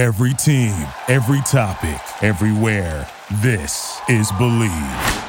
Every 0.00 0.32
team, 0.32 0.72
every 1.08 1.42
topic, 1.42 2.00
everywhere. 2.22 3.06
This 3.42 4.00
is 4.08 4.32
Bleav. 4.32 5.26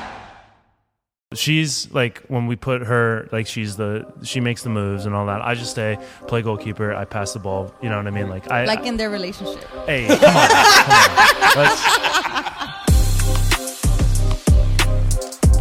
She's 1.34 1.92
like 1.92 2.22
when 2.30 2.48
we 2.48 2.56
put 2.56 2.82
her 2.84 3.28
like 3.34 3.48
she's 3.48 3.76
the 3.76 4.06
she 4.24 4.40
makes 4.40 4.64
the 4.64 4.70
moves 4.70 5.06
and 5.06 5.14
all 5.14 5.26
that. 5.26 5.42
I 5.42 5.56
just 5.56 5.72
stay 5.72 5.98
play 6.26 6.42
goalkeeper. 6.42 6.94
I 6.94 7.04
pass 7.04 7.34
the 7.34 7.40
ball. 7.40 7.74
You 7.82 7.90
know 7.90 7.98
what 7.98 8.08
I 8.08 8.12
mean? 8.12 8.30
Like 8.30 8.50
I 8.50 8.64
Like 8.64 8.86
in 8.86 8.96
their 8.96 9.10
relationship. 9.10 9.62
hey 9.88 10.08
come 10.08 10.38
on, 10.38 10.48
come 10.48 10.92
on. 10.92 11.58
Let's- 11.58 12.11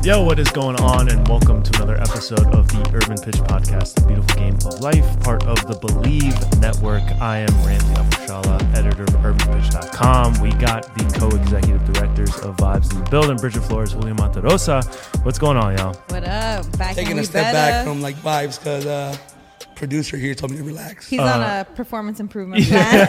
Yo, 0.02 0.22
what 0.22 0.38
is 0.38 0.50
going 0.52 0.76
on? 0.80 1.10
And 1.10 1.28
welcome 1.28 1.62
to 1.62 1.76
another 1.76 2.00
episode 2.00 2.46
of 2.54 2.66
the 2.68 2.90
Urban 2.94 3.18
Pitch 3.18 3.36
Podcast, 3.42 3.96
the 3.96 4.06
beautiful 4.06 4.34
game 4.34 4.54
of 4.54 4.80
life, 4.80 5.20
part 5.20 5.44
of 5.44 5.58
the 5.66 5.74
Bleav 5.74 6.58
Network. 6.58 7.02
I 7.20 7.40
am 7.40 7.66
Ramsey 7.66 7.92
Abushahla, 7.92 8.74
editor 8.74 9.02
of 9.02 9.10
UrbanPitch.com. 9.10 10.40
We 10.40 10.52
got 10.54 10.84
the 10.96 11.04
co-executive 11.18 11.92
directors 11.92 12.34
of 12.38 12.56
Vibes 12.56 12.90
in 12.92 13.04
the 13.04 13.10
building, 13.10 13.36
Brigitte 13.36 13.62
Flores, 13.64 13.92
Julio 13.92 14.14
Monterroza. 14.14 14.82
What's 15.22 15.38
going 15.38 15.58
on, 15.58 15.76
y'all? 15.76 15.92
What 16.08 16.24
up? 16.24 16.78
Back 16.78 16.94
taking 16.94 17.18
a 17.18 17.24
step 17.24 17.52
better. 17.52 17.52
back 17.52 17.86
from 17.86 18.00
like 18.00 18.16
vibes 18.16 18.58
because 18.58 18.86
uh, 18.86 19.14
producer 19.80 20.18
here 20.18 20.34
told 20.34 20.52
me 20.52 20.58
to 20.58 20.62
relax. 20.62 21.08
He's 21.08 21.18
on 21.20 21.40
a 21.40 21.64
performance 21.74 22.20
improvement 22.20 22.64
plan. 22.68 23.08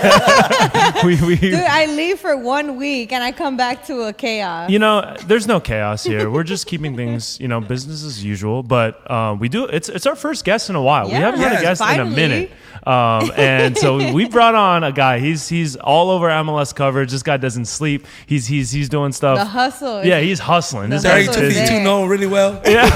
we, 1.05 1.21
we, 1.21 1.35
Dude, 1.35 1.53
I 1.55 1.85
leave 1.87 2.17
for 2.17 2.37
one 2.37 2.77
week 2.77 3.11
and 3.11 3.21
I 3.21 3.33
come 3.33 3.57
back 3.57 3.85
to 3.87 4.03
a 4.03 4.13
chaos. 4.13 4.69
You 4.69 4.79
know, 4.79 5.15
there's 5.27 5.47
no 5.47 5.59
chaos 5.59 6.05
here. 6.05 6.31
We're 6.31 6.43
just 6.43 6.67
keeping 6.67 6.95
things, 7.01 7.37
you 7.41 7.49
know, 7.49 7.59
business 7.59 8.05
as 8.05 8.23
usual. 8.23 8.63
But 8.63 9.09
um, 9.11 9.37
we 9.37 9.49
do. 9.49 9.65
It's 9.65 9.89
it's 9.89 10.05
our 10.05 10.15
first 10.15 10.45
guest 10.45 10.69
in 10.69 10.75
a 10.77 10.81
while. 10.81 11.07
we 11.07 11.11
haven't 11.13 11.41
had 11.41 11.51
a 11.51 11.61
Yes, 11.61 11.79
guest 11.79 11.93
in 11.93 11.99
a 11.99 12.05
minute. 12.05 12.51
Um, 12.85 13.31
and 13.35 13.77
so 13.77 14.13
we 14.13 14.27
brought 14.27 14.55
on 14.55 14.83
a 14.83 14.91
guy. 14.91 15.19
He's 15.19 15.47
he's 15.47 15.75
all 15.75 16.09
over 16.09 16.27
MLS 16.27 16.73
coverage. 16.73 17.11
This 17.11 17.23
guy 17.23 17.37
doesn't 17.37 17.65
sleep. 17.65 18.05
He's 18.25 18.47
he's 18.47 18.71
he's 18.71 18.89
doing 18.89 19.11
stuff. 19.11 19.37
The 19.37 19.45
hustle 19.45 20.03
Yeah, 20.03 20.19
he's 20.19 20.39
hustling. 20.39 20.89
This 20.89 21.03
The 21.03 21.09
Sorry, 21.09 21.25
hustle 21.25 21.41
to 21.41 21.47
is 21.47 21.53
busy. 21.55 21.73
you 21.75 21.81
know 21.81 22.05
really 22.05 22.27
well. 22.27 22.61
Yeah, 22.71 22.87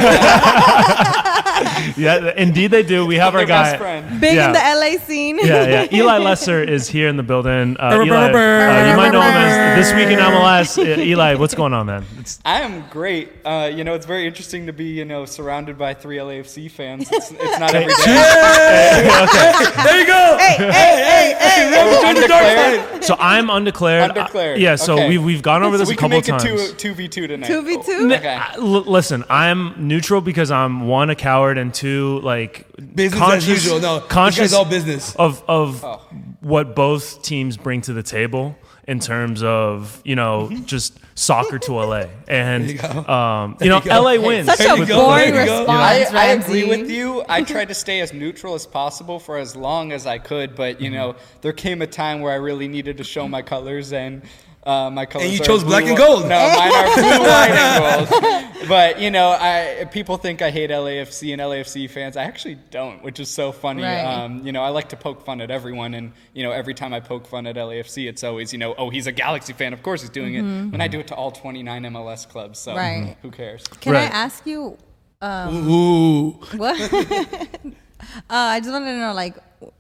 yeah, 1.98 2.34
indeed 2.36 2.72
they 2.72 2.84
do. 2.84 3.06
We 3.06 3.16
have 3.16 3.36
our 3.36 3.46
guy. 3.46 3.78
Big 4.20 4.36
yeah. 4.36 4.48
in 4.48 4.54
the 4.54 4.60
LA 4.60 5.06
scene. 5.06 5.40
Yeah, 5.40 5.86
yeah. 5.86 5.98
Eli 5.98 6.18
Lesser 6.18 6.62
is 6.62 6.90
here 6.90 7.08
in 7.08 7.18
the 7.18 7.24
building. 7.24 7.78
Uh, 7.80 7.96
Brr, 7.96 8.04
Eli, 8.04 8.28
brr, 8.28 8.32
brr. 8.32 8.70
uh, 8.70 8.90
you 8.90 8.98
might 8.98 9.12
know 9.12 9.22
him 9.22 9.34
as 9.36 9.86
this 9.86 9.96
week 9.96 10.10
in 10.10 10.20
MLS. 10.20 10.78
Uh, 10.78 11.02
Eli, 11.02 11.36
what's 11.36 11.56
going 11.56 11.74
on, 11.74 11.86
man? 11.86 12.06
It's, 12.20 12.40
I 12.46 12.62
am 12.62 12.88
great. 12.90 13.32
Uh, 13.46 13.72
you 13.74 13.84
know, 13.84 13.94
it's 13.94 14.06
very 14.06 14.26
interesting 14.28 14.66
to 14.68 14.74
be, 14.74 14.86
you 14.86 15.06
know, 15.06 15.26
surrounded 15.26 15.78
by 15.78 15.94
three 15.94 16.18
LAFC 16.18 16.70
fans. 16.70 17.10
It's, 17.12 17.32
it's 17.32 17.60
not 17.60 17.74
every 17.74 17.94
day. 17.94 19.06
There 19.84 20.00
you 20.00 20.06
go. 20.08 20.38
Hey, 20.46 20.58
hey, 20.58 20.70
hey, 20.70 21.36
hey. 21.40 21.72
Oh, 21.78 22.02
Join 22.02 22.16
the 22.22 22.28
dark 22.28 22.44
undeclared? 22.46 22.92
side. 22.94 23.04
so 23.04 23.16
I'm 23.20 23.50
undeclared. 23.50 24.10
Undeclared. 24.12 24.58
Uh, 24.58 24.60
yeah, 24.62 24.76
so 24.76 24.94
Okay. 24.94 25.10
we've 25.10 25.24
we've 25.24 25.42
gone 25.42 25.64
over 25.64 25.76
So 25.78 25.80
this 25.80 25.90
we 25.90 25.94
a 25.96 25.98
couple 25.98 26.22
can 26.22 26.36
make 26.36 26.42
times. 26.44 26.72
it 26.72 26.78
two, 26.78 26.94
2v2 26.94 27.28
tonight. 27.28 27.50
2v2? 27.50 28.16
Okay. 28.18 28.28
I- 28.36 28.54
l- 28.56 28.62
listen, 28.84 29.24
I'm 29.30 29.74
neutral 29.88 30.22
because 30.22 30.52
I'm 30.52 30.88
one 30.88 31.10
a 31.10 31.16
coward 31.16 31.58
and 31.58 31.74
two 31.74 32.20
like 32.22 32.66
Business 32.96 33.20
conscious, 33.20 33.44
as 33.50 33.66
usual. 33.66 33.80
No, 33.80 34.00
this 34.00 34.08
conscious 34.10 34.54
all 34.54 34.66
business. 34.66 35.16
of 35.16 35.44
of 35.48 35.84
Oh. 35.84 36.02
what 36.42 36.76
both 36.76 37.22
teams 37.24 37.58
bring 37.58 37.82
to 37.82 37.94
the 37.94 38.04
table 38.04 38.56
in 38.88 39.00
terms 39.00 39.42
of 39.44 40.02
you 40.06 40.16
know 40.16 40.50
mm-hmm. 40.52 40.64
just 40.66 41.00
soccer 41.16 41.58
to 41.58 41.74
LA 41.74 42.06
and 42.28 42.70
you 42.70 42.80
um, 42.82 43.58
you 43.62 43.70
know 43.70 43.82
you. 43.84 43.92
LA 43.92 44.16
wins. 44.20 44.48
Such 44.48 44.60
There 44.60 44.76
a 44.76 44.80
you 44.80 44.86
boring 44.86 45.34
there 45.34 45.42
you 45.42 45.46
go. 45.46 45.60
response, 45.60 45.70
I, 45.70 46.10
I 46.10 46.28
Ramsey. 46.28 46.62
agree 46.62 46.78
with 46.78 46.92
you. 46.92 47.24
I 47.28 47.42
tried 47.54 47.70
to 47.70 47.74
stay 47.74 48.02
as 48.02 48.14
neutral 48.14 48.54
as 48.54 48.68
possible 48.68 49.20
for 49.20 49.38
as 49.38 49.56
long 49.56 49.92
as 49.92 50.06
I 50.06 50.18
could, 50.18 50.56
but 50.56 50.80
you 50.80 50.88
mm-hmm. 50.88 50.96
know, 50.96 51.16
there 51.42 51.54
came 51.54 51.82
a 51.82 51.88
time 51.88 52.22
where 52.22 52.32
I 52.32 52.38
really 52.38 52.68
needed 52.68 52.98
to 52.98 53.04
show 53.04 53.24
mm-hmm. 53.24 53.32
my 53.32 53.42
colors, 53.42 53.94
and 53.94 54.24
uh, 54.66 54.90
my 54.90 55.06
colors. 55.06 55.26
And 55.28 55.34
you 55.34 55.40
chose 55.44 55.64
blue- 55.64 55.72
black 55.72 55.86
and 55.86 55.98
gold. 55.98 56.24
No, 56.24 56.30
mine 56.30 56.72
are 56.72 56.96
blue, 56.96 57.20
white, 57.30 57.52
and 57.52 58.10
gold. 58.10 58.68
But 58.68 59.00
you 59.00 59.12
know, 59.12 59.30
I 59.30 59.86
people 59.92 60.18
think 60.18 60.42
I 60.42 60.50
hate 60.50 60.70
LAFC 60.72 61.34
and 61.34 61.42
LAFC 61.42 61.90
fans. 61.90 62.18
I 62.18 62.24
actually 62.24 62.56
don't, 62.72 63.04
which 63.04 63.20
is 63.20 63.30
so 63.30 63.52
funny. 63.52 63.84
Right. 63.84 64.02
Um, 64.02 64.46
you 64.46 64.52
know, 64.52 64.64
I 64.64 64.70
like 64.70 64.90
to 64.90 64.96
poke 64.98 65.24
fun 65.26 65.40
at 65.42 65.52
everyone, 65.52 65.94
and 65.94 66.14
you 66.34 66.44
know, 66.44 66.52
every 66.52 66.74
time 66.74 66.94
I 66.94 67.00
poke 67.00 67.28
fun 67.28 67.46
at 67.48 67.56
LAFC, 67.56 68.08
it's 68.10 68.24
always 68.24 68.52
you 68.54 68.60
know, 68.60 68.74
oh, 68.78 68.90
he's 68.90 69.08
a 69.08 69.12
Galaxy 69.12 69.54
fan. 69.54 69.74
Of 69.74 69.84
course, 69.84 70.02
he's 70.02 70.10
doing 70.10 70.34
it, 70.36 70.40
and 70.42 70.82
I 70.82 70.88
do 70.88 71.00
it 71.00 71.08
to 71.08 71.16
all 71.16 71.32
29 71.32 71.84
MLS 71.84 72.28
clubs. 72.28 72.60
So 72.60 72.76
Right. 72.76 73.18
who 73.22 73.30
cares? 73.32 73.68
Can 73.82 73.96
I 73.96 74.04
ask 74.06 74.46
you 74.48 74.78
Ooh. 75.24 76.32
what? 76.56 76.80
uh, 76.94 77.68
I 78.30 78.60
just 78.60 78.72
wanted 78.72 78.92
to 78.92 78.98
know, 79.00 79.14
like, 79.14 79.36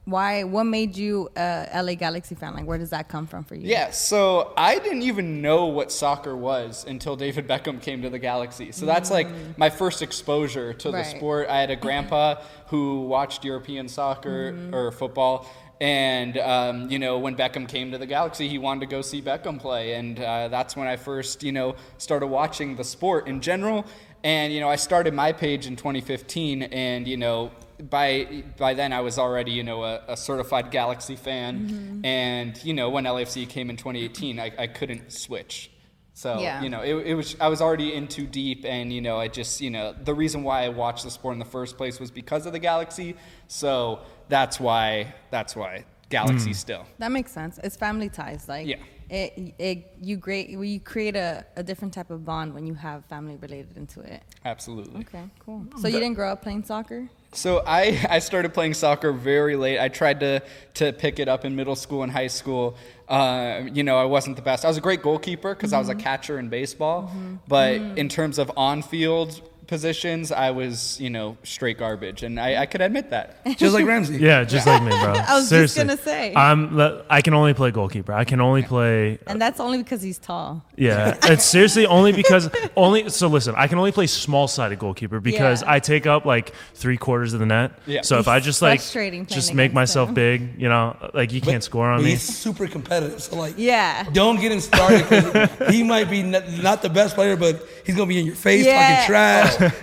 why? 0.05 0.43
What 0.43 0.65
made 0.65 0.95
you 0.95 1.29
a 1.35 1.69
LA 1.73 1.95
Galaxy 1.95 2.35
fan? 2.35 2.53
Like, 2.53 2.65
where 2.65 2.77
does 2.77 2.91
that 2.91 3.09
come 3.09 3.27
from 3.27 3.43
for 3.43 3.55
you? 3.55 3.67
Yeah, 3.67 3.91
so 3.91 4.53
I 4.57 4.79
didn't 4.79 5.03
even 5.03 5.41
know 5.41 5.65
what 5.65 5.91
soccer 5.91 6.35
was 6.35 6.85
until 6.87 7.15
David 7.15 7.47
Beckham 7.49 7.81
came 7.81 8.01
to 8.01 8.09
the 8.09 8.19
Galaxy. 8.19 8.71
So 8.71 8.85
that's 8.85 9.11
like 9.11 9.27
my 9.57 9.69
first 9.69 10.01
exposure 10.01 10.73
to 10.73 10.91
the 10.91 11.03
sport. 11.03 11.49
I 11.49 11.59
had 11.59 11.71
a 11.71 11.75
grandpa 11.75 12.41
who 12.67 13.01
watched 13.01 13.43
European 13.43 13.87
soccer 13.87 14.55
or 14.71 14.91
football. 14.91 15.47
And, 15.81 16.37
um, 16.37 16.89
you 16.89 16.99
know, 16.99 17.19
when 17.19 17.35
Beckham 17.35 17.67
came 17.67 17.91
to 17.91 17.97
the 17.97 18.05
Galaxy, 18.05 18.47
he 18.47 18.57
wanted 18.57 18.81
to 18.81 18.85
go 18.85 19.01
see 19.01 19.21
Beckham 19.21 19.59
play. 19.59 19.95
And 19.95 20.19
uh, 20.19 20.47
that's 20.47 20.75
when 20.75 20.87
I 20.87 20.95
first, 20.95 21.43
you 21.43 21.51
know, 21.51 21.75
started 21.97 22.27
watching 22.27 22.75
the 22.75 22.83
sport 22.83 23.27
in 23.27 23.41
general. 23.41 23.85
And, 24.23 24.53
you 24.53 24.61
know, 24.61 24.69
I 24.69 24.77
started 24.77 25.13
my 25.13 25.33
page 25.33 25.67
in 25.67 25.75
2015. 25.75 26.63
And, 26.63 27.07
you 27.07 27.17
know, 27.17 27.51
by 27.89 28.43
by 28.57 28.73
then 28.73 28.93
I 28.93 29.01
was 29.01 29.17
already 29.19 29.51
you 29.51 29.63
know 29.63 29.83
a, 29.83 30.01
a 30.07 30.17
certified 30.17 30.71
Galaxy 30.71 31.15
fan, 31.15 31.67
mm-hmm. 31.67 32.05
and 32.05 32.63
you 32.63 32.73
know 32.73 32.89
when 32.89 33.05
LAFC 33.05 33.47
came 33.47 33.69
in 33.69 33.77
2018, 33.77 34.39
I, 34.39 34.51
I 34.57 34.67
couldn't 34.67 35.11
switch. 35.11 35.71
So 36.13 36.39
Yeah. 36.39 36.61
you 36.61 36.69
know 36.69 36.81
it, 36.81 36.95
it 36.95 37.13
was 37.15 37.35
I 37.39 37.49
was 37.49 37.61
already 37.61 37.93
in 37.93 38.07
too 38.07 38.25
deep, 38.25 38.65
and 38.65 38.91
you 38.91 39.01
know 39.01 39.19
I 39.19 39.27
just 39.27 39.61
you 39.61 39.69
know 39.69 39.93
the 40.03 40.13
reason 40.13 40.43
why 40.43 40.63
I 40.63 40.69
watched 40.69 41.03
the 41.03 41.11
sport 41.11 41.33
in 41.33 41.39
the 41.39 41.45
first 41.45 41.77
place 41.77 41.99
was 41.99 42.11
because 42.11 42.45
of 42.45 42.53
the 42.53 42.59
Galaxy. 42.59 43.15
So 43.47 43.99
that's 44.29 44.59
why 44.59 45.13
that's 45.29 45.55
why 45.55 45.85
Galaxy 46.09 46.51
mm. 46.51 46.55
still. 46.55 46.85
That 46.99 47.11
makes 47.11 47.31
sense. 47.31 47.59
It's 47.63 47.75
family 47.75 48.09
ties. 48.09 48.47
Like, 48.47 48.67
Yeah. 48.67 48.77
It, 49.09 49.53
it 49.59 49.97
you 50.01 50.17
great 50.17 50.49
you 50.49 50.79
create 50.79 51.15
a, 51.15 51.45
a 51.55 51.63
different 51.63 51.93
type 51.93 52.09
of 52.09 52.25
bond 52.25 52.53
when 52.53 52.65
you 52.65 52.73
have 52.73 53.05
family 53.05 53.35
related 53.37 53.77
into 53.77 54.01
it. 54.01 54.23
Absolutely. 54.43 55.01
Okay, 55.01 55.23
cool. 55.39 55.65
So 55.79 55.87
you 55.87 55.99
didn't 55.99 56.15
grow 56.15 56.31
up 56.31 56.41
playing 56.41 56.63
soccer? 56.63 57.09
So 57.35 57.63
I, 57.67 58.05
I 58.09 58.19
started 58.19 58.53
playing 58.53 58.75
soccer 58.75 59.11
very 59.11 59.55
late. 59.57 59.79
I 59.79 59.89
tried 59.89 60.21
to, 60.21 60.41
to 60.75 60.93
pick 60.93 61.19
it 61.19 61.27
up 61.27 61.43
in 61.43 61.55
middle 61.55 61.75
school 61.75 62.03
and 62.03 62.11
high 62.11 62.27
school. 62.27 62.77
Uh, 63.09 63.63
you 63.73 63.83
know, 63.83 63.97
I 63.97 64.05
wasn't 64.05 64.37
the 64.37 64.41
best. 64.41 64.63
I 64.63 64.69
was 64.69 64.77
a 64.77 64.81
great 64.81 65.01
goalkeeper 65.01 65.53
because 65.53 65.73
I 65.73 65.79
was 65.79 65.89
a 65.89 65.93
mm-hmm. 65.93 66.01
catcher 66.01 66.39
in 66.39 66.47
baseball. 66.49 67.03
Mm-hmm. 67.03 67.35
But 67.47 67.81
mm-hmm. 67.81 67.97
in 67.97 68.09
terms 68.09 68.39
of 68.39 68.51
on 68.55 68.81
field 68.81 69.41
positions, 69.67 70.31
I 70.31 70.51
was, 70.51 70.99
you 70.99 71.09
know, 71.09 71.37
straight 71.43 71.77
garbage. 71.77 72.23
And 72.23 72.39
I, 72.39 72.61
I 72.61 72.65
could 72.65 72.81
admit 72.81 73.09
that. 73.11 73.43
Just 73.57 73.73
like 73.73 73.85
Ramsey. 73.85 74.17
Yeah, 74.17 74.43
just 74.43 74.65
like 74.67 74.81
me, 74.83 74.89
bro. 74.89 75.13
I 75.27 75.35
was 75.35 75.49
just 75.49 75.75
gonna 75.77 75.97
say. 75.97 76.33
I'm. 76.35 76.79
I 77.09 77.21
can 77.21 77.33
only 77.33 77.53
play 77.53 77.71
goalkeeper. 77.71 78.13
I 78.13 78.23
can 78.25 78.41
only 78.41 78.63
play. 78.63 79.13
Uh, 79.15 79.31
and 79.31 79.41
that's 79.41 79.59
only 79.59 79.77
because 79.79 80.01
he's 80.01 80.17
tall. 80.17 80.63
Yeah, 80.75 81.17
it's 81.23 81.45
seriously 81.45 81.85
only 81.85 82.11
because 82.11 82.49
only. 82.75 83.09
So 83.09 83.27
listen, 83.27 83.55
I 83.57 83.67
can 83.67 83.77
only 83.77 83.91
play 83.91 84.07
small 84.07 84.47
sided 84.47 84.79
goalkeeper 84.79 85.19
because 85.19 85.61
Yeah. 85.61 85.71
I 85.71 85.79
take 85.79 86.05
up 86.05 86.25
like 86.25 86.53
three 86.73 86.97
quarters 86.97 87.33
of 87.33 87.39
the 87.39 87.45
net. 87.45 87.71
Yeah. 87.85 88.01
So 88.01 88.19
if 88.19 88.27
I 88.27 88.39
just 88.39 88.61
like 88.61 88.81
just 88.81 89.53
make 89.53 89.73
myself 89.73 90.09
him. 90.09 90.15
big, 90.15 90.61
you 90.61 90.69
know, 90.69 90.95
like 91.13 91.31
you 91.31 91.41
can't 91.41 91.63
score 91.63 91.89
on 91.89 91.99
But 91.99 92.05
me. 92.05 92.11
he's 92.11 92.23
super 92.23 92.67
competitive. 92.67 93.21
So 93.21 93.35
like, 93.37 93.55
Yeah. 93.57 94.03
don't 94.11 94.39
get 94.39 94.51
him 94.51 94.59
started. 94.59 95.05
'cause 95.05 95.73
he 95.73 95.83
might 95.83 96.09
be 96.09 96.23
not, 96.23 96.43
not 96.61 96.81
the 96.81 96.89
best 96.89 97.15
player, 97.15 97.35
but 97.37 97.63
he's 97.85 97.95
gonna 97.95 98.07
be 98.07 98.19
in 98.19 98.25
your 98.25 98.35
face 98.35 98.65
Yeah. 98.65 98.95
talking 98.95 99.05
trash. 99.07 99.54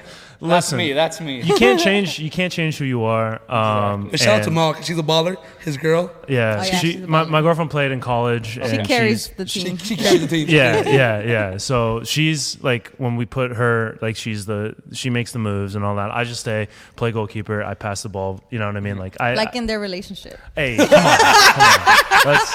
That's 0.44 0.72
Listen, 0.72 0.78
me. 0.78 0.92
That's 0.92 1.20
me. 1.20 1.40
you 1.40 1.54
can't 1.54 1.78
change. 1.84 2.18
You 2.18 2.28
can't 2.28 2.52
change 2.52 2.76
who 2.76 2.84
you 2.84 3.04
are. 3.04 3.34
Um, 3.48 4.08
But 4.10 4.18
shout 4.18 4.38
out 4.38 4.42
to 4.42 4.46
and- 4.48 4.56
Mal, 4.56 4.74
'cause 4.74 4.84
she's 4.84 4.98
a 4.98 5.02
baller. 5.04 5.36
His 5.60 5.76
girl, 5.76 6.10
Yeah, 6.26 6.56
Oh, 6.58 6.64
yeah, 6.64 6.78
she. 6.80 6.96
My, 6.96 7.22
my 7.22 7.40
girlfriend 7.42 7.70
played 7.70 7.92
in 7.92 8.00
college. 8.00 8.54
She 8.54 8.60
and 8.60 8.84
carries 8.84 9.26
she's- 9.26 9.36
the 9.36 9.46
she, 9.46 9.62
team. 9.62 9.76
she 9.76 9.94
carries 9.94 10.20
the 10.20 10.26
team. 10.26 10.48
yeah, 10.48 10.82
yeah, 10.88 11.20
yeah. 11.22 11.56
So 11.58 12.02
she's 12.02 12.60
like 12.60 12.90
when 12.98 13.14
we 13.14 13.24
put 13.24 13.52
her 13.52 13.96
like 14.02 14.16
she's 14.16 14.44
the 14.44 14.74
she 14.92 15.10
makes 15.10 15.30
the 15.30 15.38
moves 15.38 15.76
and 15.76 15.84
all 15.84 15.94
that. 15.94 16.10
I 16.10 16.24
just 16.24 16.40
stay 16.40 16.66
play 16.96 17.12
goalkeeper. 17.12 17.62
I 17.62 17.74
pass 17.74 18.02
the 18.02 18.08
ball. 18.08 18.42
You 18.50 18.58
know 18.58 18.66
what 18.66 18.76
I 18.76 18.80
mean? 18.80 18.98
Like 18.98 19.20
I 19.20 19.34
like 19.34 19.54
in 19.54 19.66
their 19.66 19.78
relationship. 19.78 20.40
hey, 20.56 20.76
come 20.76 20.88
on, 20.88 21.18
come 21.18 21.62
on. 21.62 22.24
Let's. 22.32 22.52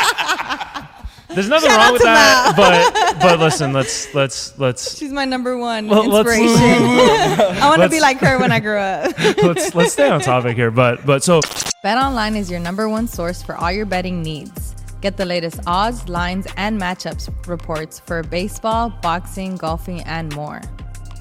There's 1.38 1.50
nothing 1.50 1.70
Shout 1.70 1.80
wrong 1.80 1.94
with 1.94 2.02
that, 2.02 2.54
but 2.58 3.20
but 3.22 3.40
listen, 3.40 3.72
let's 3.72 4.12
let's 4.16 4.58
let's 4.58 4.98
She's 4.98 5.14
my 5.14 5.24
number 5.24 5.56
one 5.56 5.88
Well, 5.88 6.02
inspiration. 6.02 6.48
I 6.50 7.70
want 7.70 7.84
to 7.84 7.90
be 7.90 8.00
like 8.00 8.18
her 8.22 8.40
when 8.40 8.52
I 8.52 8.60
grow 8.60 8.82
up. 8.82 9.14
let's 9.44 9.76
let's 9.76 9.94
stay 9.94 10.10
on 10.10 10.20
topic 10.20 10.56
here. 10.56 10.72
But 10.72 11.06
but 11.06 11.24
so 11.24 11.42
BetOnline 11.86 12.36
is 12.36 12.50
your 12.50 12.60
number 12.60 12.90
one 12.90 13.08
source 13.08 13.44
for 13.44 13.56
all 13.56 13.72
your 13.72 13.86
betting 13.86 14.24
needs. 14.24 14.74
Get 15.02 15.16
the 15.16 15.26
latest 15.26 15.60
odds, 15.68 16.10
lines, 16.10 16.48
and 16.58 16.82
matchups 16.82 17.30
reports 17.46 18.00
for 18.00 18.24
baseball, 18.24 18.90
boxing, 19.04 19.58
golfing, 19.58 20.02
and 20.06 20.36
more. 20.36 20.60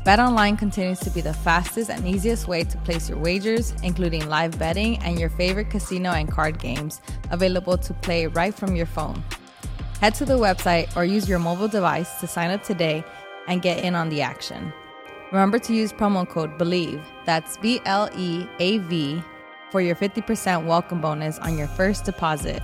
BetOnline 0.06 0.58
continues 0.58 0.98
to 1.00 1.10
be 1.10 1.20
the 1.20 1.34
fastest 1.34 1.90
and 1.90 2.08
easiest 2.08 2.48
way 2.48 2.64
to 2.64 2.78
place 2.78 3.10
your 3.10 3.18
wagers, 3.18 3.74
including 3.82 4.26
live 4.30 4.58
betting 4.58 4.96
and 5.00 5.20
your 5.20 5.28
favorite 5.28 5.68
casino 5.68 6.12
and 6.12 6.32
card 6.32 6.58
games, 6.58 7.02
available 7.30 7.76
to 7.76 7.92
play 7.92 8.28
right 8.28 8.54
from 8.54 8.74
your 8.74 8.86
phone. 8.86 9.22
Head 10.00 10.14
to 10.16 10.26
the 10.26 10.34
website 10.34 10.94
or 10.94 11.06
use 11.06 11.26
your 11.26 11.38
mobile 11.38 11.69
device 11.69 12.20
to 12.20 12.26
sign 12.26 12.50
up 12.50 12.62
today 12.62 13.02
and 13.48 13.62
get 13.62 13.82
in 13.82 13.94
on 13.94 14.10
the 14.10 14.20
action. 14.20 14.72
Remember 15.32 15.58
to 15.58 15.75
use 15.75 15.90
promo 15.90 16.28
code 16.28 16.58
BLEAV, 16.58 17.02
that's 17.25 17.56
B 17.56 17.81
L 17.87 18.10
E 18.14 18.46
A 18.58 18.76
V, 18.78 19.22
for 19.70 19.81
your 19.81 19.96
50% 19.96 20.66
welcome 20.66 21.00
bonus 21.00 21.38
on 21.38 21.56
your 21.56 21.66
first 21.66 22.04
deposit. 22.04 22.62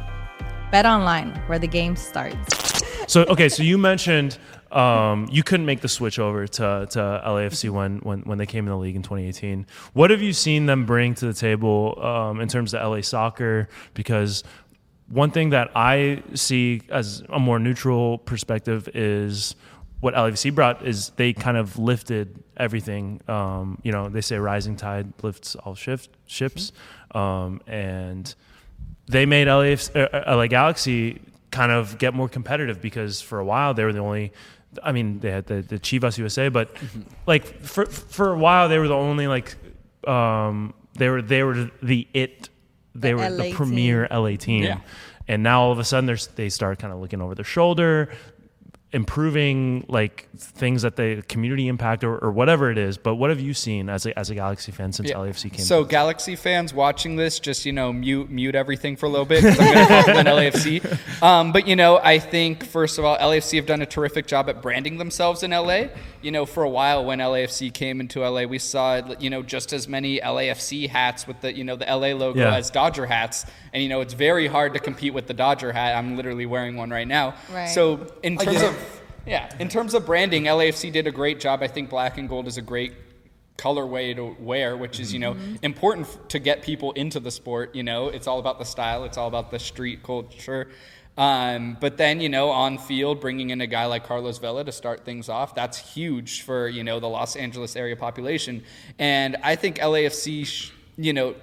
BetOnline, 0.73 1.37
where 1.49 1.59
the 1.59 1.67
game 1.67 1.97
starts. 1.97 2.83
So 3.11 3.23
okay, 3.25 3.49
so 3.49 3.63
you 3.63 3.79
mentioned 3.79 4.39
um, 4.73 5.29
you 5.31 5.43
couldn't 5.43 5.67
make 5.67 5.81
the 5.81 5.89
switch 5.89 6.19
over 6.19 6.47
to, 6.47 6.87
to 6.91 6.99
LAFC 6.99 7.69
when, 7.71 7.99
when 7.99 8.21
when 8.21 8.39
they 8.39 8.47
came 8.47 8.67
in 8.67 8.71
the 8.71 8.79
league 8.79 8.97
in 8.97 9.03
2018. 9.03 9.67
What 9.93 10.11
have 10.11 10.23
you 10.23 10.33
seen 10.33 10.67
them 10.67 10.87
bring 10.87 11.15
to 11.17 11.27
the 11.27 11.35
table 11.35 11.99
um, 12.03 12.41
in 12.41 12.49
terms 12.49 12.73
of 12.73 12.83
LA 12.83 13.03
soccer? 13.03 13.69
Because 13.95 14.45
one 15.09 15.31
thing 15.31 15.51
that 15.51 15.71
I 15.75 16.23
see 16.35 16.83
as 16.89 17.23
a 17.29 17.39
more 17.39 17.59
neutral 17.59 18.19
perspective 18.19 18.89
is 18.95 19.55
what 20.01 20.15
LAFC 20.15 20.55
brought 20.55 20.85
is 20.85 21.11
they 21.11 21.33
kind 21.33 21.57
of 21.57 21.79
lifted 21.79 22.43
everything. 22.57 23.21
Um, 23.29 23.79
you 23.83 23.93
know, 23.93 24.09
they 24.09 24.21
say 24.21 24.37
rising 24.37 24.77
tide 24.77 25.13
lifts 25.23 25.55
all 25.55 25.75
shift, 25.75 26.11
ships, 26.27 26.73
um, 27.13 27.61
and 27.67 28.35
they 29.07 29.27
made 29.27 29.47
LAFC, 29.47 30.13
uh, 30.13 30.37
LA 30.37 30.47
Galaxy 30.49 31.21
kind 31.51 31.71
of 31.71 31.99
get 31.99 32.15
more 32.15 32.29
competitive 32.29 32.81
because 32.81 33.21
for 33.21 33.39
a 33.39 33.45
while 33.45 33.75
they 33.75 33.85
were 33.85 33.93
the 33.93 34.01
only. 34.01 34.33
I 34.83 34.91
mean, 34.93 35.21
they 35.21 35.31
had 35.31 35.47
the, 35.47 35.61
the 35.61 35.79
Chivas 35.79 36.17
USA, 36.17 36.49
but 36.49 36.75
like 37.27 37.61
for 37.61 37.87
for 37.87 38.33
a 38.33 38.39
while 38.39 38.69
they 38.69 38.79
were 38.79 38.89
the 38.89 38.97
only 38.97 39.29
like 39.29 39.55
um, 40.09 40.75
they 40.95 41.09
were 41.11 41.23
they 41.23 41.43
were 41.43 41.71
the 41.83 42.09
it 42.15 42.49
they 42.95 43.11
The 43.11 43.17
were 43.17 43.23
LA 43.31 43.37
the 43.37 43.43
team. 43.45 43.55
premier 43.57 44.09
LA 44.11 44.37
team. 44.37 44.65
Yeah. 44.65 44.81
And 45.29 45.43
now 45.43 45.63
all 45.63 45.73
of 45.73 45.79
a 45.79 45.85
sudden 45.85 46.17
they 46.35 46.49
start 46.49 46.79
kind 46.81 46.93
of 46.93 46.99
looking 46.99 47.21
over 47.21 47.35
their 47.35 47.45
shoulder, 47.45 48.11
improving 48.93 49.85
like 49.89 50.29
things 50.37 50.83
that 50.83 50.97
the 50.97 51.23
community 51.29 51.69
impact 51.69 52.05
or, 52.05 52.19
or 52.19 52.31
whatever 52.31 52.71
it 52.71 52.79
is. 52.79 52.99
But 52.99 53.15
what 53.17 53.31
have 53.31 53.41
you 53.41 53.55
seen 53.55 53.89
as 53.89 54.07
a, 54.07 54.17
as 54.19 54.31
a 54.31 54.35
Galaxy 54.35 54.71
fan 54.73 54.93
since 54.93 55.09
Yeah. 55.11 55.17
LAFC 55.17 55.51
came? 55.53 55.65
So 55.65 55.85
Galaxy 55.85 56.37
fans 56.37 56.75
watching 56.75 57.17
this, 57.17 57.39
just 57.41 57.65
you 57.67 57.73
know, 57.73 57.93
mute 57.93 58.31
mute 58.31 58.55
everything 58.55 58.97
for 58.97 59.07
a 59.07 59.09
little 59.09 59.25
bit 59.27 59.43
because 59.43 59.59
I'm 59.61 59.73
going 59.75 60.25
to 60.25 60.25
talk 60.25 60.27
LAFC. 60.55 60.99
Um, 61.23 61.53
but 61.53 61.69
you 61.69 61.77
know, 61.77 61.99
I 62.03 62.19
think 62.19 62.65
first 62.65 62.99
of 62.99 63.05
all, 63.05 63.17
LAFC 63.17 63.57
have 63.57 63.67
done 63.67 63.81
a 63.81 63.87
terrific 63.87 64.27
job 64.27 64.49
at 64.49 64.61
branding 64.61 64.99
themselves 64.99 65.45
in 65.45 65.53
LA. 65.53 65.85
You 66.21 66.33
know, 66.33 66.47
for 66.47 66.65
a 66.65 66.69
while 66.69 67.05
when 67.05 67.21
LAFC 67.21 67.73
came 67.73 68.01
into 68.01 68.21
LA, 68.29 68.43
we 68.45 68.59
saw 68.59 69.01
you 69.21 69.31
know 69.31 69.43
just 69.43 69.73
as 69.73 69.87
many 69.87 70.19
LAFC 70.19 70.89
hats 70.89 71.27
with 71.29 71.41
the 71.41 71.55
you 71.57 71.63
know 71.63 71.77
the 71.77 71.85
LA 71.87 72.09
logo 72.09 72.41
Yeah. 72.41 72.57
as 72.57 72.71
Dodger 72.71 73.07
hats, 73.07 73.47
and 73.73 73.83
you 73.83 73.89
know 73.89 74.01
it's 74.01 74.15
very 74.15 74.47
hard 74.47 74.75
to 74.75 74.81
compete 74.81 75.15
with 75.15 75.27
the 75.27 75.35
Dodger 75.35 75.73
hat. 75.73 75.97
I'm 75.97 76.17
literally 76.17 76.47
wearing 76.47 76.77
one 76.77 76.91
right 76.91 77.09
now. 77.09 77.35
Right. 77.53 77.67
So 77.67 78.07
in 78.23 78.37
terms 78.37 78.61
get 78.61 78.71
of 78.71 79.03
yeah, 79.27 79.55
in 79.59 79.69
terms 79.69 79.95
of 79.95 80.05
branding, 80.05 80.45
LAFC 80.45 80.93
did 80.93 81.07
a 81.07 81.13
great 81.13 81.41
job. 81.41 81.63
I 81.63 81.69
think 81.69 81.91
black 81.91 82.19
and 82.19 82.29
gold 82.29 82.47
is 82.49 82.59
a 82.59 82.63
great 82.63 82.93
colorway 83.57 84.17
to 84.17 84.37
wear, 84.41 84.77
which 84.77 84.99
is 84.99 85.13
you 85.13 85.21
know 85.21 85.37
important 85.63 86.09
to 86.31 86.39
get 86.39 86.63
people 86.63 86.93
into 86.93 87.21
the 87.21 87.31
sport. 87.31 87.75
You 87.75 87.83
know, 87.83 88.09
it's 88.09 88.27
all 88.27 88.39
about 88.39 88.59
the 88.59 88.65
style. 88.65 89.05
It's 89.05 89.17
all 89.17 89.29
about 89.29 89.51
the 89.51 89.59
street 89.59 90.03
culture. 90.03 90.69
Um, 91.17 91.77
but 91.79 91.99
then 91.99 92.21
you 92.21 92.29
know, 92.29 92.51
on 92.51 92.79
field, 92.79 93.21
bringing 93.21 93.51
in 93.51 93.61
a 93.61 93.67
guy 93.67 93.87
like 93.87 94.05
Carlos 94.07 94.39
Vela 94.39 94.65
to 94.65 94.73
start 94.73 95.05
things 95.05 95.29
off, 95.29 95.55
that's 95.55 95.79
huge 95.95 96.43
for 96.43 96.69
you 96.69 96.83
know 96.83 97.01
the 97.01 97.09
Los 97.09 97.37
Angeles 97.37 97.77
area 97.77 97.97
population. 97.97 98.65
And 98.99 99.37
I 99.43 99.57
think 99.57 99.79
LAFC, 99.79 100.47
sh- 100.47 100.73
you 100.97 101.13
know, 101.13 101.35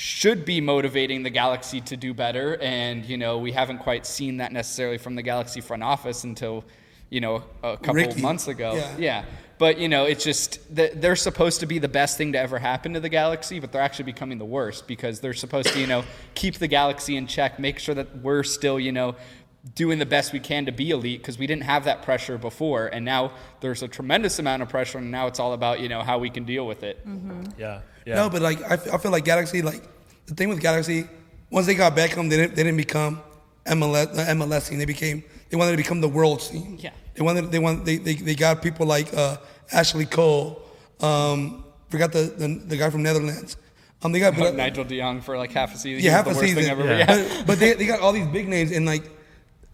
should 0.00 0.44
be 0.44 0.60
motivating 0.60 1.24
the 1.24 1.30
Galaxy 1.30 1.80
to 1.80 1.96
do 1.96 2.14
better. 2.14 2.56
And, 2.62 3.04
you 3.04 3.18
know, 3.18 3.38
we 3.38 3.50
haven't 3.50 3.78
quite 3.78 4.06
seen 4.06 4.36
that 4.36 4.52
necessarily 4.52 4.96
from 4.96 5.16
the 5.16 5.22
Galaxy 5.22 5.60
front 5.60 5.82
office 5.82 6.22
until, 6.22 6.64
you 7.10 7.20
know, 7.20 7.42
a 7.64 7.76
couple 7.76 7.94
Ricky. 7.94 8.22
months 8.22 8.46
ago. 8.46 8.80
Yeah. 8.96 9.24
But, 9.58 9.78
you 9.78 9.88
know, 9.88 10.04
it's 10.04 10.22
just, 10.22 10.72
that 10.76 11.00
they're 11.00 11.16
supposed 11.16 11.58
to 11.60 11.66
be 11.66 11.80
the 11.80 11.88
best 11.88 12.16
thing 12.16 12.30
to 12.34 12.38
ever 12.38 12.60
happen 12.60 12.94
to 12.94 13.00
the 13.00 13.08
Galaxy, 13.08 13.58
but 13.58 13.72
they're 13.72 13.82
actually 13.82 14.04
becoming 14.04 14.38
the 14.38 14.44
worst 14.44 14.86
because 14.86 15.18
they're 15.18 15.34
supposed 15.34 15.72
to, 15.72 15.80
you 15.80 15.88
know, 15.88 16.04
keep 16.36 16.58
the 16.58 16.68
Galaxy 16.68 17.16
in 17.16 17.26
check, 17.26 17.58
make 17.58 17.80
sure 17.80 17.96
that 17.96 18.18
we're 18.18 18.44
still, 18.44 18.78
you 18.78 18.92
know, 18.92 19.16
doing 19.74 19.98
the 19.98 20.06
best 20.06 20.32
we 20.32 20.40
can 20.40 20.66
to 20.66 20.72
be 20.72 20.90
elite 20.90 21.20
because 21.20 21.38
we 21.38 21.46
didn't 21.46 21.64
have 21.64 21.84
that 21.84 22.02
pressure 22.02 22.38
before. 22.38 22.86
And 22.86 23.04
now 23.04 23.32
there's 23.60 23.82
a 23.82 23.88
tremendous 23.88 24.38
amount 24.38 24.62
of 24.62 24.68
pressure, 24.68 24.98
and 24.98 25.10
now 25.10 25.26
it's 25.26 25.40
all 25.40 25.52
about, 25.52 25.80
you 25.80 25.88
know, 25.88 26.02
how 26.02 26.18
we 26.18 26.30
can 26.30 26.44
deal 26.44 26.66
with 26.66 26.82
it. 26.82 26.98
yeah, 27.58 27.80
yeah. 28.06 28.14
No, 28.14 28.30
but 28.30 28.42
like 28.42 28.62
I, 28.62 28.74
f- 28.74 28.92
I 28.94 28.98
feel 28.98 29.10
like 29.10 29.24
Galaxy, 29.24 29.62
like 29.62 29.82
the 30.26 30.34
thing 30.34 30.48
with 30.48 30.60
Galaxy, 30.60 31.06
once 31.50 31.66
they 31.66 31.74
got 31.74 31.96
Beckham, 31.96 32.30
they 32.30 32.36
didn't, 32.36 32.54
they 32.54 32.62
didn't 32.62 32.76
become 32.76 33.20
MLS, 33.66 34.14
the 34.14 34.22
MLS 34.22 34.68
team. 34.68 34.78
They 34.78 34.84
became 34.84 35.22
they 35.50 35.56
wanted 35.56 35.72
to 35.72 35.76
become 35.76 36.00
the 36.00 36.08
world 36.08 36.40
team. 36.40 36.76
Yeah. 36.80 36.90
They 37.14 37.22
wanted 37.22 37.50
they 37.50 37.58
want 37.58 37.84
they, 37.84 37.96
they, 37.96 38.14
they 38.14 38.34
got 38.34 38.62
people 38.62 38.86
like 38.86 39.12
uh, 39.14 39.38
Ashley 39.72 40.06
Cole. 40.06 40.62
Um, 41.00 41.64
forgot 41.88 42.12
the, 42.12 42.22
the 42.36 42.62
the 42.66 42.76
guy 42.76 42.90
from 42.90 43.02
Netherlands. 43.02 43.56
Um, 44.02 44.12
they 44.12 44.20
got 44.20 44.36
Like 44.38 44.54
Nigel 44.64 44.84
De 44.84 44.98
Jong 44.98 45.20
for 45.20 45.36
like 45.36 45.50
half 45.52 45.74
a 45.74 45.78
season. 45.78 46.04
yeah, 46.04 46.12
half 46.12 46.24
the 46.24 46.30
a 46.30 46.34
worst 46.34 46.46
season. 46.46 46.62
Thing 46.62 46.70
ever. 46.70 46.84
Yeah. 46.84 46.98
Yeah. 46.98 47.06
But, 47.38 47.46
but 47.46 47.58
they, 47.58 47.72
they 47.74 47.86
got 47.86 48.00
all 48.00 48.12
these 48.12 48.28
big 48.28 48.46
names 48.48 48.70
and 48.70 48.86
like, 48.86 49.02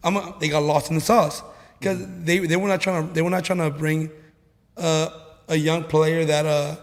I'm 0.04 0.16
a, 0.16 0.34
they 0.38 0.48
got 0.48 0.62
lost 0.62 0.90
in 0.90 0.94
the 0.96 1.00
sauce 1.00 1.42
because 1.78 2.06
they, 2.22 2.38
they 2.38 2.56
were 2.56 2.68
not 2.68 2.80
trying 2.80 3.08
to 3.08 3.14
they 3.14 3.22
were 3.22 3.30
not 3.30 3.44
trying 3.44 3.58
to 3.58 3.70
bring 3.70 4.10
uh, 4.76 5.08
a 5.48 5.56
young 5.56 5.84
player 5.84 6.24
that 6.24 6.46
uh 6.46 6.76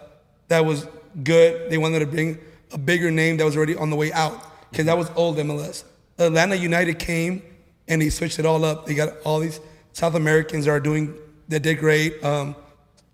that 0.47 0.65
was 0.65 0.88
good. 1.23 1.69
They 1.69 1.77
wanted 1.77 2.00
to 2.00 2.06
bring 2.06 2.38
a 2.71 2.77
bigger 2.77 3.12
name 3.12 3.38
that 3.38 3.45
was 3.45 3.56
already 3.56 3.75
on 3.75 3.89
the 3.89 3.95
way 3.95 4.12
out 4.12 4.38
because 4.69 4.85
that 4.85 4.97
was 4.97 5.09
old 5.15 5.38
MLS. 5.38 5.83
Atlanta 6.18 6.56
United 6.56 7.00
came 7.00 7.41
and 7.88 8.01
they 8.01 8.09
switched 8.09 8.39
it 8.39 8.45
all 8.45 8.63
up. 8.63 8.85
They 8.85 8.94
got 8.94 9.13
all 9.24 9.39
these 9.39 9.59
South 9.94 10.15
Americans 10.15 10.65
that 10.65 10.71
are 10.71 10.79
doing 10.79 11.15
that 11.50 11.62
did 11.62 11.79
great. 11.79 12.24
Um, 12.24 12.56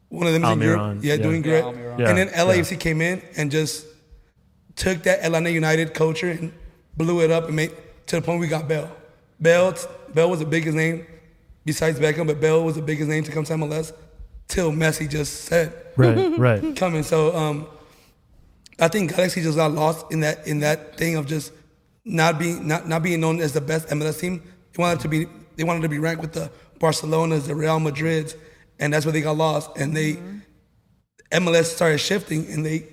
one 0.09 0.27
of 0.27 0.33
them 0.33 0.43
is 0.43 0.51
in 0.51 0.61
Europe, 0.61 0.81
Almiron, 0.81 1.03
yeah, 1.03 1.13
yeah. 1.15 1.21
doing 1.21 1.41
great. 1.41 1.63
Yeah, 1.63 2.09
and 2.09 2.17
then 2.17 2.27
yeah. 2.27 2.45
LAFC 2.45 2.79
came 2.79 3.01
in 3.01 3.21
and 3.35 3.51
just 3.51 3.85
took 4.75 5.03
that 5.03 5.23
Atlanta 5.23 5.49
United 5.49 5.93
culture 5.93 6.29
and 6.31 6.53
blew 6.95 7.21
it 7.21 7.31
up 7.31 7.47
and 7.47 7.55
made 7.55 7.71
to 8.07 8.15
the 8.17 8.21
point 8.21 8.39
we 8.39 8.47
got 8.47 8.67
Bale. 8.67 8.89
Bale, 9.41 9.75
Bale 10.13 10.29
was 10.29 10.39
the 10.39 10.45
biggest 10.45 10.75
name 10.75 11.05
besides 11.65 11.99
Beckham, 11.99 12.27
but 12.27 12.39
Bale 12.39 12.63
was 12.63 12.75
the 12.75 12.81
biggest 12.81 13.09
name 13.09 13.23
to 13.23 13.31
come 13.31 13.43
to 13.45 13.53
MLS 13.53 13.93
till 14.47 14.71
Messi 14.71 15.09
just 15.09 15.45
said 15.45 15.73
right, 15.95 16.37
right. 16.37 16.75
coming. 16.75 17.03
So 17.03 17.35
um, 17.35 17.67
I 18.79 18.87
think 18.87 19.15
Galaxy 19.15 19.41
just 19.41 19.57
got 19.57 19.71
lost 19.71 20.11
in 20.11 20.21
that 20.21 20.47
in 20.47 20.59
that 20.61 20.97
thing 20.97 21.15
of 21.15 21.27
just 21.27 21.51
not 22.05 22.39
being 22.39 22.67
not, 22.67 22.87
not 22.87 23.03
being 23.03 23.19
known 23.19 23.41
as 23.41 23.53
the 23.53 23.61
best 23.61 23.87
MLS 23.89 24.19
team. 24.19 24.41
They 24.73 24.81
wanted 24.81 25.01
to 25.01 25.07
be 25.07 25.27
they 25.55 25.63
wanted 25.63 25.81
to 25.81 25.89
be 25.89 25.99
ranked 25.99 26.21
with 26.21 26.33
the 26.33 26.51
Barcelonas, 26.79 27.47
the 27.47 27.55
Real 27.55 27.79
Madrids, 27.79 28.35
and 28.79 28.93
that's 28.93 29.05
where 29.05 29.13
they 29.13 29.21
got 29.21 29.37
lost. 29.37 29.75
And 29.77 29.95
they 29.95 30.17
MLS 31.31 31.65
started 31.65 31.97
shifting, 31.97 32.45
and 32.51 32.65
they 32.65 32.87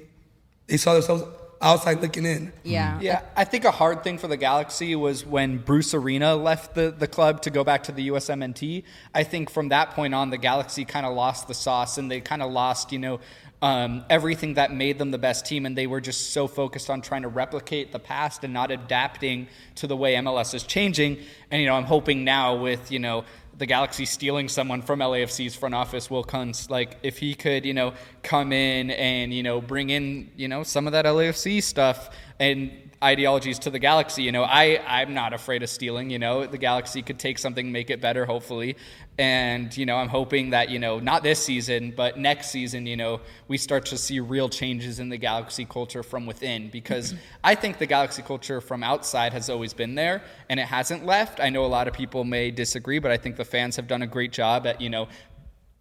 they 0.66 0.76
saw 0.76 0.94
themselves 0.94 1.24
outside 1.60 2.00
looking 2.00 2.24
in. 2.24 2.52
Yeah. 2.62 2.98
Yeah, 3.00 3.22
I 3.36 3.44
think 3.44 3.64
a 3.64 3.70
hard 3.70 4.04
thing 4.04 4.18
for 4.18 4.28
the 4.28 4.36
Galaxy 4.36 4.94
was 4.96 5.24
when 5.24 5.58
Bruce 5.58 5.94
Arena 5.94 6.34
left 6.36 6.74
the, 6.74 6.94
the 6.96 7.06
club 7.06 7.42
to 7.42 7.50
go 7.50 7.64
back 7.64 7.84
to 7.84 7.92
the 7.92 8.08
USMNT. 8.08 8.84
I 9.14 9.24
think 9.24 9.50
from 9.50 9.68
that 9.68 9.90
point 9.92 10.14
on, 10.14 10.30
the 10.30 10.38
Galaxy 10.38 10.84
kind 10.84 11.06
of 11.06 11.14
lost 11.14 11.48
the 11.48 11.54
sauce 11.54 11.98
and 11.98 12.10
they 12.10 12.20
kind 12.20 12.42
of 12.42 12.52
lost, 12.52 12.92
you 12.92 12.98
know, 12.98 13.20
um, 13.62 14.04
everything 14.10 14.54
that 14.54 14.74
made 14.74 14.98
them 14.98 15.10
the 15.10 15.18
best 15.18 15.46
team. 15.46 15.64
And 15.64 15.76
they 15.76 15.86
were 15.86 16.00
just 16.00 16.32
so 16.32 16.46
focused 16.46 16.90
on 16.90 17.00
trying 17.00 17.22
to 17.22 17.28
replicate 17.28 17.92
the 17.92 17.98
past 17.98 18.44
and 18.44 18.52
not 18.52 18.70
adapting 18.70 19.48
to 19.76 19.86
the 19.86 19.96
way 19.96 20.14
MLS 20.16 20.54
is 20.54 20.64
changing. 20.64 21.18
And, 21.50 21.62
you 21.62 21.68
know, 21.68 21.74
I'm 21.74 21.84
hoping 21.84 22.24
now 22.24 22.56
with, 22.56 22.92
you 22.92 22.98
know, 22.98 23.24
the 23.58 23.66
Galaxy 23.66 24.04
stealing 24.04 24.48
someone 24.48 24.82
from 24.82 25.00
LAFC's 25.00 25.54
front 25.54 25.74
office, 25.74 26.10
Will 26.10 26.24
Kuntz, 26.24 26.70
like 26.70 26.98
if 27.02 27.18
he 27.18 27.34
could, 27.34 27.64
you 27.64 27.74
know, 27.74 27.94
come 28.22 28.52
in 28.52 28.90
and, 28.90 29.32
you 29.32 29.42
know, 29.42 29.60
bring 29.60 29.90
in, 29.90 30.30
you 30.36 30.48
know, 30.48 30.62
some 30.62 30.86
of 30.86 30.92
that 30.92 31.04
LAFC 31.04 31.62
stuff 31.62 32.10
and 32.40 32.72
ideologies 33.02 33.58
to 33.60 33.70
the 33.70 33.78
Galaxy, 33.78 34.22
you 34.22 34.32
know, 34.32 34.44
I, 34.44 34.80
I'm 34.86 35.14
not 35.14 35.32
afraid 35.34 35.62
of 35.62 35.68
stealing, 35.68 36.10
you 36.10 36.18
know, 36.18 36.46
the 36.46 36.58
Galaxy 36.58 37.02
could 37.02 37.18
take 37.18 37.38
something, 37.38 37.70
make 37.70 37.90
it 37.90 38.00
better, 38.00 38.24
hopefully. 38.24 38.76
And, 39.18 39.76
you 39.76 39.86
know, 39.86 39.96
I'm 39.96 40.08
hoping 40.08 40.50
that, 40.50 40.70
you 40.70 40.78
know, 40.78 40.98
not 40.98 41.22
this 41.22 41.44
season, 41.44 41.92
but 41.94 42.18
next 42.18 42.50
season, 42.50 42.86
you 42.86 42.96
know, 42.96 43.20
we 43.46 43.58
start 43.58 43.86
to 43.86 43.98
see 43.98 44.18
real 44.20 44.48
changes 44.48 44.98
in 44.98 45.08
the 45.10 45.18
Galaxy 45.18 45.64
culture 45.64 46.02
from 46.02 46.26
within 46.26 46.70
because 46.70 47.14
I 47.44 47.54
think 47.54 47.78
the 47.78 47.86
Galaxy 47.86 48.22
culture 48.22 48.60
from 48.60 48.82
outside 48.82 49.32
has 49.32 49.50
always 49.50 49.74
been 49.74 49.94
there 49.94 50.22
and 50.48 50.58
it 50.58 50.66
hasn't 50.66 51.04
left. 51.04 51.40
I 51.40 51.50
know 51.50 51.64
a 51.64 51.66
lot 51.66 51.86
of 51.86 51.94
people 51.94 52.24
may 52.24 52.50
disagree, 52.50 52.98
but 52.98 53.10
I 53.10 53.16
think 53.18 53.36
the 53.36 53.44
fans 53.44 53.76
have 53.76 53.86
done 53.86 54.02
a 54.02 54.06
great 54.06 54.32
job 54.32 54.66
at, 54.66 54.80
you 54.80 54.90
know, 54.90 55.08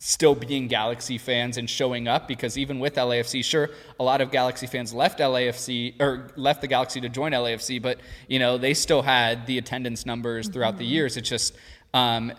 still 0.05 0.35
being 0.35 0.67
Galaxy 0.67 1.17
fans 1.17 1.55
and 1.55 1.69
showing 1.69 2.09
up 2.09 2.27
because 2.27 2.57
even 2.57 2.77
with 2.77 2.95
LAFC, 2.95 3.41
sure, 3.41 3.69
a 4.01 4.03
lot 4.03 4.19
of 4.19 4.31
Galaxy 4.31 4.67
fans 4.67 4.93
left 4.93 5.19
LAFC 5.19 5.95
or 6.01 6.27
left 6.35 6.59
the 6.59 6.67
Galaxy 6.67 6.99
to 6.99 7.07
join 7.07 7.31
LAFC, 7.31 7.81
but 7.81 8.01
you 8.27 8.37
know 8.37 8.57
they 8.57 8.73
still 8.73 9.01
had 9.01 9.47
the 9.47 9.57
attendance 9.57 10.05
numbers 10.05 10.49
throughout 10.49 10.77
the 10.77 10.83
years. 10.83 11.15
It's 11.15 11.29
just 11.29 11.55
um, 11.93 12.33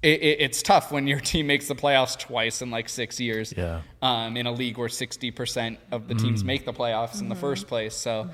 it, 0.00 0.22
it, 0.22 0.40
it's 0.40 0.62
tough 0.62 0.90
when 0.90 1.06
your 1.06 1.20
team 1.32 1.46
makes 1.46 1.68
the 1.68 1.74
playoffs 1.74 2.18
twice 2.18 2.62
in 2.62 2.70
like 2.70 2.88
six 2.88 3.20
years. 3.20 3.52
Yeah. 3.54 3.82
Um, 4.00 4.38
in 4.38 4.46
a 4.46 4.52
league 4.52 4.78
where 4.78 4.88
sixty 4.88 5.30
percent 5.30 5.78
of 5.90 6.08
the 6.08 6.14
teams 6.14 6.42
make 6.42 6.64
the 6.64 6.72
playoffs 6.72 7.20
in 7.20 7.28
the 7.28 7.36
first 7.36 7.68
place, 7.68 7.94
so. 7.94 8.30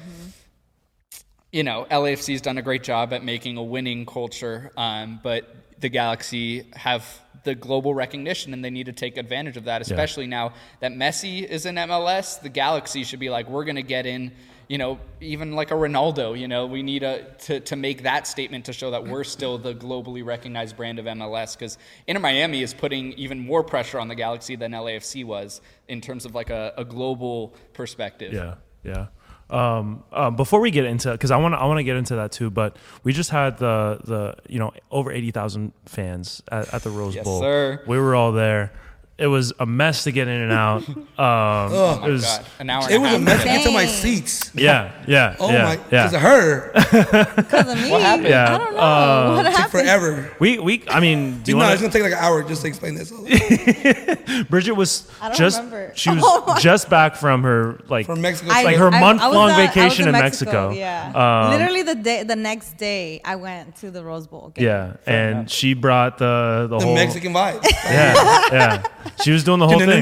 you 1.51 1.63
know, 1.63 1.87
LAFC's 1.91 2.43
done 2.43 2.59
a 2.59 2.63
great 2.63 2.85
job 2.85 3.15
at 3.15 3.25
making 3.25 3.57
a 3.57 3.63
winning 3.63 4.05
culture, 4.05 4.71
um, 4.77 5.19
but 5.23 5.57
the 5.81 5.89
Galaxy 5.89 6.67
have 6.75 7.05
the 7.45 7.55
global 7.55 7.95
recognition 7.95 8.53
and 8.53 8.65
they 8.65 8.71
need 8.71 8.87
to 8.87 8.93
take 8.93 9.17
advantage 9.17 9.57
of 9.57 9.65
that, 9.65 9.83
especially 9.83 10.27
now 10.27 10.53
that 10.81 10.93
Messi 10.93 11.45
is 11.45 11.67
in 11.67 11.77
MLS. 11.77 12.41
The 12.41 12.49
Galaxy 12.49 13.05
should 13.05 13.21
be 13.21 13.31
like, 13.31 13.49
we're 13.49 13.65
going 13.65 13.77
to 13.77 13.83
get 13.83 14.07
in, 14.07 14.33
you 14.69 14.79
know, 14.79 14.99
even 15.21 15.53
like 15.53 15.71
a 15.71 15.75
Ronaldo, 15.75 16.39
you 16.39 16.49
know, 16.49 16.67
we 16.67 16.83
need 16.83 17.03
a, 17.03 17.25
to, 17.47 17.61
to 17.61 17.77
make 17.77 18.03
that 18.03 18.27
statement 18.27 18.67
to 18.67 18.73
show 18.73 18.91
that 18.91 19.07
we're 19.07 19.25
still 19.25 19.59
the 19.59 19.75
globally 19.75 20.25
recognized 20.25 20.77
brand 20.77 20.99
of 20.99 21.07
MLS 21.07 21.57
because 21.57 21.79
Inter 22.07 22.21
Miami 22.21 22.63
is 22.63 22.75
putting 22.75 23.13
even 23.13 23.39
more 23.39 23.63
pressure 23.63 23.99
on 23.99 24.09
the 24.09 24.15
Galaxy 24.15 24.57
than 24.57 24.73
LAFC 24.73 25.25
was 25.25 25.61
in 25.89 26.01
terms 26.01 26.25
of 26.25 26.35
like 26.35 26.51
a, 26.51 26.75
a 26.77 26.85
global 26.85 27.55
perspective. 27.73 28.33
Yeah, 28.33 28.55
yeah. 28.83 29.07
Um, 29.51 30.05
um, 30.13 30.37
before 30.37 30.61
we 30.61 30.71
get 30.71 30.85
into, 30.85 31.11
because 31.13 31.31
I 31.31 31.39
want 31.39 31.55
to, 31.55 31.59
I 31.59 31.65
want 31.65 31.79
to 31.79 31.85
get 31.85 31.97
into 31.97 32.17
that 32.17 32.33
too. 32.33 32.51
But 32.51 32.77
we 33.03 33.13
just 33.13 33.31
had 33.31 33.59
the 33.59 33.99
the 34.05 34.35
you 34.49 34.59
know 34.59 34.73
over 34.91 35.11
eighty 35.11 35.31
thousand 35.31 35.73
fans 35.87 36.43
at, 36.51 36.73
at 36.75 36.83
the 36.83 36.91
Rose 36.91 37.15
Yes, 37.15 37.25
Bowl. 37.25 37.41
sir. 37.41 37.83
We 37.87 37.99
were 37.99 38.15
all 38.15 38.33
there. 38.33 38.73
It 39.19 39.27
was 39.27 39.53
a 39.59 39.67
mess 39.67 40.05
to 40.05 40.13
get 40.13 40.29
in 40.29 40.41
and 40.43 40.53
out. 40.53 40.85
Um, 41.19 41.27
Oh, 41.75 42.01
it 42.07 42.11
was, 42.13 42.23
God, 42.25 42.47
an 42.61 42.71
hour 42.71 42.83
and 42.85 42.93
It 42.93 42.97
a 42.97 43.01
was 43.01 43.11
half. 43.11 43.19
a 43.21 43.25
mess 43.25 43.43
to 43.43 43.49
get 43.49 43.63
to 43.65 43.73
my 43.73 43.87
seats. 43.87 44.53
yeah, 44.55 44.93
yeah, 45.09 45.35
Oh 45.41 45.51
yeah, 45.51 45.65
my, 45.65 45.73
yeah. 45.73 45.81
because 45.91 46.13
of 46.15 46.21
her, 46.21 46.71
Because 47.37 47.73
of 47.73 47.83
me. 47.83 47.91
What 47.91 48.03
happened? 48.03 48.29
Yeah, 48.29 48.55
I 48.55 48.59
don't 48.59 48.75
know. 48.75 48.79
uh, 48.81 49.35
what 49.35 49.43
took 49.43 49.53
happened? 49.55 49.71
forever. 49.83 50.37
We 50.39 50.61
we 50.61 50.85
I 50.89 51.01
mean, 51.01 51.43
do 51.43 51.51
you 51.51 51.57
no, 51.59 51.65
want 51.65 51.73
it's 51.73 51.83
gonna 51.83 51.93
take 51.93 52.05
like 52.05 52.13
an 52.13 52.19
hour 52.19 52.45
just 52.45 52.63
to 52.63 52.69
explain 52.69 52.95
this. 52.95 53.11
Brigitte 54.49 54.77
was 54.77 55.11
I 55.21 55.29
don't 55.31 55.37
just 55.39 55.57
remember. 55.59 55.93
she 55.97 56.11
was 56.11 56.21
Oh 56.23 56.57
just 56.61 56.89
back 56.89 57.17
from 57.17 57.43
her 57.43 57.81
like 57.89 58.07
From 58.07 58.21
Mexico, 58.21 58.53
I- 58.53 58.63
like 58.63 58.77
her 58.77 58.89
I- 58.93 59.01
month 59.01 59.21
I 59.21 59.27
long 59.27 59.51
at- 59.51 59.59
I 59.59 59.63
was 59.67 59.75
vacation 59.75 60.07
in 60.07 60.13
Mexico. 60.13 60.71
Yeah, 60.71 61.11
Um, 61.15 61.51
literally 61.51 61.83
the 61.83 61.97
day, 61.97 62.23
the 62.23 62.37
next 62.37 62.77
day, 62.77 63.21
I 63.25 63.35
went 63.35 63.75
to 63.77 63.91
the 63.91 64.05
Rose 64.05 64.29
Bowl. 64.29 64.53
Game. 64.55 64.65
yeah, 64.67 64.97
and 65.07 65.51
she 65.51 65.75
brought 65.75 66.19
the 66.19 66.69
the, 66.71 66.79
the 66.79 66.85
whole 66.85 66.95
Mexican 66.95 67.33
vibe. 67.33 67.65
yeah 67.85 68.53
yeah. 68.53 68.83
She 69.23 69.31
was 69.33 69.45
doing 69.45 69.59
the 69.61 69.67
whole 69.67 69.79
thing. 69.93 70.01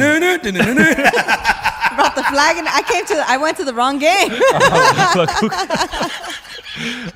brought 1.96 2.14
the 2.14 2.22
flag, 2.24 2.58
and 2.58 2.68
I 2.68 2.82
came 2.82 3.04
to. 3.06 3.24
I 3.26 3.36
went 3.38 3.56
to 3.56 3.64
the 3.64 3.74
wrong 3.74 3.98
game. 3.98 4.30
Oh, 4.58 5.26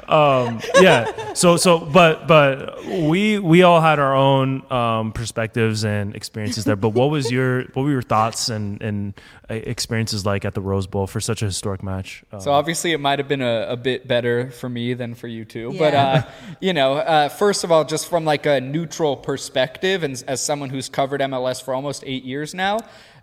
um, 0.08 0.60
yeah. 0.80 1.34
So 1.34 1.56
so 1.56 1.78
but 1.78 2.26
but 2.26 2.84
we 2.86 3.38
we 3.38 3.62
all 3.62 3.80
had 3.80 3.98
our 3.98 4.14
own 4.14 4.70
um, 4.72 5.12
perspectives 5.12 5.84
and 5.84 6.14
experiences 6.14 6.64
there. 6.64 6.76
But 6.76 6.90
what 6.90 7.10
was 7.10 7.30
your 7.30 7.62
what 7.74 7.82
were 7.82 7.90
your 7.90 8.02
thoughts 8.02 8.48
and 8.48 8.80
and 8.82 9.14
uh, 9.48 9.54
experiences 9.54 10.24
like 10.26 10.44
at 10.44 10.54
the 10.54 10.60
Rose 10.60 10.86
Bowl 10.86 11.06
for 11.06 11.20
such 11.20 11.42
a 11.42 11.46
historic 11.46 11.82
match? 11.82 12.24
Uh, 12.32 12.40
So 12.40 12.52
obviously, 12.52 12.92
it 12.92 13.00
might 13.00 13.18
have 13.18 13.28
been 13.28 13.42
a, 13.42 13.66
a 13.70 13.76
bit 13.76 14.06
better 14.08 14.50
for 14.50 14.68
me 14.68 14.94
than 14.94 15.14
for 15.14 15.28
you 15.28 15.44
two. 15.44 15.72
But 15.78 15.94
uh, 15.94 16.22
you 16.60 16.72
know, 16.72 16.94
uh, 16.94 17.28
first 17.28 17.64
of 17.64 17.72
all, 17.72 17.84
just 17.84 18.08
from 18.08 18.24
like 18.24 18.46
a 18.46 18.60
neutral 18.60 19.16
perspective, 19.16 20.02
and 20.02 20.22
as 20.26 20.42
someone 20.42 20.70
who's 20.70 20.88
covered 20.88 21.20
MLS 21.20 21.62
for 21.62 21.74
almost 21.74 22.02
eight 22.06 22.24
years 22.24 22.54
now, 22.54 22.80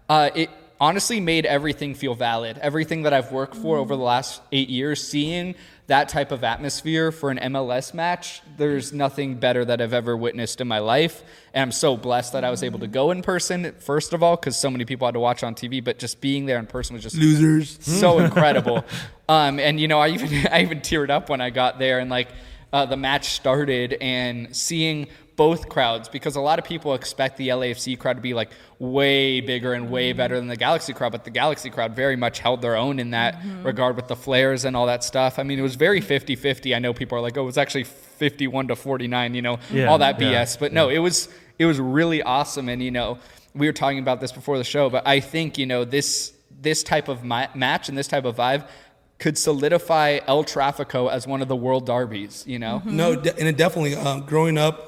uh, 0.10 0.30
it 0.36 0.50
honestly 0.80 1.20
made 1.20 1.46
everything 1.46 1.94
feel 1.96 2.16
valid. 2.16 2.58
Everything 2.60 3.04
that 3.04 3.14
I've 3.14 3.32
worked 3.32 3.56
for 3.56 3.78
over 3.78 3.96
the 3.96 4.04
last 4.04 4.42
eight 4.52 4.70
years, 4.70 5.06
seeing 5.06 5.56
that 5.88 6.10
type 6.10 6.32
of 6.32 6.44
atmosphere 6.44 7.12
for 7.12 7.32
an 7.32 7.38
MLS 7.54 7.94
match, 7.94 8.42
there's 8.58 8.92
nothing 8.92 9.36
better 9.36 9.64
that 9.64 9.82
I've 9.82 9.94
ever 9.94 10.18
witnessed 10.18 10.60
in 10.60 10.68
my 10.68 10.80
life. 10.80 11.24
And 11.54 11.62
I'm 11.62 11.72
so 11.72 11.96
blessed 11.96 12.34
that 12.34 12.44
I 12.44 12.50
was 12.50 12.62
able 12.62 12.80
to 12.80 12.88
go 12.88 13.12
in 13.12 13.22
person, 13.22 13.74
first 13.80 14.12
of 14.14 14.22
all, 14.22 14.36
because 14.36 14.58
so 14.58 14.70
many 14.70 14.84
people 14.84 15.08
had 15.08 15.14
to 15.14 15.20
watch 15.20 15.44
on 15.44 15.56
TV, 15.56 15.82
but 15.84 15.98
just 15.98 16.20
being 16.20 16.46
there 16.46 16.60
in 16.60 16.68
person 16.68 16.94
was 16.96 17.04
just 17.04 17.16
Losers. 17.16 17.78
so 17.82 18.20
incredible. 18.20 18.86
Um, 19.30 19.60
and 19.60 19.78
you 19.78 19.90
know, 19.90 20.00
I 20.00 20.08
even 20.12 20.48
I 20.54 20.62
even 20.62 20.80
teared 20.80 21.10
up 21.10 21.28
when 21.30 21.42
I 21.42 21.50
got 21.50 21.80
there 21.80 22.00
and 22.00 22.10
like 22.10 22.30
uh, 22.72 22.86
the 22.86 22.96
match 22.96 23.32
started 23.32 23.98
and 24.00 24.56
seeing 24.56 25.08
both 25.38 25.70
crowds 25.70 26.10
because 26.10 26.36
a 26.36 26.42
lot 26.42 26.60
of 26.60 26.66
people 26.66 26.96
expect 26.96 27.38
the 27.38 27.48
LAFC 27.50 27.98
crowd 27.98 28.18
to 28.18 28.22
be 28.22 28.34
like 28.34 28.50
way 28.80 29.40
bigger 29.40 29.74
and 29.74 29.90
way 29.90 30.10
mm-hmm. 30.10 30.18
better 30.18 30.36
than 30.36 30.48
the 30.48 30.58
Galaxy 30.58 30.92
crowd, 30.94 31.14
but 31.14 31.24
the 31.24 31.30
Galaxy 31.30 31.70
crowd 31.70 31.96
very 31.96 32.16
much 32.16 32.40
held 32.40 32.62
their 32.62 32.76
own 32.76 33.00
in 33.00 33.12
that 33.12 33.36
mm-hmm. 33.36 33.64
regard 33.64 33.96
with 33.96 34.08
the 34.08 34.16
flares 34.16 34.66
and 34.66 34.76
all 34.76 34.88
that 34.88 35.04
stuff. 35.04 35.40
I 35.40 35.44
mean, 35.44 35.60
it 35.60 35.62
was 35.62 35.76
very 35.76 36.02
50-50. 36.02 36.76
I 36.76 36.80
know 36.80 36.94
people 36.94 37.18
are 37.18 37.22
like, 37.22 37.38
"Oh, 37.38 37.44
it 37.44 37.46
was 37.46 37.58
actually 37.58 37.86
51 37.86 38.68
to 38.70 38.76
49," 38.76 39.36
you 39.36 39.42
know, 39.42 39.60
Yeah, 39.72 39.86
all 39.86 40.00
that 40.00 40.20
yeah, 40.20 40.44
BS. 40.44 40.60
But 40.60 40.74
no, 40.74 40.90
it 40.90 41.00
was 41.00 41.30
it 41.60 41.66
was 41.66 41.80
really 41.80 42.22
awesome 42.22 42.68
and 42.68 42.84
you 42.84 42.92
know, 42.92 43.20
we 43.54 43.68
were 43.68 43.74
talking 43.74 44.00
about 44.00 44.20
this 44.20 44.32
before 44.32 44.58
the 44.58 44.64
show, 44.64 44.90
but 44.90 45.08
I 45.08 45.20
think, 45.20 45.58
you 45.58 45.66
know, 45.66 45.86
this 45.86 46.34
this 46.60 46.82
type 46.82 47.08
of 47.08 47.24
ma- 47.24 47.48
match 47.54 47.90
and 47.90 47.98
this 47.98 48.08
type 48.08 48.26
of 48.26 48.36
vibe 48.36 48.68
could 49.20 49.38
solidify 49.38 50.20
El 50.28 50.44
Trafico 50.44 51.12
as 51.12 51.26
one 51.26 51.42
of 51.42 51.48
the 51.48 51.56
world 51.56 51.86
derbies, 51.86 52.46
you 52.48 52.60
know? 52.60 52.80
Mm-hmm. 52.80 52.96
No, 52.96 53.16
de- 53.16 53.38
and 53.38 53.48
it 53.48 53.58
definitely. 53.58 53.96
Um, 53.96 54.22
growing 54.22 54.58
up, 54.58 54.87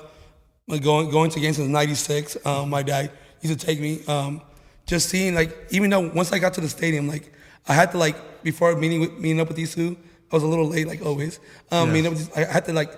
like, 0.70 0.82
going 0.82 1.10
going 1.10 1.30
to 1.32 1.40
games 1.40 1.58
since 1.58 1.68
'96, 1.68 2.46
um, 2.46 2.70
my 2.70 2.84
dad 2.84 3.12
used 3.42 3.60
to 3.60 3.66
take 3.66 3.80
me. 3.80 4.02
Um, 4.08 4.42
just 4.86 5.10
seeing 5.10 5.36
like, 5.36 5.56
even 5.70 5.90
though 5.90 6.10
once 6.10 6.32
I 6.32 6.40
got 6.40 6.54
to 6.56 6.62
the 6.62 6.70
stadium, 6.70 7.08
like 7.08 7.32
I 7.68 7.74
had 7.74 7.92
to 7.92 7.98
like 7.98 8.44
before 8.44 8.76
meeting 8.76 9.02
with, 9.02 9.14
meeting 9.20 9.40
up 9.40 9.48
with 9.48 9.58
these 9.58 9.76
two, 9.76 9.98
I 10.32 10.36
was 10.36 10.44
a 10.44 10.48
little 10.48 10.68
late, 10.68 10.88
like 10.88 11.06
always. 11.06 11.40
Um, 11.72 11.92
meeting 11.92 12.08
up 12.08 12.18
with 12.18 12.34
these, 12.34 12.46
I 12.46 12.52
had 12.52 12.66
to 12.66 12.74
like 12.74 12.92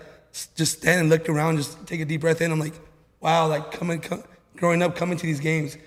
just 0.56 0.80
stand 0.80 1.02
and 1.02 1.10
look 1.10 1.28
around, 1.28 1.58
just 1.58 1.86
take 1.88 2.02
a 2.02 2.06
deep 2.06 2.22
breath 2.22 2.42
in. 2.42 2.52
I'm 2.52 2.60
like, 2.60 2.74
wow, 3.20 3.48
like 3.48 3.72
coming, 3.72 4.00
come, 4.00 4.24
growing 4.56 4.82
up, 4.82 4.96
coming 4.96 5.18
to 5.18 5.26
these 5.26 5.40
games, 5.40 5.78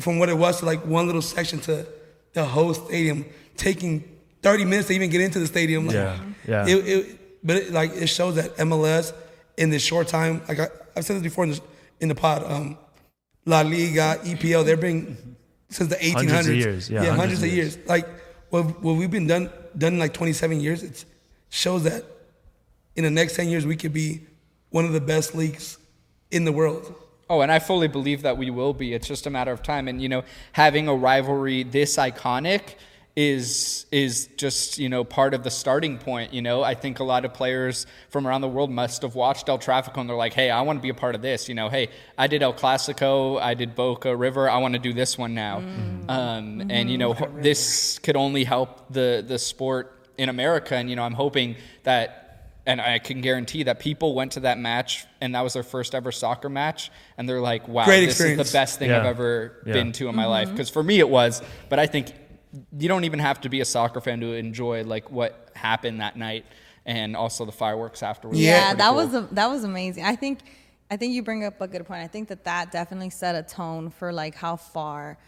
from 0.00 0.18
what 0.18 0.28
it 0.28 0.36
was 0.36 0.60
to 0.60 0.66
like 0.66 0.84
one 0.86 1.06
little 1.06 1.22
section 1.22 1.60
to 1.60 1.86
the 2.32 2.44
whole 2.44 2.72
stadium, 2.74 3.24
taking 3.56 4.04
30 4.42 4.64
minutes 4.64 4.88
to 4.88 4.94
even 4.94 5.10
get 5.10 5.20
into 5.20 5.38
the 5.38 5.46
stadium. 5.46 5.86
Like, 5.86 5.94
Yeah, 5.94 6.18
yeah. 6.46 6.66
It, 6.66 6.88
it, 6.88 7.18
but 7.44 7.56
it, 7.56 7.72
like 7.72 7.92
it 7.92 8.06
shows 8.06 8.36
that 8.36 8.56
MLS 8.56 9.12
in 9.58 9.70
this 9.70 9.82
short 9.82 10.08
time, 10.08 10.42
like 10.48 10.60
I, 10.60 10.68
I've 10.96 11.04
said 11.04 11.16
this 11.16 11.22
before 11.22 11.44
in 11.44 11.50
the, 11.50 11.60
in 12.00 12.08
the 12.08 12.14
pod, 12.14 12.44
um, 12.44 12.78
La 13.44 13.60
Liga, 13.60 14.18
EPL, 14.22 14.64
they've 14.64 14.80
been 14.80 15.36
since 15.68 15.90
the 15.90 15.96
1800s. 15.96 16.14
Hundreds 16.14 16.48
of 16.48 16.54
years, 16.54 16.90
yeah, 16.90 16.98
hundreds, 17.00 17.18
hundreds 17.18 17.42
of 17.42 17.48
of 17.48 17.54
years. 17.54 17.78
Like 17.86 18.08
what, 18.50 18.82
what 18.82 18.94
we've 18.96 19.10
been 19.10 19.26
done 19.26 19.50
done 19.76 19.94
in 19.94 19.98
like 19.98 20.14
27 20.14 20.60
years, 20.60 20.82
it 20.82 21.04
shows 21.50 21.84
that 21.84 22.04
in 22.96 23.04
the 23.04 23.10
next 23.10 23.36
10 23.36 23.48
years 23.48 23.66
we 23.66 23.76
could 23.76 23.92
be 23.92 24.22
one 24.70 24.84
of 24.84 24.92
the 24.92 25.00
best 25.00 25.34
leagues 25.34 25.78
in 26.30 26.44
the 26.44 26.52
world. 26.52 26.94
Oh, 27.30 27.42
and 27.42 27.52
I 27.52 27.58
fully 27.58 27.88
believe 27.88 28.22
that 28.22 28.38
we 28.38 28.50
will 28.50 28.72
be. 28.72 28.94
It's 28.94 29.06
just 29.06 29.26
a 29.26 29.30
matter 29.30 29.52
of 29.52 29.62
time. 29.62 29.86
And, 29.86 30.00
you 30.00 30.08
know, 30.08 30.24
having 30.52 30.88
a 30.88 30.94
rivalry 30.94 31.62
this 31.62 31.96
iconic 31.96 32.74
is 33.18 33.84
is 33.90 34.28
just 34.36 34.78
you 34.78 34.88
know 34.88 35.02
part 35.02 35.34
of 35.34 35.42
the 35.42 35.50
starting 35.50 35.98
point 35.98 36.32
you 36.32 36.40
know 36.40 36.62
i 36.62 36.72
think 36.72 37.00
a 37.00 37.04
lot 37.04 37.24
of 37.24 37.34
players 37.34 37.84
from 38.10 38.28
around 38.28 38.42
the 38.42 38.48
world 38.48 38.70
must 38.70 39.02
have 39.02 39.16
watched 39.16 39.48
el 39.48 39.58
trafico 39.58 39.96
and 39.96 40.08
they're 40.08 40.16
like 40.16 40.34
hey 40.34 40.50
i 40.50 40.60
want 40.60 40.78
to 40.78 40.80
be 40.80 40.88
a 40.88 40.94
part 40.94 41.16
of 41.16 41.20
this 41.20 41.48
you 41.48 41.54
know 41.56 41.68
hey 41.68 41.88
i 42.16 42.28
did 42.28 42.44
el 42.44 42.54
clasico 42.54 43.36
i 43.40 43.54
did 43.54 43.74
boca 43.74 44.14
river 44.14 44.48
i 44.48 44.58
want 44.58 44.74
to 44.74 44.78
do 44.78 44.92
this 44.92 45.18
one 45.18 45.34
now 45.34 45.58
mm. 45.58 46.08
um, 46.08 46.60
mm-hmm. 46.60 46.70
and 46.70 46.88
you 46.88 46.96
know 46.96 47.12
ho- 47.12 47.28
this 47.40 47.98
could 47.98 48.14
only 48.14 48.44
help 48.44 48.92
the 48.92 49.24
the 49.26 49.36
sport 49.36 49.92
in 50.16 50.28
america 50.28 50.76
and 50.76 50.88
you 50.88 50.94
know 50.94 51.02
i'm 51.02 51.12
hoping 51.12 51.56
that 51.82 52.24
and 52.66 52.82
I 52.82 52.98
can 52.98 53.22
guarantee 53.22 53.62
that 53.62 53.78
people 53.78 54.14
went 54.14 54.32
to 54.32 54.40
that 54.40 54.58
match 54.58 55.06
and 55.22 55.34
that 55.34 55.40
was 55.40 55.54
their 55.54 55.62
first 55.62 55.94
ever 55.94 56.12
soccer 56.12 56.50
match 56.50 56.90
and 57.16 57.26
they're 57.26 57.40
like, 57.40 57.66
wow, 57.66 57.86
Great 57.86 58.04
this 58.04 58.16
experience. 58.16 58.42
is 58.42 58.52
the 58.52 58.58
best 58.58 58.78
thing 58.78 58.90
Yeah. 58.90 58.98
I've 58.98 59.06
ever 59.06 59.62
Yeah. 59.64 59.72
been 59.72 59.92
to 59.92 60.08
in 60.10 60.14
my 60.14 60.24
mm-hmm. 60.24 60.30
life. 60.30 60.50
Because 60.50 60.68
for 60.68 60.82
me 60.82 60.98
it 60.98 61.08
was, 61.08 61.40
but 61.70 61.78
I 61.78 61.86
think 61.86 62.12
you 62.76 62.88
don't 62.88 63.04
even 63.04 63.18
have 63.18 63.40
to 63.42 63.48
be 63.48 63.60
a 63.60 63.64
soccer 63.64 64.00
fan 64.00 64.20
to 64.20 64.32
enjoy 64.32 64.84
like 64.84 65.10
what 65.10 65.50
happened 65.54 66.00
that 66.00 66.16
night 66.16 66.44
and 66.86 67.14
also 67.14 67.44
the 67.44 67.52
fireworks 67.52 68.02
afterwards. 68.02 68.40
Yeah. 68.40 68.68
Yeah, 68.68 68.74
that 68.74 68.88
cool. 68.88 68.96
was 68.96 69.14
a, 69.14 69.28
that 69.32 69.46
was 69.48 69.64
amazing. 69.64 70.04
I 70.04 70.16
think 70.16 70.40
I 70.90 70.96
think 70.96 71.12
you 71.12 71.22
bring 71.22 71.44
up 71.44 71.60
a 71.60 71.68
good 71.68 71.86
point. 71.86 72.00
I 72.00 72.06
think 72.06 72.28
that 72.28 72.44
that 72.44 72.72
definitely 72.72 73.10
set 73.10 73.34
a 73.34 73.42
tone 73.42 73.90
for 73.90 74.12
like 74.12 74.34
how 74.34 74.56
far 74.56 75.18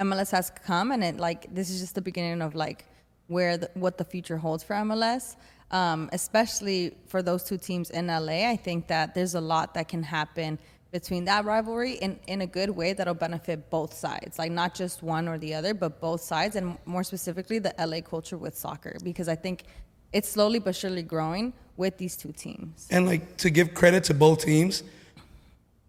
MLS 0.00 0.30
has 0.32 0.50
come, 0.50 0.92
and 0.92 1.02
it 1.02 1.16
like 1.16 1.52
this 1.52 1.70
is 1.70 1.80
just 1.80 1.94
the 1.94 2.02
beginning 2.02 2.42
of 2.42 2.54
like 2.54 2.84
where 3.28 3.56
the, 3.56 3.70
what 3.74 3.96
the 3.96 4.04
future 4.04 4.36
holds 4.36 4.62
for 4.62 4.74
MLS. 4.74 5.36
Um, 5.70 6.10
especially 6.12 6.94
for 7.06 7.22
those 7.22 7.42
two 7.42 7.56
teams 7.56 7.90
in 7.90 8.06
LA, 8.06 8.48
I 8.48 8.56
think 8.56 8.86
that 8.88 9.14
there's 9.14 9.34
a 9.34 9.40
lot 9.40 9.74
that 9.74 9.88
can 9.88 10.02
happen 10.02 10.58
between 10.94 11.24
that 11.24 11.44
rivalry 11.44 11.94
in, 11.94 12.20
in 12.28 12.40
a 12.42 12.46
good 12.46 12.70
way 12.70 12.92
that'll 12.92 13.14
benefit 13.14 13.68
both 13.68 13.92
sides, 13.92 14.38
like 14.38 14.52
not 14.52 14.76
just 14.76 15.02
one 15.02 15.26
or 15.26 15.36
the 15.38 15.52
other, 15.52 15.74
but 15.74 16.00
both 16.00 16.20
sides, 16.20 16.54
and 16.54 16.78
more 16.84 17.02
specifically 17.02 17.58
the 17.58 17.74
LA 17.84 18.00
culture 18.00 18.38
with 18.38 18.56
soccer, 18.56 18.96
because 19.02 19.28
I 19.28 19.34
think 19.34 19.64
it's 20.12 20.28
slowly 20.28 20.60
but 20.60 20.76
surely 20.76 21.02
growing 21.02 21.52
with 21.76 21.98
these 21.98 22.16
two 22.16 22.30
teams. 22.30 22.86
And 22.92 23.06
like 23.06 23.36
to 23.38 23.50
give 23.50 23.74
credit 23.74 24.04
to 24.04 24.14
both 24.14 24.44
teams, 24.44 24.84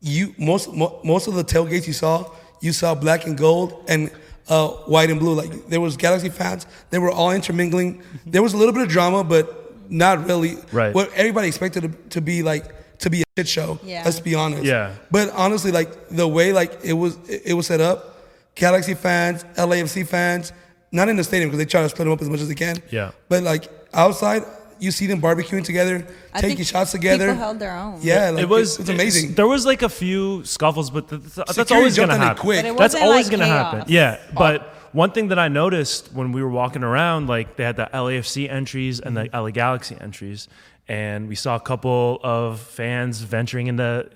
you 0.02 0.34
most 0.40 0.74
mo, 0.74 1.00
most 1.04 1.28
of 1.28 1.36
the 1.36 1.44
tailgates 1.44 1.86
you 1.86 1.94
saw, 1.94 2.32
you 2.60 2.74
saw 2.74 2.96
black 2.96 3.28
and 3.28 3.38
gold 3.38 3.86
and 3.88 4.10
uh, 4.50 4.70
white 4.70 5.12
and 5.12 5.20
blue. 5.20 5.36
Like 5.36 5.68
there 5.68 5.82
was 5.82 5.98
Galaxy 5.98 6.30
fans, 6.30 6.66
they 6.90 6.98
were 6.98 7.12
all 7.12 7.30
intermingling. 7.30 8.02
There 8.26 8.42
was 8.42 8.54
a 8.54 8.58
little 8.58 8.74
bit 8.74 8.82
of 8.82 8.90
drama, 8.90 9.24
but 9.24 9.72
not 9.88 10.26
really. 10.26 10.58
Right. 10.72 10.96
What 10.96 11.14
everybody 11.14 11.48
expected 11.48 11.84
it 11.84 12.10
to 12.10 12.22
be 12.22 12.42
like 12.42 12.74
to 13.00 13.10
be 13.10 13.22
a 13.22 13.26
shit 13.38 13.48
show. 13.48 13.80
Yeah. 13.84 14.04
Let's 14.06 14.20
be 14.20 14.36
honest. 14.36 14.64
Yeah. 14.64 14.94
But 15.12 15.32
honestly, 15.32 15.72
like 15.72 16.10
the 16.10 16.28
way 16.28 16.54
like 16.54 16.80
it 16.84 16.94
was 16.94 17.18
it 17.30 17.54
was 17.54 17.68
set 17.68 17.82
up, 17.82 18.18
Galaxy 18.56 18.94
fans, 18.94 19.44
LAFC 19.56 20.08
fans, 20.08 20.54
not 20.92 21.10
in 21.10 21.16
the 21.18 21.24
stadium 21.24 21.50
because 21.50 21.60
they 21.60 21.70
try 21.70 21.82
to 21.82 21.90
split 21.90 22.06
them 22.06 22.14
up 22.14 22.22
as 22.22 22.30
much 22.30 22.40
as 22.40 22.48
they 22.48 22.56
can. 22.56 22.78
Yeah. 22.92 23.12
But 23.30 23.44
like 23.44 23.70
outside, 23.94 24.44
you 24.80 24.92
see 24.92 25.08
them 25.08 25.22
barbecuing 25.22 25.64
together, 25.64 26.06
I 26.34 26.42
taking 26.42 26.58
think 26.58 26.70
shots 26.70 26.92
together. 26.92 27.28
People 27.28 27.44
held 27.44 27.60
their 27.60 27.76
own. 27.76 28.00
Yeah, 28.02 28.30
like, 28.32 28.44
it 28.44 28.50
was 28.50 28.80
it's 28.80 28.90
amazing. 28.90 29.34
There 29.34 29.48
was 29.48 29.66
like 29.66 29.82
a 29.82 29.90
few 29.90 30.44
scuffles, 30.44 30.90
but 30.90 31.10
th- 31.10 31.22
th- 31.34 31.48
that's 31.48 31.72
always 31.72 31.96
going 31.96 32.10
to 32.10 32.18
happen. 32.18 32.42
quick. 32.42 32.78
That's 32.78 32.96
always 32.96 33.28
like, 33.28 33.32
going 33.32 33.40
to 33.40 33.46
happen. 33.46 33.84
Yeah, 33.88 34.20
but 34.34 34.74
one 34.92 35.12
thing 35.12 35.30
that 35.30 35.40
I 35.40 35.50
noticed 35.50 36.14
when 36.14 36.32
we 36.32 36.42
were 36.42 36.50
walking 36.50 36.84
around, 36.84 37.28
like 37.28 37.58
they 37.58 37.64
had 37.64 37.76
the 37.76 37.90
LAFC 37.94 38.50
entries 38.50 39.00
and 39.00 39.16
the 39.16 39.30
LA 39.34 39.50
Galaxy 39.52 39.98
entries, 40.00 40.48
and 40.88 41.28
we 41.28 41.36
saw 41.36 41.56
a 41.56 41.60
couple 41.60 42.20
of 42.24 42.60
fans 42.60 43.22
venturing 43.22 43.68
into 43.68 44.10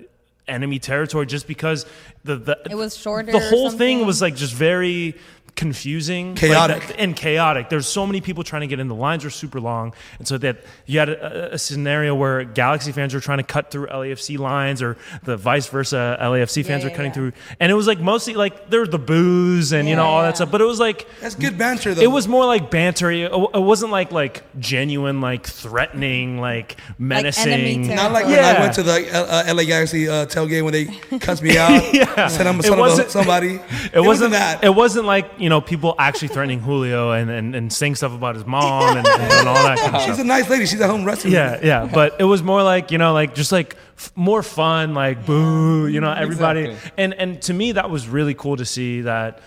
enemy 0.48 0.80
territory 0.80 1.26
just 1.26 1.48
because 1.48 1.86
the 2.24 2.36
the 2.36 2.58
It 2.70 2.76
was 2.76 2.98
shorter 2.98 3.32
The 3.32 3.40
whole 3.40 3.70
thing 3.72 4.06
was 4.06 4.22
like 4.22 4.36
just 4.36 4.54
very 4.54 5.16
confusing, 5.60 6.36
Chaotic. 6.36 6.88
that- 6.88 7.00
and 7.00 7.16
chaotic. 7.16 7.68
There's 7.70 7.86
so 7.86 8.08
many 8.08 8.22
people 8.22 8.44
trying 8.46 8.62
to 8.62 8.68
get 8.68 8.80
in. 8.80 8.88
The 8.88 8.96
lines 8.96 9.26
are 9.26 9.30
super 9.30 9.60
long, 9.60 9.94
and 10.18 10.26
so 10.28 10.38
that 10.38 10.64
you 10.86 11.00
had 11.00 11.10
a, 11.10 11.54
a 11.56 11.58
scenario 11.60 12.16
where 12.16 12.46
Galaxy 12.46 12.92
fans 12.94 13.14
were 13.14 13.20
trying 13.20 13.40
to 13.40 13.44
cut 13.44 13.70
through 13.70 13.88
LAFC 13.88 14.38
lines, 14.40 14.82
or 14.82 14.96
the 15.24 15.36
vice 15.36 15.68
versa. 15.68 16.18
LAFC 16.22 16.66
fans 16.66 16.68
Yeah, 16.84 16.86
were 16.86 16.90
yeah, 16.92 16.96
cutting 16.96 17.12
yeah. 17.12 17.14
through, 17.14 17.32
and 17.60 17.72
it 17.72 17.76
was 17.76 17.88
like 17.88 18.00
mostly 18.00 18.34
like 18.36 18.70
there 18.70 18.80
was 18.80 18.90
the 18.90 18.98
booze 19.00 19.74
and 19.74 19.88
you 19.90 19.96
know 19.98 20.06
all 20.06 20.22
yeah. 20.22 20.28
that 20.28 20.38
stuff. 20.38 20.50
But 20.50 20.62
it 20.62 20.66
was 20.66 20.80
like 20.80 21.08
That's 21.20 21.36
good 21.36 21.58
banter 21.58 21.94
though. 21.94 22.02
it 22.02 22.08
was 22.12 22.28
more 22.28 22.46
like 22.46 22.72
banter. 22.72 23.12
It, 23.12 23.32
it 23.32 23.62
wasn't 23.62 23.92
like 23.92 24.12
like 24.14 24.44
genuine, 24.60 25.20
like 25.20 25.46
threatening, 25.46 26.40
like 26.40 26.78
menacing. 26.98 27.52
enemy 27.54 27.78
not 27.96 28.12
like 28.14 28.26
when 28.26 28.40
I 28.40 28.60
went 28.60 28.74
to 28.76 28.84
the 28.84 28.98
uh, 29.14 29.54
LA 29.54 29.64
Galaxy 29.64 30.08
uh, 30.08 30.26
tailgate 30.26 30.64
when 30.64 30.74
they 30.74 30.86
cussed 31.20 31.44
me 31.44 31.58
out. 31.58 31.70
Yeah. 32.00 32.28
Said 32.28 32.48
I'm 32.48 32.56
a 32.56 32.60
It 32.60 32.64
son 32.64 32.74
of 32.74 32.80
wasn't- 32.80 33.08
a, 33.08 33.12
somebody. 33.12 33.60
It, 33.94 34.00
wasn't 34.02 34.32
that. 34.32 34.64
It 34.64 34.74
wasn't 34.74 35.06
like 35.06 35.26
you 35.38 35.49
know 35.50 35.62
people 35.62 35.96
actually 36.00 36.30
threatening 36.30 36.60
Julio 36.62 37.12
and, 37.12 37.30
and, 37.30 37.56
and 37.56 37.74
saying 37.74 37.96
stuff 37.96 38.14
about 38.14 38.36
his 38.36 38.46
mom 38.46 38.98
and, 38.98 39.08
and 39.08 39.32
doing 39.32 39.48
all 39.48 39.56
that 39.56 39.78
kind 39.80 39.96
of 39.96 40.02
stuff. 40.02 40.06
She's 40.06 40.20
a 40.20 40.24
nice 40.24 40.50
lady. 40.50 40.66
She's 40.66 40.80
at 40.82 40.90
home 40.90 41.04
wrestling. 41.06 41.34
Yeah, 41.34 41.60
yeah, 41.62 41.90
but 41.94 42.16
it 42.20 42.24
was 42.26 42.42
more 42.42 42.64
like 42.64 42.92
you 42.92 42.98
know, 42.98 43.14
like 43.14 43.36
just 43.36 43.52
like 43.52 43.76
f- 43.98 44.12
more 44.16 44.42
fun, 44.44 44.94
like 44.94 45.26
boo, 45.26 45.88
you 45.88 46.00
know, 46.02 46.12
everybody, 46.12 46.70
Exactly. 46.70 46.92
and 46.98 47.14
and 47.16 47.42
to 47.44 47.54
me 47.54 47.74
that 47.74 47.90
was 47.90 48.08
really 48.08 48.34
cool 48.34 48.56
to 48.58 48.66
see 48.66 49.02
that 49.02 49.42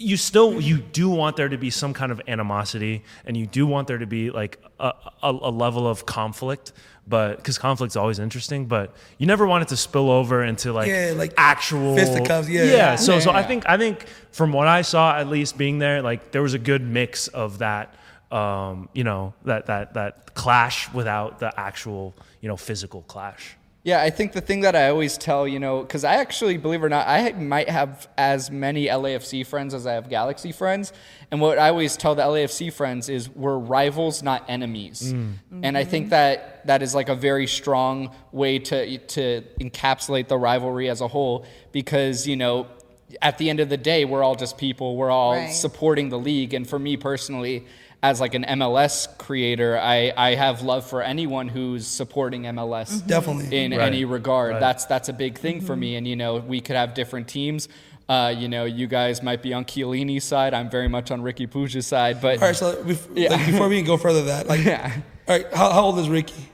you 0.00 0.16
still 0.16 0.60
you 0.60 0.78
do 0.78 1.10
want 1.10 1.36
there 1.36 1.48
to 1.48 1.58
be 1.58 1.70
some 1.70 1.92
kind 1.92 2.10
of 2.10 2.20
animosity, 2.26 3.04
and 3.26 3.36
you 3.36 3.46
do 3.46 3.66
want 3.66 3.86
there 3.86 3.98
to 3.98 4.06
be 4.06 4.30
like 4.30 4.58
a, 4.78 4.92
a, 5.22 5.30
a 5.30 5.50
level 5.50 5.86
of 5.86 6.06
conflict, 6.06 6.72
but 7.06 7.36
because 7.36 7.58
conflict's 7.58 7.96
always 7.96 8.18
interesting, 8.18 8.64
but 8.64 8.94
you 9.18 9.26
never 9.26 9.46
want 9.46 9.62
it 9.62 9.68
to 9.68 9.76
spill 9.76 10.10
over 10.10 10.42
into 10.42 10.72
like 10.72 10.88
Yeah, 10.88 11.12
like 11.16 11.34
actual 11.36 11.94
fisticuffs, 11.94 12.48
yeah. 12.48 12.64
yeah. 12.64 12.96
So 12.96 13.20
so 13.20 13.30
I 13.30 13.42
think 13.42 13.68
I 13.68 13.76
think 13.76 14.06
from 14.32 14.52
what 14.52 14.66
I 14.66 14.82
saw, 14.82 15.16
at 15.16 15.28
least 15.28 15.58
being 15.58 15.78
there, 15.78 16.00
like 16.00 16.30
there 16.32 16.42
was 16.42 16.54
a 16.54 16.58
good 16.58 16.82
mix 16.82 17.28
of 17.28 17.58
that 17.58 17.94
um, 18.30 18.88
you 18.92 19.04
know, 19.04 19.34
that 19.44 19.66
that 19.66 19.94
that 19.94 20.34
clash 20.34 20.92
without 20.92 21.40
the 21.40 21.58
actual, 21.58 22.14
you 22.40 22.48
know, 22.48 22.56
physical 22.56 23.02
clash. 23.02 23.56
Yeah, 23.90 24.02
I 24.02 24.10
think 24.10 24.34
the 24.34 24.40
thing 24.40 24.60
that 24.60 24.76
I 24.76 24.88
always 24.88 25.18
tell, 25.18 25.48
you 25.48 25.58
know, 25.58 25.80
because 25.80 26.04
I 26.04 26.14
actually, 26.14 26.58
believe 26.58 26.80
it 26.80 26.86
or 26.86 26.88
not, 26.88 27.08
I 27.08 27.32
might 27.32 27.68
have 27.68 28.08
as 28.16 28.48
many 28.48 28.86
LAFC 28.86 29.44
friends 29.44 29.74
as 29.74 29.84
I 29.84 29.94
have 29.94 30.08
Galaxy 30.08 30.52
friends. 30.52 30.92
And 31.32 31.40
what 31.40 31.58
I 31.58 31.70
always 31.70 31.96
tell 31.96 32.14
the 32.14 32.22
LAFC 32.22 32.72
friends 32.72 33.08
is 33.08 33.28
we're 33.28 33.58
rivals, 33.58 34.22
not 34.22 34.44
enemies. 34.48 35.12
Mm. 35.12 35.34
And 35.64 35.76
I 35.76 35.82
think 35.82 36.10
that 36.10 36.64
that 36.68 36.82
is 36.82 36.94
like 36.94 37.08
a 37.08 37.16
very 37.16 37.48
strong 37.48 38.14
way 38.30 38.60
to, 38.60 38.98
to 38.98 39.42
encapsulate 39.60 40.28
the 40.28 40.38
rivalry 40.38 40.88
as 40.88 41.00
a 41.00 41.08
whole 41.08 41.44
because, 41.72 42.28
you 42.28 42.36
know, 42.36 42.68
at 43.20 43.38
the 43.38 43.50
end 43.50 43.58
of 43.58 43.68
the 43.68 43.76
day, 43.76 44.04
we're 44.04 44.22
all 44.22 44.36
just 44.36 44.56
people. 44.56 44.96
We're 44.96 45.10
all 45.10 45.32
Right. 45.32 45.52
supporting 45.52 46.10
the 46.10 46.18
league. 46.18 46.54
And 46.54 46.64
for 46.68 46.78
me 46.78 46.96
personally, 46.96 47.66
as 48.02 48.20
like 48.20 48.34
an 48.34 48.44
MLS 48.48 49.06
creator, 49.18 49.78
I, 49.78 50.12
I 50.16 50.34
have 50.34 50.62
love 50.62 50.86
for 50.88 51.02
anyone 51.02 51.48
who's 51.48 51.86
supporting 51.86 52.42
MLS 52.44 53.06
Definitely. 53.06 53.56
in 53.64 53.72
Right. 53.72 53.80
any 53.80 54.04
regard. 54.04 54.52
Right. 54.52 54.60
That's 54.60 54.86
that's 54.86 55.08
a 55.08 55.12
big 55.12 55.38
thing 55.38 55.60
for 55.60 55.76
me. 55.76 55.96
And 55.96 56.06
you 56.08 56.16
know, 56.16 56.36
we 56.36 56.60
could 56.60 56.76
have 56.76 56.94
different 56.94 57.28
teams. 57.28 57.68
Uh, 58.08 58.34
you 58.36 58.48
know, 58.48 58.64
you 58.64 58.86
guys 58.88 59.22
might 59.22 59.40
be 59.42 59.52
on 59.52 59.64
Chiellini's 59.64 60.24
side. 60.24 60.52
I'm 60.54 60.68
very 60.68 60.88
much 60.88 61.10
on 61.12 61.22
Riqui 61.22 61.48
Puig's 61.48 61.86
side. 61.86 62.20
But 62.20 62.38
All 62.38 62.46
right, 62.48 62.56
so 62.56 62.74
bef- 62.82 63.06
Yeah. 63.14 63.30
like, 63.30 63.46
before 63.46 63.68
we 63.68 63.80
go 63.82 63.96
further, 63.96 64.22
that 64.24 64.48
like, 64.48 64.64
Yeah. 64.64 64.92
all 65.28 65.36
right, 65.36 65.46
how, 65.54 65.70
how 65.70 65.82
old 65.82 65.98
is 66.00 66.08
Ricky? 66.08 66.48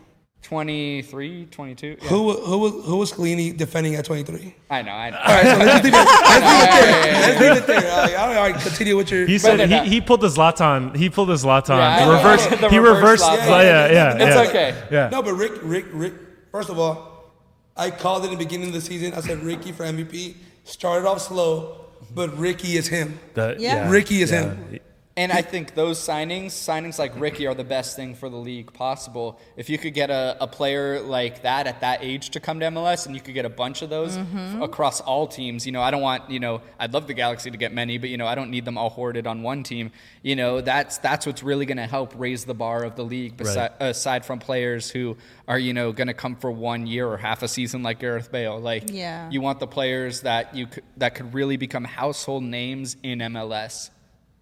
23, 0.46 1.46
22. 1.50 1.86
Yeah. 2.00 2.08
Who 2.08 2.32
who 2.32 2.58
was 2.58 2.72
who 2.86 2.96
was 2.98 3.12
Chiellini 3.12 3.56
defending 3.56 3.96
at 3.96 4.04
23? 4.04 4.54
I 4.70 4.82
know, 4.82 4.92
I 4.92 5.10
know. 5.10 5.16
All 5.18 5.24
right, 5.24 5.44
so 5.44 5.58
let's 5.58 5.72
just 5.72 5.84
leave 5.84 5.92
it, 5.92 6.06
let's 6.06 6.46
leave 6.46 6.62
it 6.62 6.70
there. 6.80 7.12
Let's 7.22 7.40
leave 7.40 7.56
it 7.56 7.66
there. 7.66 7.90
All 7.92 7.98
right, 7.98 8.14
all 8.14 8.26
right, 8.28 8.36
all 8.36 8.50
right, 8.52 8.62
continue 8.62 8.96
with 8.96 9.10
your. 9.10 9.26
He 9.26 9.38
said 9.38 9.56
then, 9.58 9.84
he, 9.84 9.90
he 9.90 10.00
pulled 10.00 10.22
his 10.22 10.36
Zlatan. 10.36 10.94
He 10.94 11.10
pulled 11.10 11.30
his 11.30 11.42
Zlatan. 11.44 11.78
Yeah, 11.78 12.04
the 12.06 12.12
reverse. 12.12 12.46
The 12.60 12.68
he 12.70 12.78
reverse 12.78 13.00
reversed. 13.02 13.24
Zlatan. 13.24 13.48
Yeah, 13.64 13.86
yeah, 13.90 14.16
yeah. 14.18 14.26
It's 14.40 14.48
okay. 14.50 14.82
Yeah. 14.90 15.08
No, 15.10 15.20
but 15.22 15.34
Rick, 15.34 15.52
Rick, 15.62 15.86
Rick. 15.92 16.14
First 16.52 16.70
of 16.70 16.78
all, 16.78 17.32
I 17.76 17.90
called 17.90 18.22
it 18.24 18.26
in 18.30 18.38
the 18.38 18.44
beginning 18.44 18.68
of 18.68 18.74
the 18.74 18.80
season. 18.80 19.14
I 19.14 19.20
said 19.22 19.40
Ricky 19.40 19.72
for 19.72 19.82
MVP. 19.84 20.36
Started 20.62 21.08
off 21.08 21.20
slow, 21.22 21.86
but 22.14 22.38
Ricky 22.38 22.76
is 22.76 22.86
him. 22.86 23.18
The- 23.34 23.56
Yeah. 23.58 23.90
Ricky 23.90 24.22
is 24.22 24.30
yeah. 24.30 24.42
him. 24.54 24.78
And 25.18 25.32
I 25.32 25.40
think 25.40 25.74
those 25.74 25.98
signings, 25.98 26.48
signings 26.48 26.98
like 26.98 27.18
Ricky, 27.18 27.46
are 27.46 27.54
the 27.54 27.64
best 27.64 27.96
thing 27.96 28.14
for 28.14 28.28
the 28.28 28.36
league 28.36 28.74
possible. 28.74 29.40
If 29.56 29.70
you 29.70 29.78
could 29.78 29.94
get 29.94 30.10
a, 30.10 30.36
a 30.40 30.46
player 30.46 31.00
like 31.00 31.40
that 31.40 31.66
at 31.66 31.80
that 31.80 32.00
age 32.02 32.28
to 32.30 32.40
come 32.40 32.60
to 32.60 32.66
MLS, 32.66 33.06
and 33.06 33.14
you 33.14 33.22
could 33.22 33.32
get 33.32 33.46
a 33.46 33.48
bunch 33.48 33.80
of 33.80 33.88
those 33.88 34.14
f- 34.18 34.60
across 34.60 35.00
all 35.00 35.26
teams, 35.26 35.64
you 35.64 35.72
know, 35.72 35.80
I 35.80 35.90
don't 35.90 36.02
want, 36.02 36.28
you 36.28 36.38
know, 36.38 36.60
I'd 36.78 36.92
love 36.92 37.06
the 37.06 37.14
Galaxy 37.14 37.50
to 37.50 37.56
get 37.56 37.72
many, 37.72 37.96
but 37.96 38.10
you 38.10 38.18
know, 38.18 38.26
I 38.26 38.34
don't 38.34 38.50
need 38.50 38.66
them 38.66 38.76
all 38.76 38.90
hoarded 38.90 39.26
on 39.26 39.42
one 39.42 39.62
team. 39.62 39.90
You 40.22 40.36
know, 40.36 40.60
that's 40.60 40.98
that's 40.98 41.24
what's 41.24 41.42
really 41.42 41.64
going 41.64 41.78
to 41.78 41.86
help 41.86 42.12
raise 42.18 42.44
the 42.44 42.52
bar 42.54 42.84
of 42.84 42.96
the 42.96 43.04
league. 43.04 43.38
Besi- 43.38 43.56
Right. 43.56 43.70
aside 43.80 44.26
from 44.26 44.38
players 44.38 44.90
who 44.90 45.16
are, 45.48 45.58
you 45.58 45.72
know, 45.72 45.92
going 45.92 46.08
to 46.08 46.14
come 46.14 46.36
for 46.36 46.50
one 46.52 46.86
year 46.86 47.08
or 47.08 47.16
half 47.16 47.42
a 47.42 47.48
season 47.48 47.82
like 47.82 48.00
Gareth 48.00 48.30
Bale, 48.30 48.60
like 48.60 48.90
Yeah. 48.92 49.30
you 49.30 49.40
want 49.40 49.60
the 49.60 49.66
players 49.66 50.20
that 50.22 50.54
you 50.54 50.66
could, 50.66 50.84
that 50.98 51.14
could 51.14 51.32
really 51.32 51.56
become 51.56 51.84
household 51.84 52.42
names 52.42 52.98
in 53.02 53.20
MLS. 53.20 53.88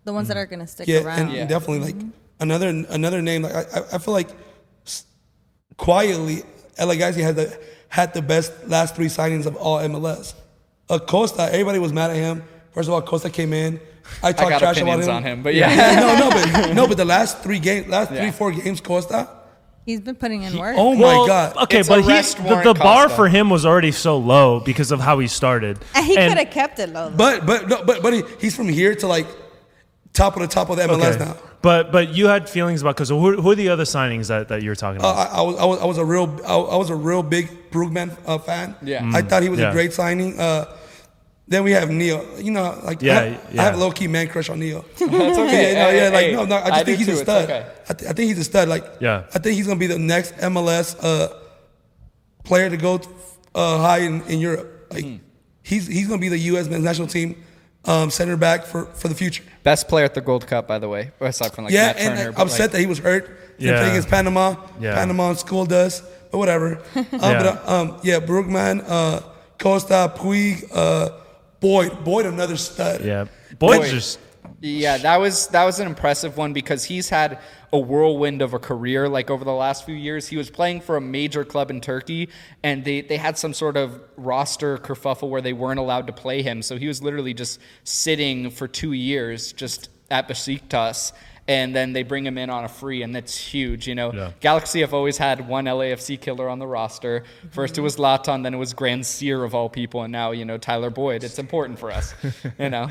The 0.04 0.12
ones 0.12 0.28
that 0.28 0.36
mm. 0.36 0.40
are 0.40 0.46
gonna 0.46 0.66
stick 0.66 0.86
Yeah, 0.88 1.02
around. 1.02 1.18
and 1.20 1.32
Yeah. 1.32 1.46
definitely 1.46 1.80
like 1.80 1.94
mm-hmm. 1.96 2.10
another 2.40 2.68
another 2.68 3.22
name. 3.22 3.42
Like 3.42 3.54
I, 3.54 3.60
I- 3.80 3.84
I 3.94 3.98
feel 3.98 4.12
like 4.14 4.28
s- 4.86 5.04
quietly, 5.76 6.42
LA 6.78 6.94
Galaxy 6.94 7.22
had 7.22 7.36
the 7.36 7.58
had 7.88 8.12
the 8.14 8.22
best 8.22 8.52
last 8.68 8.96
three 8.96 9.06
signings 9.06 9.46
of 9.46 9.56
all 9.56 9.78
MLS. 9.78 10.34
Acosta, 10.90 11.42
everybody 11.50 11.78
was 11.78 11.92
mad 11.92 12.10
at 12.10 12.16
him. 12.16 12.42
First 12.72 12.88
of 12.88 12.94
all, 12.94 13.02
Costa 13.02 13.30
came 13.30 13.52
in. 13.52 13.80
I 14.22 14.32
talked 14.32 14.50
got 14.50 14.58
trash 14.58 14.76
about 14.76 15.00
opinions 15.00 15.06
him 15.06 15.14
on 15.14 15.22
him, 15.22 15.42
but 15.42 15.54
yeah. 15.54 15.74
no, 16.18 16.28
no, 16.28 16.30
but 16.30 16.74
no, 16.74 16.86
but 16.86 16.96
the 16.98 17.04
last 17.06 17.38
three 17.38 17.58
games, 17.58 17.88
last 17.88 18.12
Yeah. 18.12 18.20
three 18.20 18.30
four 18.32 18.50
games, 18.52 18.80
Costa. 18.80 19.28
He's 19.86 20.00
been 20.00 20.14
putting 20.14 20.42
in 20.42 20.56
work. 20.58 20.76
Oh 20.78 20.98
Well, 20.98 21.22
my 21.22 21.26
God! 21.28 21.56
Okay, 21.64 21.80
It's 21.80 21.88
but 21.88 22.02
he, 22.02 22.08
rest 22.08 22.38
the, 22.38 22.42
warrant, 22.44 22.64
the 22.64 22.74
bar 22.74 23.04
Costa. 23.04 23.16
for 23.16 23.28
him 23.28 23.50
was 23.50 23.64
already 23.66 23.92
so 23.92 24.16
low 24.18 24.60
because 24.60 24.90
of 24.92 25.00
how 25.00 25.18
he 25.18 25.26
started. 25.28 25.78
and 25.94 26.04
he 26.06 26.16
And- 26.16 26.30
could 26.30 26.38
have 26.44 26.52
kept 26.52 26.78
it 26.78 26.90
low. 26.90 27.10
But 27.14 27.44
but 27.46 27.68
no, 27.68 27.82
but 27.84 28.02
but 28.02 28.12
he, 28.14 28.22
he's 28.40 28.56
from 28.56 28.68
here 28.68 28.94
to 28.96 29.06
like 29.06 29.26
top 30.14 30.36
of 30.36 30.42
the 30.42 30.48
top 30.48 30.70
of 30.70 30.76
the 30.78 30.84
MLS 30.84 31.14
Okay. 31.16 31.24
now. 31.26 31.36
But 31.60 31.92
but 31.92 32.08
you 32.14 32.26
had 32.28 32.48
feelings 32.48 32.80
about 32.82 32.94
because 32.96 33.08
who, 33.10 33.40
who 33.40 33.50
are 33.50 33.54
the 33.54 33.68
other 33.70 33.84
signings 33.84 34.28
that, 34.28 34.48
that 34.48 34.62
you're 34.62 34.74
talking 34.74 35.00
Uh, 35.02 35.08
about? 35.10 35.30
I, 35.32 35.38
I 35.38 35.42
was 35.42 35.56
I 35.56 35.64
was 35.64 35.78
I 35.80 35.84
was 35.92 35.98
a 35.98 36.04
real 36.04 36.28
I, 36.46 36.54
I 36.56 36.76
was 36.76 36.90
a 36.90 36.94
real 36.94 37.22
big 37.22 37.46
Brugman 37.70 38.10
uh, 38.26 38.38
fan. 38.38 38.74
Yeah. 38.82 39.10
I 39.14 39.20
thought 39.22 39.42
he 39.42 39.48
was 39.48 39.58
Yeah. 39.60 39.70
a 39.70 39.72
great 39.72 39.92
signing. 39.92 40.38
Uh, 40.38 40.66
then 41.48 41.62
we 41.64 41.72
have 41.72 41.90
Neal. 41.90 42.20
You 42.40 42.52
know, 42.52 42.78
like 42.84 43.02
Yeah, 43.02 43.18
I, 43.20 43.24
have, 43.24 43.54
yeah. 43.54 43.60
I 43.60 43.64
have 43.66 43.74
a 43.74 43.76
low 43.78 43.90
key 43.90 44.08
man 44.08 44.28
crush 44.28 44.48
on 44.50 44.58
Neal. 44.60 44.84
That's 44.98 45.38
okay. 45.44 45.72
yeah, 45.72 45.82
no, 45.84 45.90
yeah, 45.90 46.08
like 46.16 46.24
hey, 46.26 46.32
no, 46.34 46.44
no. 46.44 46.56
I 46.56 46.68
just 46.68 46.72
I 46.80 46.84
think 46.84 46.98
he's 46.98 47.08
a 47.08 47.10
too. 47.10 47.20
It's 47.20 47.22
stud. 47.22 47.44
okay. 47.44 47.66
I, 47.90 47.92
th- 47.94 48.10
I 48.10 48.12
think 48.14 48.28
he's 48.30 48.38
a 48.38 48.44
stud. 48.44 48.68
Like 48.68 48.84
Yeah. 49.00 49.24
I 49.34 49.38
think 49.40 49.56
he's 49.56 49.66
gonna 49.66 49.80
be 49.80 49.86
the 49.96 49.98
next 49.98 50.36
MLS 50.36 50.96
uh, 51.02 51.28
player 52.44 52.68
to 52.70 52.76
go 52.76 53.00
uh, 53.54 53.78
high 53.78 53.98
in, 54.08 54.22
in 54.26 54.38
Europe. 54.40 54.88
Like 54.92 55.04
Hmm. 55.04 55.16
he's 55.62 55.86
he's 55.86 56.06
gonna 56.08 56.20
be 56.20 56.28
the 56.28 56.38
U.S. 56.52 56.68
men's 56.68 56.84
national 56.84 57.08
team 57.08 57.36
um, 57.86 58.10
center 58.10 58.36
back 58.36 58.64
for, 58.64 58.86
for 58.86 59.08
the 59.08 59.14
future. 59.14 59.42
Best 59.62 59.88
player 59.88 60.04
at 60.04 60.14
the 60.14 60.20
Gold 60.20 60.46
Cup, 60.46 60.66
by 60.66 60.78
the 60.78 60.88
way. 60.88 61.12
Aside 61.20 61.52
from 61.52 61.64
like 61.64 61.72
yeah, 61.74 61.86
Matt 61.86 61.96
and 61.98 62.18
Turner, 62.18 62.30
I'm 62.30 62.42
upset 62.42 62.60
like, 62.60 62.70
that 62.72 62.80
he 62.80 62.86
was 62.86 62.98
hurt. 62.98 63.38
He 63.58 63.66
Yeah. 63.66 63.78
played 63.80 63.90
against 63.90 64.08
Panama. 64.08 64.56
Yeah. 64.80 64.94
Panama 64.94 65.32
schooled 65.34 65.72
us, 65.72 66.02
but 66.30 66.38
whatever. 66.38 66.78
Um, 66.94 67.06
But 67.12 67.46
uh, 67.46 67.62
um, 67.66 68.00
yeah, 68.02 68.20
Brugman, 68.20 68.84
uh, 68.88 69.20
Costa, 69.58 70.12
Puig, 70.16 70.64
uh, 70.74 71.10
Boyd, 71.60 72.04
Boyd, 72.04 72.26
another 72.26 72.56
stud. 72.56 73.04
yeah, 73.04 73.26
Boyd's 73.58 73.78
Boyd. 73.78 73.90
just 73.90 74.18
Yeah, 74.60 74.98
that 74.98 75.18
was 75.20 75.48
that 75.48 75.64
was 75.64 75.78
an 75.80 75.86
impressive 75.86 76.36
one 76.36 76.52
because 76.52 76.84
he's 76.84 77.08
had 77.08 77.38
a 77.74 77.78
whirlwind 77.78 78.40
of 78.40 78.54
a 78.54 78.58
career 78.60 79.08
like 79.08 79.30
over 79.30 79.44
the 79.44 79.52
last 79.52 79.84
few 79.84 79.96
years. 79.96 80.28
He 80.28 80.36
was 80.36 80.48
playing 80.48 80.80
for 80.80 80.96
a 80.96 81.00
major 81.00 81.44
club 81.44 81.72
in 81.72 81.80
Turkey 81.80 82.28
and 82.62 82.84
they, 82.84 83.00
they 83.00 83.16
had 83.16 83.36
some 83.36 83.52
sort 83.52 83.76
of 83.76 84.00
roster 84.16 84.78
kerfuffle 84.78 85.28
where 85.28 85.40
they 85.40 85.52
weren't 85.52 85.80
allowed 85.80 86.06
to 86.06 86.12
play 86.12 86.40
him. 86.40 86.62
So 86.62 86.78
he 86.78 86.86
was 86.86 87.02
literally 87.02 87.34
just 87.34 87.58
sitting 87.82 88.50
for 88.50 88.68
two 88.68 88.92
years 88.92 89.52
just 89.52 89.88
at 90.08 90.28
Besiktas. 90.28 91.12
And 91.46 91.76
then 91.76 91.92
they 91.92 92.04
bring 92.04 92.24
him 92.24 92.38
in 92.38 92.48
on 92.48 92.64
a 92.64 92.68
free, 92.68 93.02
and 93.02 93.14
that's 93.14 93.36
huge. 93.36 93.86
You 93.86 93.94
know, 93.94 94.14
Yeah. 94.14 94.30
Galaxy 94.40 94.80
have 94.80 94.94
always 94.94 95.18
had 95.18 95.46
one 95.46 95.66
LAFC 95.66 96.18
killer 96.18 96.48
on 96.48 96.58
the 96.58 96.66
roster. 96.66 97.24
First 97.50 97.76
it 97.76 97.82
was 97.82 97.98
Laton, 97.98 98.42
then 98.42 98.54
it 98.54 98.56
was 98.56 98.72
Grandsir 98.72 99.44
of 99.44 99.54
all 99.54 99.68
people, 99.68 100.02
and 100.04 100.10
now 100.10 100.30
you 100.30 100.46
know 100.46 100.56
Tyler 100.56 100.88
Boyd. 100.88 101.22
It's 101.22 101.38
important 101.38 101.78
for 101.78 101.90
us. 101.90 102.14
You 102.58 102.70
know, 102.70 102.86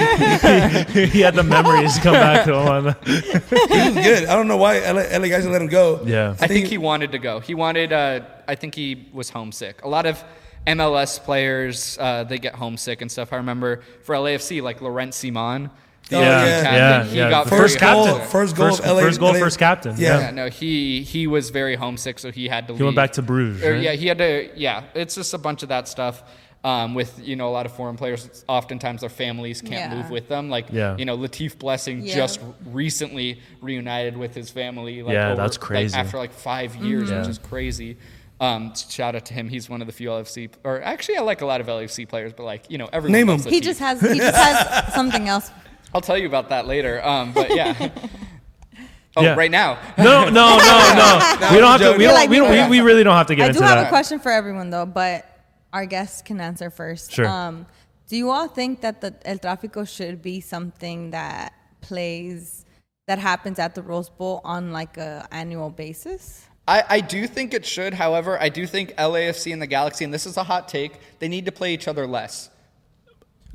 he 0.00 1.20
had 1.20 1.34
the 1.34 1.42
memories 1.46 1.98
come 1.98 2.14
back 2.14 2.44
to 2.46 2.54
him. 2.54 2.94
He 3.04 3.90
was 3.90 3.94
good. 4.06 4.24
I 4.28 4.34
don't 4.34 4.48
know 4.48 4.56
why 4.56 4.78
LA, 4.78 5.02
LA 5.18 5.28
guys 5.28 5.46
let 5.46 5.60
him 5.60 5.68
go. 5.68 6.00
Yeah. 6.04 6.36
I 6.40 6.46
think 6.46 6.66
he 6.66 6.78
wanted 6.78 7.12
to 7.12 7.18
go. 7.18 7.40
He 7.40 7.54
wanted. 7.54 7.92
Uh, 7.92 8.20
I 8.48 8.54
think 8.54 8.74
he 8.74 9.08
was 9.12 9.30
homesick. 9.30 9.84
A 9.84 9.88
lot 9.88 10.06
of 10.06 10.22
MLS 10.66 11.22
players 11.22 11.98
uh, 12.00 12.24
they 12.24 12.38
get 12.38 12.54
homesick 12.54 13.00
and 13.02 13.10
stuff. 13.10 13.32
I 13.32 13.36
remember 13.36 13.82
for 14.02 14.14
LAFC 14.14 14.62
like 14.62 14.80
Laurent 14.80 15.12
Ciman. 15.12 15.70
The 16.10 16.16
Oh, 16.16 16.20
yeah. 16.20 16.62
captain, 16.62 16.74
yeah, 16.74 17.04
he 17.04 17.16
yeah. 17.18 17.30
got 17.30 17.44
The 17.44 17.50
very 17.50 17.62
first 17.62 17.80
goal, 17.80 18.04
captain. 18.06 18.28
first 18.28 18.56
goal 18.56 18.66
First- 18.68 18.80
of 18.80 18.86
LA. 18.96 19.00
first 19.00 19.20
goal, 19.20 19.32
LA 19.32 19.38
first 19.38 19.58
captain. 19.58 19.94
Yeah. 19.96 20.18
Yeah, 20.20 20.30
no, 20.32 20.48
he 20.48 21.02
he 21.02 21.26
was 21.26 21.50
very 21.50 21.76
homesick, 21.76 22.18
so 22.18 22.30
he 22.30 22.48
had 22.48 22.68
to. 22.68 22.76
He 22.76 22.82
went 22.82 22.96
back 22.96 23.12
to 23.12 23.22
Bruges, 23.22 23.62
Or, 23.64 23.72
right? 23.72 23.82
Yeah, 23.82 23.92
he 23.92 24.06
had 24.08 24.18
to. 24.18 24.50
Yeah, 24.56 24.82
it's 24.94 25.14
just 25.14 25.32
a 25.34 25.38
bunch 25.38 25.62
of 25.62 25.70
that 25.70 25.88
stuff. 25.88 26.22
Um, 26.62 26.94
with 26.94 27.18
you 27.26 27.36
know 27.36 27.48
a 27.48 27.54
lot 27.58 27.64
of 27.64 27.72
foreign 27.72 27.96
players, 27.96 28.44
oftentimes 28.46 29.00
their 29.00 29.08
families 29.08 29.62
can't 29.62 29.90
Yeah. 29.90 29.96
move 29.96 30.10
with 30.10 30.28
them. 30.28 30.50
Like 30.50 30.66
Yeah. 30.70 30.94
you 30.98 31.06
know 31.06 31.16
Latif 31.16 31.58
Blessing 31.58 32.02
Yeah. 32.02 32.16
just 32.16 32.38
recently 32.66 33.40
reunited 33.62 34.14
with 34.16 34.34
his 34.34 34.50
family. 34.50 35.02
Like, 35.02 35.14
Yeah, 35.14 35.28
over, 35.32 35.36
that's 35.40 35.56
like, 35.56 35.66
crazy. 35.66 35.96
after 35.96 36.18
like 36.18 36.32
five 36.34 36.76
years, 36.76 37.10
Yeah. 37.10 37.20
which 37.20 37.28
is 37.28 37.38
crazy. 37.38 37.96
Um, 38.40 38.72
shout 38.74 39.14
out 39.16 39.24
to 39.26 39.34
him. 39.34 39.48
He's 39.48 39.68
one 39.70 39.80
of 39.80 39.86
the 39.86 39.92
few 39.92 40.08
LFC, 40.10 40.50
or 40.64 40.82
actually 40.82 41.16
I 41.16 41.20
like 41.22 41.40
a 41.42 41.46
lot 41.46 41.60
of 41.62 41.66
LFC 41.68 42.04
players, 42.06 42.32
but 42.34 42.44
like 42.44 42.64
you 42.68 42.76
know 42.76 42.88
everyone. 42.92 43.12
Name 43.12 43.28
him. 43.30 43.40
He 43.42 43.60
just 43.60 43.80
has 43.80 44.00
he 44.12 44.18
just 44.18 44.36
has 44.36 44.92
something 44.94 45.28
else. 45.28 45.50
I'll 45.94 46.00
tell 46.00 46.18
you 46.18 46.26
about 46.26 46.48
that 46.50 46.66
later. 46.66 47.04
Um, 47.04 47.32
but 47.32 47.54
yeah. 47.54 47.74
oh, 49.16 49.22
Yeah. 49.22 49.34
right 49.34 49.50
now. 49.50 49.78
No, 49.98 50.24
no, 50.28 50.30
no, 50.30 50.58
no. 50.58 50.58
we 51.52 51.58
don't 51.58 51.70
have 51.70 51.80
to. 51.80 51.96
We 51.98 52.04
don't. 52.04 52.14
like, 52.14 52.30
We, 52.30 52.36
don't 52.36 52.50
we- 52.50 52.62
we, 52.62 52.68
we 52.68 52.80
really 52.80 53.02
don't 53.04 53.16
have 53.16 53.26
to 53.28 53.34
get 53.34 53.44
I 53.44 53.46
into 53.48 53.60
that. 53.60 53.64
I 53.64 53.68
do 53.68 53.74
have 53.76 53.84
that. 53.84 53.86
a 53.86 53.90
question 53.90 54.18
for 54.20 54.30
everyone 54.30 54.70
though, 54.70 54.86
but 54.86 55.26
our 55.72 55.86
guests 55.86 56.22
can 56.22 56.40
answer 56.40 56.70
first. 56.70 57.12
Sure. 57.12 57.26
Um, 57.26 57.66
do 58.08 58.16
you 58.16 58.30
all 58.30 58.48
think 58.48 58.80
that 58.80 59.00
the 59.00 59.14
El 59.24 59.38
Tráfico 59.38 59.88
should 59.88 60.20
be 60.20 60.40
something 60.40 61.12
that 61.12 61.52
plays 61.80 62.64
that 63.06 63.18
happens 63.18 63.58
at 63.58 63.74
the 63.74 63.82
Rose 63.82 64.10
Bowl 64.10 64.40
on 64.44 64.72
like 64.72 64.96
a 64.96 65.26
annual 65.30 65.70
basis? 65.70 66.46
I, 66.68 66.84
I 66.88 67.00
do 67.00 67.26
think 67.26 67.54
it 67.54 67.64
should. 67.64 67.94
However, 67.94 68.40
I 68.40 68.48
do 68.48 68.66
think 68.66 68.94
LAFC 68.96 69.52
and 69.52 69.60
the 69.62 69.66
Galaxy, 69.66 70.04
and 70.04 70.12
this 70.14 70.26
is 70.26 70.36
a 70.36 70.44
hot 70.44 70.68
take, 70.68 70.92
they 71.18 71.26
need 71.28 71.46
to 71.46 71.52
play 71.52 71.72
each 71.74 71.88
other 71.88 72.06
less. 72.06 72.49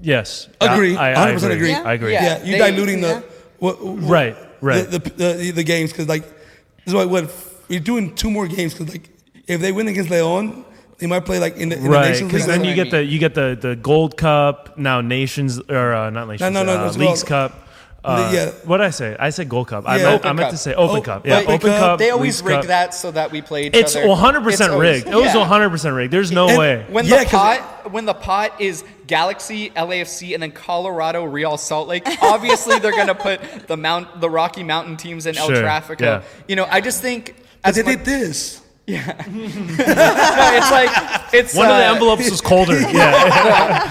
Yes. 0.02 0.50
Agree. 0.62 0.96
I, 0.96 1.30
I 1.30 1.32
100% 1.34 1.52
agree. 1.52 1.70
Yeah. 1.70 1.82
I 1.84 1.94
agree. 1.94 2.14
Yeah. 2.14 2.24
Yeah, 2.40 2.44
you 2.44 2.52
they- 2.54 2.58
diluting 2.72 3.00
yeah. 3.02 3.20
the 3.20 3.24
what, 3.60 3.84
what- 3.84 4.04
Right, 4.10 4.36
right. 4.62 4.90
the 4.90 5.00
the, 5.00 5.10
the, 5.10 5.52
the 5.52 5.64
games 5.64 5.92
because 5.92 6.08
like 6.08 6.24
this 6.24 6.88
is 6.88 6.94
why 6.94 7.06
what 7.06 7.32
you're 7.70 7.80
doing 7.80 8.14
two 8.16 8.30
more 8.30 8.48
games 8.48 8.74
because 8.74 8.92
like 8.94 9.10
if 9.48 9.62
they 9.62 9.72
win 9.72 9.88
against 9.88 10.10
Leon, 10.10 10.66
they 10.98 11.08
might 11.08 11.26
play 11.26 11.40
like 11.40 11.56
in 11.58 11.70
the, 11.70 11.78
in 11.78 11.84
the 11.84 11.90
Right, 11.90 12.10
Nations 12.10 12.32
because 12.32 12.48
League. 12.48 12.52
then 12.52 12.60
what 12.62 12.66
you 12.68 12.74
I 12.74 12.76
get 12.76 12.92
the 12.92 13.04
you 13.04 13.20
get 13.20 13.34
the 13.36 13.58
the 13.60 13.76
Gold 13.76 14.18
Cup 14.18 14.78
now 14.78 15.02
Nations 15.02 15.60
or 15.70 15.94
uh, 15.94 16.10
not 16.10 16.28
Nations 16.28 16.54
no, 16.54 16.64
no, 16.64 16.84
uh, 16.84 16.88
it's 16.88 16.98
Leagues 16.98 17.24
Cup. 17.24 17.62
Uh, 18.04 18.30
yeah. 18.32 18.52
What 18.66 18.78
did 18.78 18.86
I 18.86 18.90
say? 18.92 19.16
I 19.20 19.32
said 19.32 19.50
Gold 19.50 19.68
Cup. 19.70 19.88
I 19.88 19.98
Yeah. 19.98 20.04
meant, 20.04 20.26
I 20.26 20.34
meant 20.34 20.40
Cup. 20.42 20.52
to 20.52 20.58
say 20.58 20.76
Open 20.76 20.98
Oh, 20.98 21.02
Cup. 21.02 21.26
Yeah, 21.26 21.40
Open 21.40 21.54
Open 21.56 21.70
Cup. 21.72 21.80
Cup. 21.80 22.00
They 22.00 22.12
always 22.12 22.40
rig 22.44 22.66
that 22.68 22.94
so 22.94 23.10
that 23.10 23.32
we 23.32 23.42
play 23.42 23.66
each 23.66 23.76
It's 23.76 23.96
other. 23.96 24.08
100 24.08 24.38
It's 24.38 24.46
percent 24.46 24.74
always- 24.74 24.98
rigged. 25.04 25.08
It 25.08 25.16
was 25.16 25.34
yeah. 25.34 25.38
100 25.40 25.70
percent 25.72 25.96
rigged. 25.96 26.14
There's 26.14 26.32
no 26.32 26.48
And 26.50 26.58
way. 26.60 26.86
When 26.90 27.06
Yeah, 27.08 27.24
the 27.24 27.30
'cause 27.32 27.58
pot 27.58 27.92
when 27.92 28.06
the 28.06 28.14
pot 28.14 28.62
is 28.62 28.84
Galaxy, 29.08 29.70
LAFC, 29.72 30.34
and 30.34 30.42
then 30.44 30.52
Colorado, 30.52 31.24
Real 31.24 31.58
Salt 31.58 31.88
Lake, 31.88 32.04
obviously 32.22 32.80
they're 32.80 32.92
gonna 32.96 33.16
put 33.16 33.40
the 33.68 33.78
mount 33.78 34.20
the 34.22 34.30
Rocky 34.30 34.64
Mountain 34.64 34.98
teams 34.98 35.26
in 35.26 35.38
El 35.38 35.48
Sure, 35.48 35.58
Tráfico. 35.64 36.02
yeah. 36.02 36.24
You 36.48 36.56
know, 36.56 36.68
I 36.70 36.82
just 36.82 37.02
think 37.02 37.36
as 37.64 37.76
they 37.76 37.84
much- 37.84 37.98
did 37.98 38.06
this. 38.06 38.62
no, 38.88 38.98
it's 39.00 40.72
like 40.72 40.90
it's 41.34 41.56
One 41.56 41.70
of 41.72 41.78
the 41.78 41.88
uh, 41.88 41.94
envelopes 41.94 42.30
was 42.30 42.40
colder. 42.40 42.80
Yeah. 42.96 43.14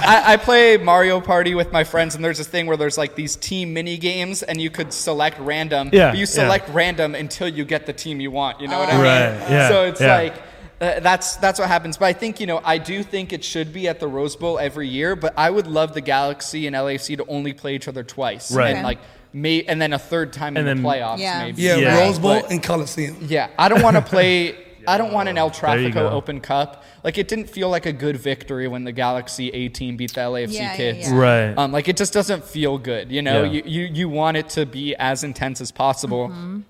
I, 0.06 0.34
I 0.34 0.36
play 0.36 0.76
Mario 0.76 1.20
Party 1.20 1.54
with 1.56 1.72
my 1.72 1.82
friends, 1.82 2.14
and 2.14 2.24
there's 2.24 2.38
this 2.38 2.46
thing 2.46 2.66
where 2.66 2.76
there's 2.76 2.96
like 2.96 3.16
these 3.16 3.34
team 3.36 3.72
mini 3.74 3.96
games, 3.98 4.44
and 4.44 4.60
you 4.60 4.70
could 4.70 4.92
select 4.92 5.38
random. 5.40 5.90
Yeah, 5.92 6.10
But 6.10 6.14
you 6.18 6.20
yeah. 6.20 6.26
select 6.26 6.68
random 6.68 7.16
until 7.16 7.48
you 7.48 7.64
get 7.64 7.86
the 7.86 7.92
team 7.92 8.20
you 8.20 8.30
want. 8.30 8.60
You 8.60 8.68
know 8.68 8.78
what 8.78 8.88
I 8.88 8.92
mean? 8.92 9.00
Right, 9.02 9.50
yeah, 9.50 9.68
So 9.68 9.84
it's 9.84 10.00
yeah. 10.00 10.16
like. 10.16 10.34
Uh, 10.80 10.98
that's 11.00 11.36
that's 11.36 11.58
what 11.58 11.68
happens, 11.68 11.96
but 11.96 12.06
I 12.06 12.12
think 12.12 12.40
you 12.40 12.46
know 12.46 12.60
I 12.64 12.78
do 12.78 13.02
think 13.02 13.32
it 13.32 13.44
should 13.44 13.72
be 13.72 13.86
at 13.88 14.00
the 14.00 14.08
Rose 14.08 14.34
Bowl 14.36 14.58
every 14.58 14.88
year. 14.88 15.14
But 15.16 15.32
I 15.36 15.48
would 15.48 15.66
love 15.66 15.94
the 15.94 16.00
Galaxy 16.00 16.66
and 16.66 16.74
LAFC 16.74 17.16
to 17.16 17.26
only 17.26 17.52
play 17.52 17.74
each 17.76 17.86
other 17.88 18.02
twice, 18.02 18.52
Right. 18.52 18.70
And 18.70 18.78
Okay. 18.78 18.84
like 18.84 18.98
may 19.32 19.62
and 19.62 19.80
then 19.80 19.92
a 19.92 19.98
third 19.98 20.32
time 20.32 20.56
in 20.56 20.66
And 20.66 20.80
the 20.80 20.88
playoffs, 20.88 21.18
Yeah. 21.18 21.44
maybe. 21.44 21.62
Yeah, 21.62 21.76
Yeah. 21.76 22.00
Rose 22.00 22.18
Bowl 22.18 22.40
But- 22.40 22.50
and 22.50 22.62
Coliseum. 22.62 23.16
yeah, 23.28 23.48
I 23.58 23.68
don't 23.68 23.82
want 23.82 23.96
to 23.96 24.02
play. 24.14 24.56
I 24.86 24.98
don't 24.98 25.12
want 25.14 25.30
an 25.30 25.38
El 25.38 25.50
Tráfico. 25.50 26.10
Open 26.10 26.40
Cup. 26.40 26.84
Like 27.04 27.16
it 27.18 27.26
didn't 27.26 27.48
feel 27.48 27.70
like 27.70 27.86
a 27.86 27.92
good 27.92 28.16
victory 28.18 28.68
when 28.68 28.84
the 28.84 28.92
Galaxy 28.92 29.48
A 29.50 29.68
team 29.68 29.96
beat 29.96 30.12
the 30.12 30.20
LAFC 30.20 30.52
Yeah, 30.54 30.62
yeah, 30.72 30.76
kids. 30.76 31.08
yeah. 31.08 31.14
Right. 31.16 31.54
Um, 31.58 31.72
like 31.72 31.88
it 31.88 31.96
just 31.96 32.12
doesn't 32.12 32.44
feel 32.44 32.76
good. 32.78 33.10
You 33.10 33.22
know, 33.22 33.44
Yeah. 33.44 33.50
you, 33.52 33.62
you 33.64 33.82
you 33.94 34.08
want 34.10 34.36
it 34.36 34.48
to 34.50 34.66
be 34.66 34.94
as 34.96 35.24
intense 35.24 35.60
as 35.62 35.70
possible, 35.70 36.28
Mm-hmm. 36.28 36.60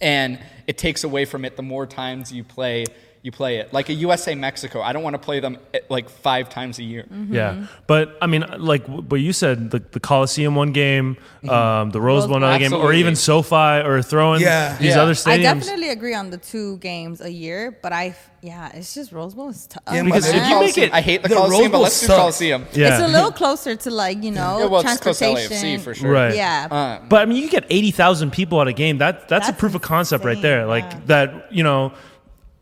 and 0.00 0.38
it 0.66 0.76
takes 0.78 1.04
away 1.04 1.24
from 1.24 1.44
it 1.44 1.56
the 1.56 1.62
more 1.62 1.86
times 1.86 2.30
you 2.32 2.44
play. 2.44 2.84
You 3.24 3.30
play 3.30 3.58
it 3.58 3.72
like 3.72 3.88
a 3.88 3.92
USA 3.92 4.34
Mexico. 4.34 4.80
I 4.82 4.92
don't 4.92 5.04
want 5.04 5.14
to 5.14 5.18
play 5.20 5.38
them 5.38 5.56
eh, 5.72 5.78
like 5.88 6.10
five 6.10 6.48
times 6.48 6.80
a 6.80 6.82
year. 6.82 7.04
Mm-hmm. 7.04 7.32
Yeah, 7.32 7.66
but 7.86 8.18
I 8.20 8.26
mean, 8.26 8.44
like 8.58 8.84
what 8.86 9.20
you 9.20 9.32
said, 9.32 9.70
the, 9.70 9.78
the 9.78 10.00
Coliseum 10.00 10.56
one 10.56 10.72
game, 10.72 11.16
um, 11.48 11.90
the 11.90 12.00
Rose 12.00 12.22
Rose 12.22 12.26
Bowl 12.26 12.38
another 12.38 12.58
game, 12.58 12.72
or 12.72 12.92
even 12.92 13.14
SoFi, 13.14 13.86
or 13.86 14.02
throwing 14.02 14.40
Yeah. 14.40 14.76
these 14.76 14.96
Yeah. 14.96 15.02
other 15.02 15.12
stadiums. 15.12 15.32
I 15.34 15.38
definitely 15.38 15.90
agree 15.90 16.14
on 16.14 16.30
the 16.30 16.36
two 16.36 16.78
games 16.78 17.20
a 17.20 17.30
year, 17.30 17.78
but 17.80 17.92
I 17.92 18.16
yeah, 18.42 18.72
it's 18.74 18.92
just 18.92 19.12
Rose 19.12 19.34
Bowl 19.34 19.50
is 19.50 19.68
tough. 19.68 19.84
Yeah, 19.92 20.02
Because 20.02 20.26
if 20.28 20.34
you 20.48 20.58
make 20.58 20.76
it- 20.76 20.92
I 20.92 21.00
hate 21.00 21.22
the, 21.22 21.28
the 21.28 21.36
Coliseum, 21.36 21.70
but 21.70 21.78
let's 21.78 22.00
do 22.00 22.06
sucks. 22.08 22.18
Coliseum. 22.18 22.66
yeah. 22.72 22.88
It's 22.98 23.04
a 23.04 23.06
little 23.06 23.30
closer 23.30 23.76
to 23.76 23.90
like 23.92 24.20
you 24.24 24.32
know 24.32 24.58
Yeah, 24.58 24.64
well, 24.66 24.80
it's 24.80 24.98
close 25.00 25.18
to 25.20 25.24
transportation. 25.24 25.78
LAFC 25.78 25.80
for 25.80 25.94
sure. 25.94 26.10
Right. 26.10 26.34
Yeah, 26.34 26.66
Um, 26.68 27.06
But 27.08 27.22
I 27.22 27.26
mean, 27.26 27.40
you 27.40 27.48
get 27.48 27.66
eighty 27.70 27.92
thousand 27.92 28.32
people 28.32 28.60
at 28.60 28.66
a 28.66 28.72
game. 28.72 28.98
That 28.98 29.28
that's, 29.28 29.46
a 29.46 29.52
That's 29.52 29.60
proof 29.60 29.76
of 29.76 29.82
concept 29.82 30.24
right 30.24 30.42
there. 30.42 30.66
Like 30.66 30.82
yeah. 30.90 31.00
that, 31.06 31.52
you 31.52 31.62
know, 31.62 31.92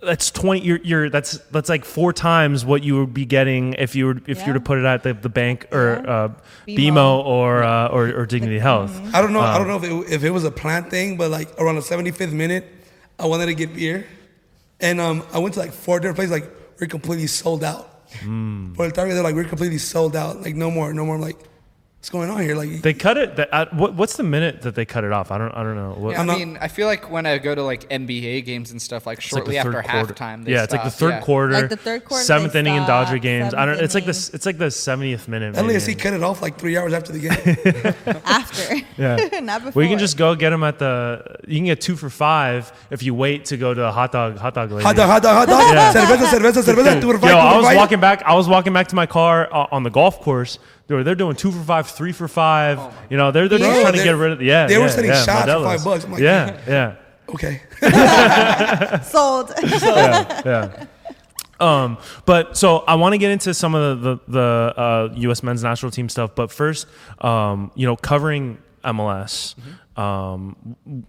that's 0.02 0.30
twenty. 0.30 0.62
You're, 0.64 0.80
you're 0.82 1.10
that's 1.10 1.38
that's 1.50 1.68
like 1.68 1.84
four 1.84 2.12
times 2.12 2.64
what 2.64 2.82
you 2.82 2.98
would 3.00 3.12
be 3.14 3.26
getting 3.26 3.74
if 3.74 3.94
you 3.94 4.06
were 4.06 4.20
if 4.26 4.40
you 4.40 4.48
were 4.48 4.54
to 4.58 4.60
put 4.60 4.78
it 4.78 4.84
at 4.84 5.02
the, 5.02 5.12
the 5.14 5.28
bank 5.28 5.66
or 5.72 6.00
Yeah. 6.04 6.10
uh, 6.10 6.28
BMO. 6.66 6.76
BMO 6.92 7.24
or, 7.24 7.62
uh, 7.62 7.88
or 7.88 8.08
or 8.08 8.26
Dignity 8.26 8.58
Health. 8.58 8.98
I 9.14 9.20
don't 9.20 9.32
know. 9.32 9.40
Uh, 9.40 9.44
I 9.44 9.58
don't 9.58 9.68
know 9.68 9.76
if 9.76 9.84
it, 9.84 10.12
if 10.14 10.24
it 10.24 10.30
was 10.30 10.44
a 10.44 10.50
planned 10.50 10.90
thing, 10.90 11.16
but 11.16 11.30
like 11.30 11.48
around 11.60 11.74
the 11.76 11.82
75th 11.82 12.32
minute, 12.32 12.64
I 13.18 13.26
wanted 13.26 13.46
to 13.46 13.54
get 13.54 13.74
beer, 13.74 14.06
and 14.80 15.00
um, 15.00 15.22
I 15.32 15.38
went 15.38 15.54
to 15.54 15.60
like 15.60 15.72
four 15.72 16.00
different 16.00 16.16
places. 16.16 16.32
Like 16.32 16.50
we're 16.80 16.86
completely 16.86 17.26
sold 17.26 17.62
out. 17.62 17.86
Hmm. 18.22 18.72
For 18.74 18.86
the 18.86 18.92
target, 18.92 19.14
they're 19.14 19.22
like 19.22 19.34
we're 19.34 19.44
completely 19.44 19.78
sold 19.78 20.16
out. 20.16 20.40
Like 20.40 20.54
no 20.56 20.70
more, 20.70 20.92
no 20.94 21.04
more. 21.04 21.16
I'm 21.16 21.20
like, 21.20 21.38
what's 22.00 22.08
going 22.08 22.30
on 22.30 22.40
here? 22.40 22.56
Like 22.56 22.80
They 22.80 22.94
cut 22.94 23.18
it. 23.18 23.36
That, 23.36 23.52
uh, 23.52 23.66
what, 23.72 23.92
what's 23.94 24.16
the 24.16 24.22
minute 24.22 24.62
that 24.62 24.74
they 24.74 24.86
cut 24.86 25.04
it 25.04 25.12
off? 25.12 25.30
I 25.30 25.36
don't. 25.36 25.52
I 25.52 25.62
don't 25.62 25.76
know. 25.76 25.90
What, 25.98 26.12
Yeah, 26.12 26.16
I 26.16 26.20
I'm 26.22 26.26
not- 26.26 26.38
mean, 26.38 26.58
I 26.60 26.68
feel 26.68 26.86
like 26.86 27.10
when 27.10 27.26
I 27.26 27.36
go 27.36 27.54
to 27.54 27.62
like 27.62 27.88
NBA 27.90 28.44
games 28.46 28.70
and 28.70 28.80
stuff, 28.80 29.06
like 29.06 29.18
It's 29.18 29.30
like 29.32 29.40
shortly 29.40 29.58
after 29.58 29.72
quarter. 29.82 29.88
halftime, 30.14 30.44
they 30.44 30.52
yeah, 30.52 30.62
it's 30.64 30.72
like 30.72 30.82
the 30.84 30.90
stop. 30.90 30.98
third 31.00 31.10
Yeah. 31.10 31.20
quarter, 31.20 31.52
Like 31.52 31.68
the 31.68 31.76
third 31.76 32.04
quarter, 32.06 32.24
seventh 32.24 32.54
they 32.54 32.60
inning 32.60 32.76
in 32.76 32.84
stop, 32.84 33.06
Dodger 33.06 33.18
games. 33.18 33.52
I 33.52 33.66
don't. 33.66 33.74
seventh 33.76 33.82
It's 33.84 33.94
like 33.94 34.02
inning. 34.04 34.08
this. 34.08 34.30
It's 34.34 34.46
like 34.46 34.56
the 34.58 34.70
seventieth 34.70 35.28
minute. 35.28 35.54
maybe. 35.54 35.68
LAFC 35.74 35.98
cut 35.98 36.14
it 36.14 36.22
off 36.22 36.40
like 36.40 36.58
three 36.58 36.76
hours 36.78 36.92
after 36.94 37.12
the 37.12 37.18
game. 37.18 38.16
after. 38.24 38.76
Yeah. 38.96 39.16
Not 39.40 39.60
before. 39.64 39.72
Well, 39.80 39.84
you 39.84 39.90
can 39.90 39.98
just 39.98 40.16
go 40.16 40.34
get 40.34 40.50
them 40.50 40.64
at 40.64 40.78
the. 40.78 41.22
You 41.46 41.56
can 41.58 41.66
get 41.66 41.80
two 41.82 41.96
for 41.96 42.08
five 42.08 42.72
if 42.90 43.02
you 43.02 43.14
wait 43.14 43.44
to 43.46 43.56
go 43.58 43.74
to 43.74 43.84
a 43.88 43.92
hot 43.92 44.12
dog 44.12 44.38
hot 44.38 44.54
dog 44.54 44.70
lady. 44.72 44.84
hot 44.84 44.96
dog, 44.96 45.08
hot 45.10 45.22
dog, 45.22 45.36
hot 45.36 45.48
dog. 45.48 45.94
Cerveza, 45.94 46.26
cerveza, 46.26 46.62
cerveza. 46.62 47.00
two 47.00 47.12
for 47.12 47.18
five, 47.18 47.30
Yo, 47.30 47.36
I 47.36 47.56
was 47.58 47.76
walking 47.76 48.00
back. 48.00 48.22
I 48.22 48.34
was 48.34 48.48
walking 48.48 48.72
back 48.72 48.88
to 48.88 48.94
my 48.94 49.04
car 49.06 49.48
uh, 49.52 49.66
on 49.70 49.82
the 49.82 49.90
golf 49.90 50.20
course. 50.20 50.58
They 50.90 50.96
were, 50.96 51.05
they're 51.05 51.14
doing 51.14 51.37
two 51.37 51.53
for 51.53 51.62
five, 51.62 51.87
three 51.87 52.11
for 52.11 52.26
five. 52.26 52.81
you 53.11 53.16
know, 53.16 53.31
they're 53.31 53.48
they're 53.48 53.61
just 53.61 53.70
Bro, 53.70 53.83
trying 53.83 53.94
to 53.94 54.03
get 54.03 54.16
rid 54.16 54.33
of. 54.33 54.42
Yeah, 54.42 54.66
they 54.66 54.76
were 54.76 54.87
yeah, 54.87 54.90
selling 54.90 55.11
yeah, 55.11 55.22
shots 55.24 55.53
for 55.53 55.62
five 55.62 55.85
bucks. 55.85 56.05
I'm 56.05 56.11
like- 56.11 56.20
yeah, 56.20 56.61
yeah. 56.66 56.96
Okay. 57.29 57.62
sold. 59.05 59.53
yeah, 59.62 60.42
yeah. 60.44 60.87
Um, 61.61 61.96
but 62.26 62.57
so 62.57 62.79
I 62.79 62.96
want 62.96 63.12
to 63.12 63.18
get 63.18 63.31
into 63.31 63.55
some 63.55 63.76
of 63.76 64.03
the 64.03 64.16
the, 64.16 64.20
the 64.26 64.81
uh, 64.81 65.14
U.S. 65.14 65.44
men's 65.44 65.62
national 65.62 65.92
team 65.92 66.09
stuff. 66.09 66.35
But 66.35 66.50
first, 66.50 66.88
um, 67.20 67.70
you 67.76 67.87
know, 67.87 67.94
covering 67.94 68.59
MLS. 68.85 69.55
Um, 69.96 71.07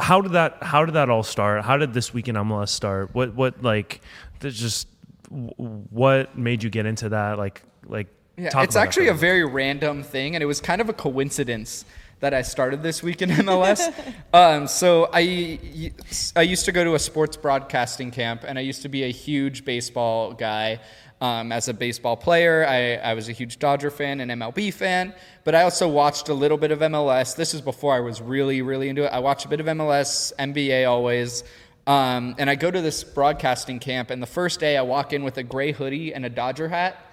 how 0.00 0.20
did 0.22 0.32
that 0.32 0.60
How 0.60 0.84
did 0.84 0.96
that 0.96 1.08
all 1.08 1.22
start? 1.22 1.64
How 1.64 1.76
did 1.76 1.94
this 1.94 2.12
week 2.12 2.26
in 2.26 2.34
MLS 2.34 2.70
start? 2.70 3.14
What 3.14 3.36
What 3.36 3.62
like? 3.62 4.00
There's 4.40 4.58
just 4.58 4.88
what 5.30 6.36
made 6.36 6.64
you 6.64 6.68
get 6.70 6.84
into 6.84 7.10
that? 7.10 7.38
Like 7.38 7.62
like. 7.86 8.08
Yeah, 8.38 8.62
it's 8.62 8.76
actually 8.76 9.08
a 9.08 9.14
very 9.14 9.44
random 9.44 10.04
thing, 10.04 10.36
and 10.36 10.42
it 10.42 10.46
was 10.46 10.60
kind 10.60 10.80
of 10.80 10.88
a 10.88 10.92
coincidence 10.92 11.84
that 12.20 12.34
I 12.34 12.42
started 12.42 12.82
this 12.82 13.02
week 13.02 13.20
in 13.22 13.30
MLS. 13.30 13.92
um, 14.32 14.68
so 14.68 15.10
I, 15.12 15.92
I 16.36 16.42
used 16.42 16.64
to 16.66 16.72
go 16.72 16.84
to 16.84 16.94
a 16.94 16.98
sports 16.98 17.36
broadcasting 17.36 18.12
camp, 18.12 18.44
and 18.46 18.58
I 18.58 18.62
used 18.62 18.82
to 18.82 18.88
be 18.88 19.04
a 19.04 19.10
huge 19.10 19.64
baseball 19.64 20.32
guy. 20.32 20.80
Um, 21.20 21.50
as 21.50 21.66
a 21.66 21.74
baseball 21.74 22.16
player, 22.16 22.64
I, 22.64 22.94
I 22.94 23.14
was 23.14 23.28
a 23.28 23.32
huge 23.32 23.58
Dodger 23.58 23.90
fan 23.90 24.20
and 24.20 24.30
MLB 24.30 24.72
fan, 24.72 25.12
but 25.42 25.52
I 25.52 25.62
also 25.62 25.88
watched 25.88 26.28
a 26.28 26.34
little 26.34 26.56
bit 26.56 26.70
of 26.70 26.78
MLS. 26.78 27.34
This 27.34 27.54
is 27.54 27.60
before 27.60 27.92
I 27.92 27.98
was 27.98 28.22
really, 28.22 28.62
really 28.62 28.88
into 28.88 29.02
it. 29.02 29.08
I 29.08 29.18
watched 29.18 29.44
a 29.44 29.48
bit 29.48 29.58
of 29.58 29.66
MLS, 29.66 30.32
NBA 30.38 30.88
always. 30.88 31.42
Um, 31.88 32.36
and 32.38 32.48
I 32.48 32.54
go 32.54 32.70
to 32.70 32.80
this 32.80 33.02
broadcasting 33.02 33.80
camp, 33.80 34.10
and 34.10 34.22
the 34.22 34.28
first 34.28 34.60
day 34.60 34.76
I 34.76 34.82
walk 34.82 35.12
in 35.12 35.24
with 35.24 35.38
a 35.38 35.42
gray 35.42 35.72
hoodie 35.72 36.14
and 36.14 36.24
a 36.24 36.30
Dodger 36.30 36.68
hat 36.68 37.07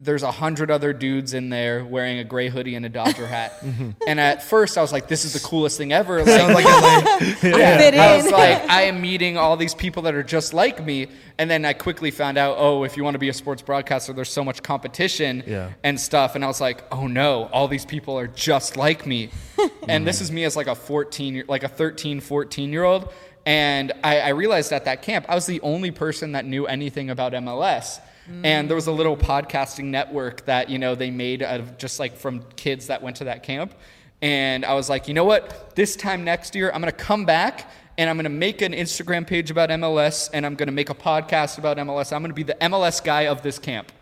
there's 0.00 0.22
a 0.22 0.30
hundred 0.30 0.70
other 0.70 0.92
dudes 0.92 1.34
in 1.34 1.48
there 1.48 1.84
wearing 1.84 2.20
a 2.20 2.24
gray 2.24 2.48
hoodie 2.48 2.76
and 2.76 2.86
a 2.86 2.88
Dodger 2.88 3.26
hat. 3.26 3.60
and 4.06 4.20
at 4.20 4.44
first 4.44 4.78
I 4.78 4.80
was 4.80 4.92
like, 4.92 5.08
this 5.08 5.24
is 5.24 5.32
the 5.32 5.40
coolest 5.40 5.76
thing 5.76 5.92
ever. 5.92 6.18
Like, 6.22 6.28
Sounds 6.38 6.54
like 6.54 6.64
LA. 6.64 7.48
yeah. 7.58 7.78
fit 7.78 7.94
I 7.94 8.16
was 8.16 8.30
like, 8.30 8.62
I 8.70 8.82
am 8.82 9.00
meeting 9.00 9.36
all 9.36 9.56
these 9.56 9.74
people 9.74 10.04
that 10.04 10.14
are 10.14 10.22
just 10.22 10.54
like 10.54 10.84
me. 10.84 11.08
And 11.36 11.50
then 11.50 11.64
I 11.64 11.72
quickly 11.72 12.12
found 12.12 12.38
out, 12.38 12.56
oh, 12.58 12.84
if 12.84 12.96
you 12.96 13.02
want 13.02 13.14
to 13.16 13.18
be 13.18 13.28
a 13.28 13.32
sports 13.34 13.60
broadcaster, 13.60 14.12
there's 14.12 14.30
so 14.30 14.44
much 14.44 14.62
competition 14.62 15.42
Yeah. 15.44 15.72
and 15.82 15.98
stuff. 15.98 16.36
And 16.36 16.44
I 16.44 16.46
was 16.46 16.60
like, 16.60 16.84
oh 16.92 17.08
no, 17.08 17.46
all 17.52 17.66
these 17.66 17.84
people 17.84 18.16
are 18.20 18.28
just 18.28 18.76
like 18.76 19.04
me. 19.04 19.30
and 19.88 20.06
this 20.06 20.20
is 20.20 20.30
me 20.30 20.44
as 20.44 20.54
like 20.54 20.68
a 20.68 20.76
14, 20.76 21.44
like 21.48 21.64
a 21.64 21.68
13, 21.68 22.20
14 22.20 22.72
year 22.72 22.84
old. 22.84 23.12
And 23.44 23.92
I, 24.04 24.20
I 24.20 24.28
realized 24.28 24.72
at 24.72 24.84
that 24.84 25.02
camp, 25.02 25.26
I 25.28 25.34
was 25.34 25.46
the 25.46 25.60
only 25.62 25.90
person 25.90 26.32
that 26.32 26.44
knew 26.44 26.66
anything 26.66 27.10
about 27.10 27.32
MLS. 27.32 27.98
And 28.44 28.68
there 28.68 28.74
was 28.74 28.86
a 28.86 28.92
little 28.92 29.16
podcasting 29.16 29.84
network 29.84 30.44
that, 30.44 30.68
you 30.68 30.78
know, 30.78 30.94
they 30.94 31.10
made 31.10 31.42
of 31.42 31.78
just 31.78 31.98
like 31.98 32.16
from 32.16 32.42
kids 32.56 32.88
that 32.88 33.02
went 33.02 33.16
to 33.16 33.24
that 33.24 33.42
camp. 33.42 33.74
And 34.20 34.64
I 34.64 34.74
was 34.74 34.88
like, 34.88 35.08
you 35.08 35.14
know 35.14 35.24
what? 35.24 35.74
This 35.74 35.96
time 35.96 36.24
next 36.24 36.54
year, 36.54 36.70
I'm 36.72 36.80
going 36.80 36.92
to 36.92 36.98
come 36.98 37.24
back 37.24 37.70
and 37.96 38.10
I'm 38.10 38.16
going 38.16 38.24
to 38.24 38.30
make 38.30 38.62
an 38.62 38.72
Instagram 38.72 39.26
page 39.26 39.50
about 39.50 39.70
MLS 39.70 40.28
and 40.32 40.44
I'm 40.44 40.54
going 40.54 40.68
to 40.68 40.72
make 40.72 40.90
a 40.90 40.94
podcast 40.94 41.58
about 41.58 41.76
MLS. 41.78 42.12
I'm 42.12 42.22
going 42.22 42.30
to 42.30 42.34
be 42.34 42.42
the 42.42 42.56
MLS 42.60 43.02
guy 43.02 43.26
of 43.26 43.42
this 43.42 43.58
camp, 43.58 43.92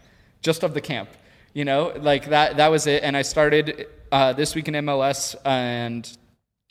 just 0.43 0.63
of 0.63 0.75
the 0.75 0.81
camp. 0.81 1.09
You 1.55 1.65
know, 1.65 1.93
like 1.97 2.29
that, 2.31 2.59
that 2.59 2.69
was 2.69 2.87
it. 2.87 3.03
And 3.03 3.17
I 3.17 3.23
started 3.23 3.87
uh, 4.13 4.33
this 4.33 4.55
week 4.55 4.69
in 4.69 4.75
MLS 4.75 5.35
and 5.45 6.11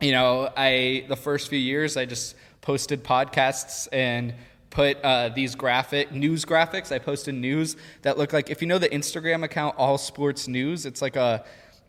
you 0.02 0.12
know, 0.12 0.52
I 0.56 1.06
the 1.08 1.16
first 1.16 1.50
few 1.50 1.60
years 1.60 1.98
I 1.98 2.06
just 2.06 2.36
posted 2.62 3.04
podcasts 3.04 3.88
and 3.92 4.34
put 4.76 5.02
uh, 5.04 5.30
these 5.30 5.56
graphic 5.56 6.12
news 6.12 6.44
graphics. 6.44 6.92
I 6.92 7.00
posted 7.00 7.34
news 7.34 7.78
that 8.02 8.18
look 8.18 8.34
like 8.34 8.50
if 8.50 8.62
you 8.62 8.68
know 8.68 8.78
the 8.78 8.90
Instagram 8.90 9.44
account 9.44 9.76
All 9.78 9.98
Sports 9.98 10.50
News, 10.50 10.86
it's 10.86 11.02
like 11.02 11.16
a 11.16 11.46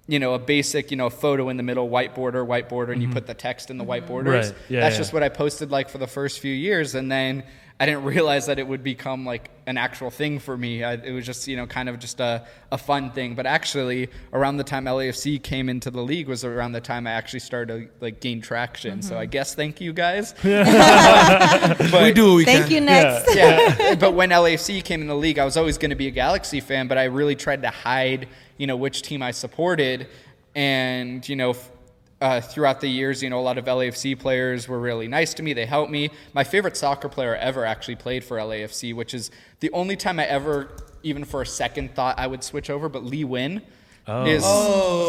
you 0.07 0.21
know 0.21 0.35
a 0.35 0.39
basic 0.39 0.93
you 0.93 0.97
know 0.97 1.11
photo 1.11 1.49
in 1.49 1.57
the 1.57 1.65
middle, 1.65 1.89
white 1.89 2.15
border, 2.15 2.45
white 2.45 2.69
border, 2.69 2.93
and 2.93 3.03
you 3.03 3.09
put 3.09 3.27
the 3.27 3.35
text 3.35 3.71
in 3.71 3.77
the 3.77 3.83
white 3.83 4.07
borders. 4.07 4.53
Right. 4.53 4.59
Yeah, 4.69 4.81
That's 4.81 4.95
yeah. 4.95 4.99
just 4.99 5.13
what 5.13 5.25
I 5.25 5.29
posted 5.29 5.73
like 5.73 5.89
for 5.89 5.99
the 5.99 6.07
first 6.07 6.39
few 6.39 6.55
years, 6.55 6.95
and 6.95 7.11
then 7.11 7.43
I 7.79 7.85
didn't 7.85 8.05
realize 8.05 8.47
that 8.47 8.59
it 8.59 8.67
would 8.67 8.83
become 8.83 9.27
like 9.27 9.51
an 9.67 9.77
actual 9.77 10.11
thing 10.11 10.39
for 10.39 10.57
me. 10.57 10.83
I, 10.83 10.95
it 10.95 11.13
was 11.13 11.27
just 11.27 11.47
you 11.47 11.57
know 11.57 11.67
kind 11.67 11.91
of 11.91 11.99
just 11.99 12.21
a, 12.21 12.47
a 12.73 12.79
fun 12.79 13.11
thing. 13.11 13.35
But 13.35 13.45
actually, 13.45 14.09
around 14.33 14.57
the 14.57 14.65
time 14.65 14.87
LAFC 14.87 15.43
came 15.43 15.69
into 15.69 15.91
the 15.91 16.01
league 16.01 16.27
was 16.27 16.43
around 16.43 16.73
the 16.73 16.81
time 16.81 17.07
I 17.07 17.11
actually 17.11 17.41
started 17.41 17.83
to 17.83 18.05
like 18.05 18.21
gain 18.21 18.41
traction. 18.41 19.03
So 19.03 19.19
I 19.19 19.25
mm-hmm. 19.25 19.31
guess 19.31 19.55
thank 19.55 19.81
you 19.83 19.93
guys. 19.93 20.35
but, 20.43 22.03
we 22.03 22.13
do 22.13 22.31
what 22.31 22.37
we 22.37 22.45
Thank 22.47 22.67
can. 22.67 22.73
you. 22.73 22.81
Next. 22.81 23.37
yeah, 23.37 23.95
but 24.01 24.15
when 24.15 24.31
LAFC 24.31 24.83
came 24.83 25.03
in 25.03 25.09
the 25.09 25.15
league, 25.15 25.39
I 25.39 25.45
was 25.45 25.59
always 25.59 25.77
going 25.77 25.91
to 25.91 25.97
be 25.97 26.07
a 26.07 26.13
Galaxy 26.13 26.61
fan, 26.61 26.89
but 26.89 26.97
I 26.97 27.05
really 27.05 27.37
tried 27.37 27.61
to 27.63 27.71
hide, 27.71 28.29
you 28.57 28.67
know, 28.67 28.77
which 28.77 29.03
team 29.03 29.23
I 29.23 29.33
supported. 29.33 30.09
And, 30.55 31.29
you 31.29 31.37
know, 31.37 31.51
f- 31.51 31.71
uh, 32.21 32.41
throughout 32.41 32.81
the 32.81 32.89
years, 32.89 33.23
you 33.23 33.31
know, 33.31 33.39
a 33.39 33.43
lot 33.43 33.59
of 33.59 33.67
LAFC 33.67 34.19
players 34.19 34.69
were 34.69 34.79
really 34.79 35.09
nice 35.09 35.35
to 35.35 35.43
me. 35.43 35.53
They 35.53 35.67
helped 35.67 35.91
me. 35.91 36.11
My 36.33 36.45
favorite 36.45 36.77
soccer 36.77 37.09
player 37.09 37.37
ever 37.37 37.65
actually 37.65 37.97
played 37.97 38.25
for 38.25 38.39
LAFC, 38.39 38.95
which 38.95 39.13
is 39.13 39.31
the 39.61 39.71
only 39.73 39.97
time 39.97 40.19
I 40.19 40.25
ever, 40.27 40.71
even 41.03 41.25
for 41.25 41.43
a 41.43 41.47
second, 41.47 41.95
thought 41.95 42.19
I 42.19 42.27
would 42.27 42.43
switch 42.43 42.71
over. 42.71 42.89
But 42.89 43.05
Lee 43.05 43.25
Nguyen 43.25 43.63
is 44.09 44.45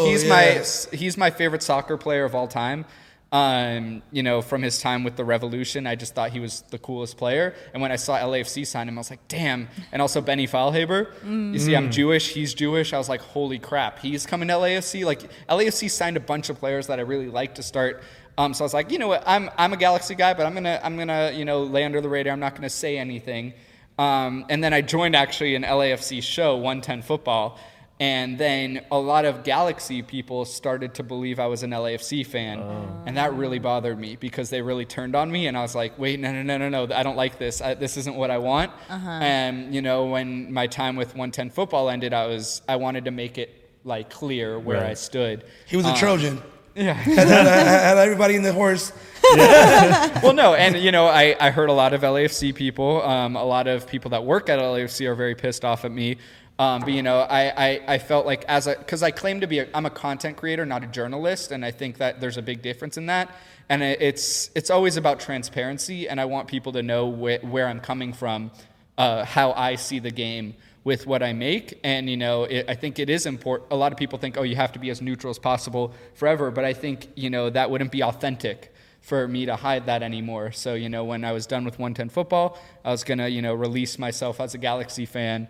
he's 0.06 0.24
yes. 0.24 0.88
my 0.91 0.98
he's 0.98 1.17
my 1.17 1.30
favorite 1.30 1.63
soccer 1.63 1.98
player 1.98 2.26
of 2.26 2.36
all 2.36 2.48
time. 2.48 2.86
Um, 3.30 4.04
you 4.12 4.24
know, 4.24 4.42
from 4.42 4.62
his 4.62 4.80
time 4.80 5.04
with 5.04 5.18
the 5.18 5.26
Revolution, 5.26 5.86
I 5.86 5.96
just 5.96 6.16
thought 6.16 6.32
he 6.32 6.40
was 6.40 6.62
the 6.70 6.78
coolest 6.80 7.18
player. 7.18 7.54
And 7.74 7.82
when 7.82 7.92
I 7.92 7.98
saw 7.98 8.18
LAFC 8.18 8.66
sign 8.66 8.88
him, 8.88 8.98
I 8.98 9.02
was 9.02 9.10
like, 9.10 9.28
damn. 9.28 9.68
And 9.92 10.02
also 10.02 10.22
Benny 10.22 10.48
Feilhaber. 10.48 11.10
You 11.54 11.60
see, 11.60 11.76
I'm 11.76 11.92
Jewish. 11.92 12.34
He's 12.34 12.54
Jewish. 12.54 12.94
I 12.94 12.98
was 12.98 13.10
like, 13.10 13.20
holy 13.20 13.60
crap, 13.60 14.00
he's 14.00 14.26
coming 14.26 14.48
to 14.48 14.54
LAFC. 14.54 15.04
Like 15.04 15.30
LAFC 15.50 15.92
signed 15.92 16.16
a 16.16 16.22
bunch 16.22 16.50
of 16.50 16.58
players 16.58 16.88
that 16.88 17.00
I 17.00 17.02
really 17.02 17.28
like 17.28 17.56
to 17.56 17.63
start. 17.63 18.02
Um, 18.38 18.54
so 18.54 18.63
I 18.63 18.66
was 18.66 18.74
like, 18.74 18.92
you 18.92 19.00
know 19.00 19.08
what, 19.08 19.24
I'm 19.26 19.50
I'm 19.58 19.74
a 19.74 19.78
Galaxy 19.78 20.16
guy, 20.16 20.34
but 20.34 20.46
I'm 20.46 20.54
gonna 20.54 20.80
I'm 20.84 20.96
gonna 20.96 21.32
you 21.34 21.44
know 21.44 21.63
lay 21.63 21.84
under 21.84 22.02
the 22.02 22.10
radar. 22.10 22.32
I'm 22.34 22.40
not 22.40 22.56
gonna 22.56 22.70
say 22.70 22.98
anything. 22.98 23.54
Um, 23.98 24.46
and 24.50 24.63
then 24.63 24.74
I 24.74 24.82
joined 24.82 25.16
actually 25.16 25.56
an 25.56 25.63
LAFC 25.63 26.22
show, 26.22 26.56
110 26.56 27.02
Football. 27.02 27.60
And 28.00 28.38
then 28.38 28.86
a 28.92 29.00
lot 29.00 29.26
of 29.26 29.44
Galaxy 29.44 30.04
people 30.04 30.46
started 30.46 30.94
to 30.96 31.04
believe 31.04 31.40
I 31.40 31.48
was 31.48 31.64
an 31.64 31.72
LAFC 31.72 32.24
fan. 32.26 32.60
And 33.08 33.18
that 33.18 33.34
really 33.34 33.58
bothered 33.58 33.98
me 33.98 34.16
because 34.18 34.52
they 34.52 34.62
really 34.62 34.86
turned 34.86 35.16
on 35.16 35.32
me. 35.32 35.48
And 35.48 35.58
I 35.58 35.64
was 35.64 35.74
like, 35.74 35.98
wait, 35.98 36.20
no, 36.20 36.32
no, 36.32 36.44
no, 36.44 36.58
no, 36.60 36.70
no. 36.86 36.94
I 36.96 37.02
don't 37.02 37.16
like 37.18 37.40
this. 37.40 37.60
I, 37.60 37.74
this 37.74 37.98
isn't 37.98 38.16
what 38.16 38.30
I 38.30 38.38
want. 38.38 38.72
And, 38.90 39.74
you 39.74 39.82
know, 39.82 40.06
when 40.06 40.54
my 40.54 40.68
time 40.68 40.96
with 40.96 41.10
110 41.10 41.50
football 41.50 41.90
ended, 41.90 42.14
I 42.14 42.28
was, 42.28 42.62
I 42.70 42.76
wanted 42.76 43.06
to 43.06 43.12
make 43.12 43.40
it 43.40 43.68
like 43.84 44.10
clear 44.12 44.60
where 44.60 44.82
Right. 44.82 44.92
I 44.92 44.94
stood. 44.94 45.46
He 45.66 45.76
was 45.78 45.86
a 45.88 45.96
Trojan. 45.96 46.42
Yeah. 46.76 46.94
had, 46.94 47.28
had, 47.28 47.48
had 47.48 47.98
everybody 47.98 48.36
in 48.36 48.44
the 48.44 48.54
horse. 48.54 48.94
well, 49.36 50.34
no, 50.34 50.54
and 50.54 50.78
you 50.78 50.92
know, 50.92 51.08
I, 51.08 51.36
I 51.40 51.50
heard 51.50 51.70
a 51.70 51.74
lot 51.74 51.94
of 51.94 52.02
LAFC 52.02 52.54
people, 52.54 53.02
um, 53.02 53.36
a 53.36 53.44
lot 53.44 53.66
of 53.68 53.88
people 53.88 54.12
that 54.12 54.24
work 54.24 54.48
at 54.48 54.60
LAFC 54.60 55.08
are 55.08 55.16
very 55.16 55.34
pissed 55.34 55.66
off 55.66 55.86
at 55.86 55.92
me. 55.92 56.18
Um, 56.60 56.82
but 56.82 56.91
you 56.91 57.04
know, 57.04 57.20
I, 57.20 57.50
I, 57.50 57.82
I 57.88 57.98
felt 58.00 58.26
like 58.26 58.43
as 58.46 58.65
a 58.65 58.76
because 58.78 59.04
I 59.04 59.12
claim 59.12 59.41
to 59.41 59.48
be 59.48 59.60
a, 59.60 59.67
I'm 59.74 59.86
a 59.86 59.91
content 59.91 60.38
creator, 60.38 60.65
not 60.65 60.84
a 60.84 60.88
journalist, 60.88 61.52
and 61.52 61.63
I 61.63 61.72
think 61.72 61.98
that 61.98 62.20
there's 62.20 62.38
a 62.38 62.41
big 62.41 62.62
difference 62.62 62.98
in 62.98 63.06
that. 63.08 63.30
And 63.70 63.84
it, 63.84 64.02
it's 64.02 64.50
it's 64.56 64.70
always 64.70 64.98
about 64.98 65.20
transparency, 65.20 66.10
and 66.10 66.20
I 66.20 66.26
want 66.26 66.48
people 66.48 66.72
to 66.74 66.82
know 66.82 67.12
wh- 67.12 67.43
where 67.43 67.67
I'm 67.67 67.80
coming 67.80 68.12
from, 68.12 68.52
uh, 68.98 69.24
how 69.24 69.52
I 69.52 69.76
see 69.76 70.00
the 70.00 70.12
game 70.12 70.56
with 70.88 71.06
what 71.06 71.22
I 71.22 71.34
make. 71.34 71.78
And, 71.84 72.10
you 72.10 72.15
know, 72.15 72.46
it, 72.46 72.65
I 72.70 72.74
think 72.74 72.98
it 72.98 73.10
is 73.10 73.26
important. 73.26 73.74
A 73.74 73.76
lot 73.76 73.91
of 73.91 73.98
people 73.98 74.17
think, 74.17 74.38
oh, 74.38 74.43
you 74.43 74.56
have 74.56 74.72
to 74.72 74.80
be 74.80 74.89
as 74.89 75.02
neutral 75.02 75.30
as 75.30 75.38
possible 75.38 75.93
forever. 76.13 76.50
But 76.50 76.63
I 76.63 76.72
think, 76.72 77.10
you 77.13 77.30
know, 77.30 77.50
that 77.50 77.70
wouldn't 77.70 77.91
be 77.91 78.02
authentic 78.02 78.74
for 79.02 79.28
me 79.28 79.46
to 79.48 79.58
hide 79.58 79.88
that 79.88 80.02
anymore. 80.02 80.54
So, 80.54 80.76
you 80.76 80.88
know, 80.88 81.04
when 81.04 81.26
I 81.26 81.34
was 81.34 81.46
done 81.46 81.65
with 81.65 81.78
110 81.78 82.08
football, 82.08 82.58
I 82.86 82.91
was 82.91 83.04
going 83.04 83.17
to, 83.17 83.30
you 83.30 83.41
know, 83.41 83.54
release 83.54 84.00
myself 84.00 84.39
as 84.39 84.54
a 84.54 84.58
Galaxy 84.58 85.06
fan. 85.06 85.50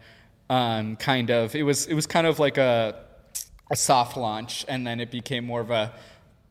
Um, 0.50 0.96
kind 0.96 1.30
of, 1.30 1.56
it 1.56 1.64
was, 1.64 1.88
it 1.88 1.94
was 1.94 2.08
kind 2.08 2.26
of 2.26 2.40
like 2.40 2.58
a, 2.58 3.04
a 3.70 3.76
soft 3.76 4.16
launch. 4.16 4.66
And 4.68 4.88
then 4.88 5.00
it 5.00 5.12
became 5.12 5.46
more 5.46 5.62
of 5.62 5.72
a, 5.72 5.94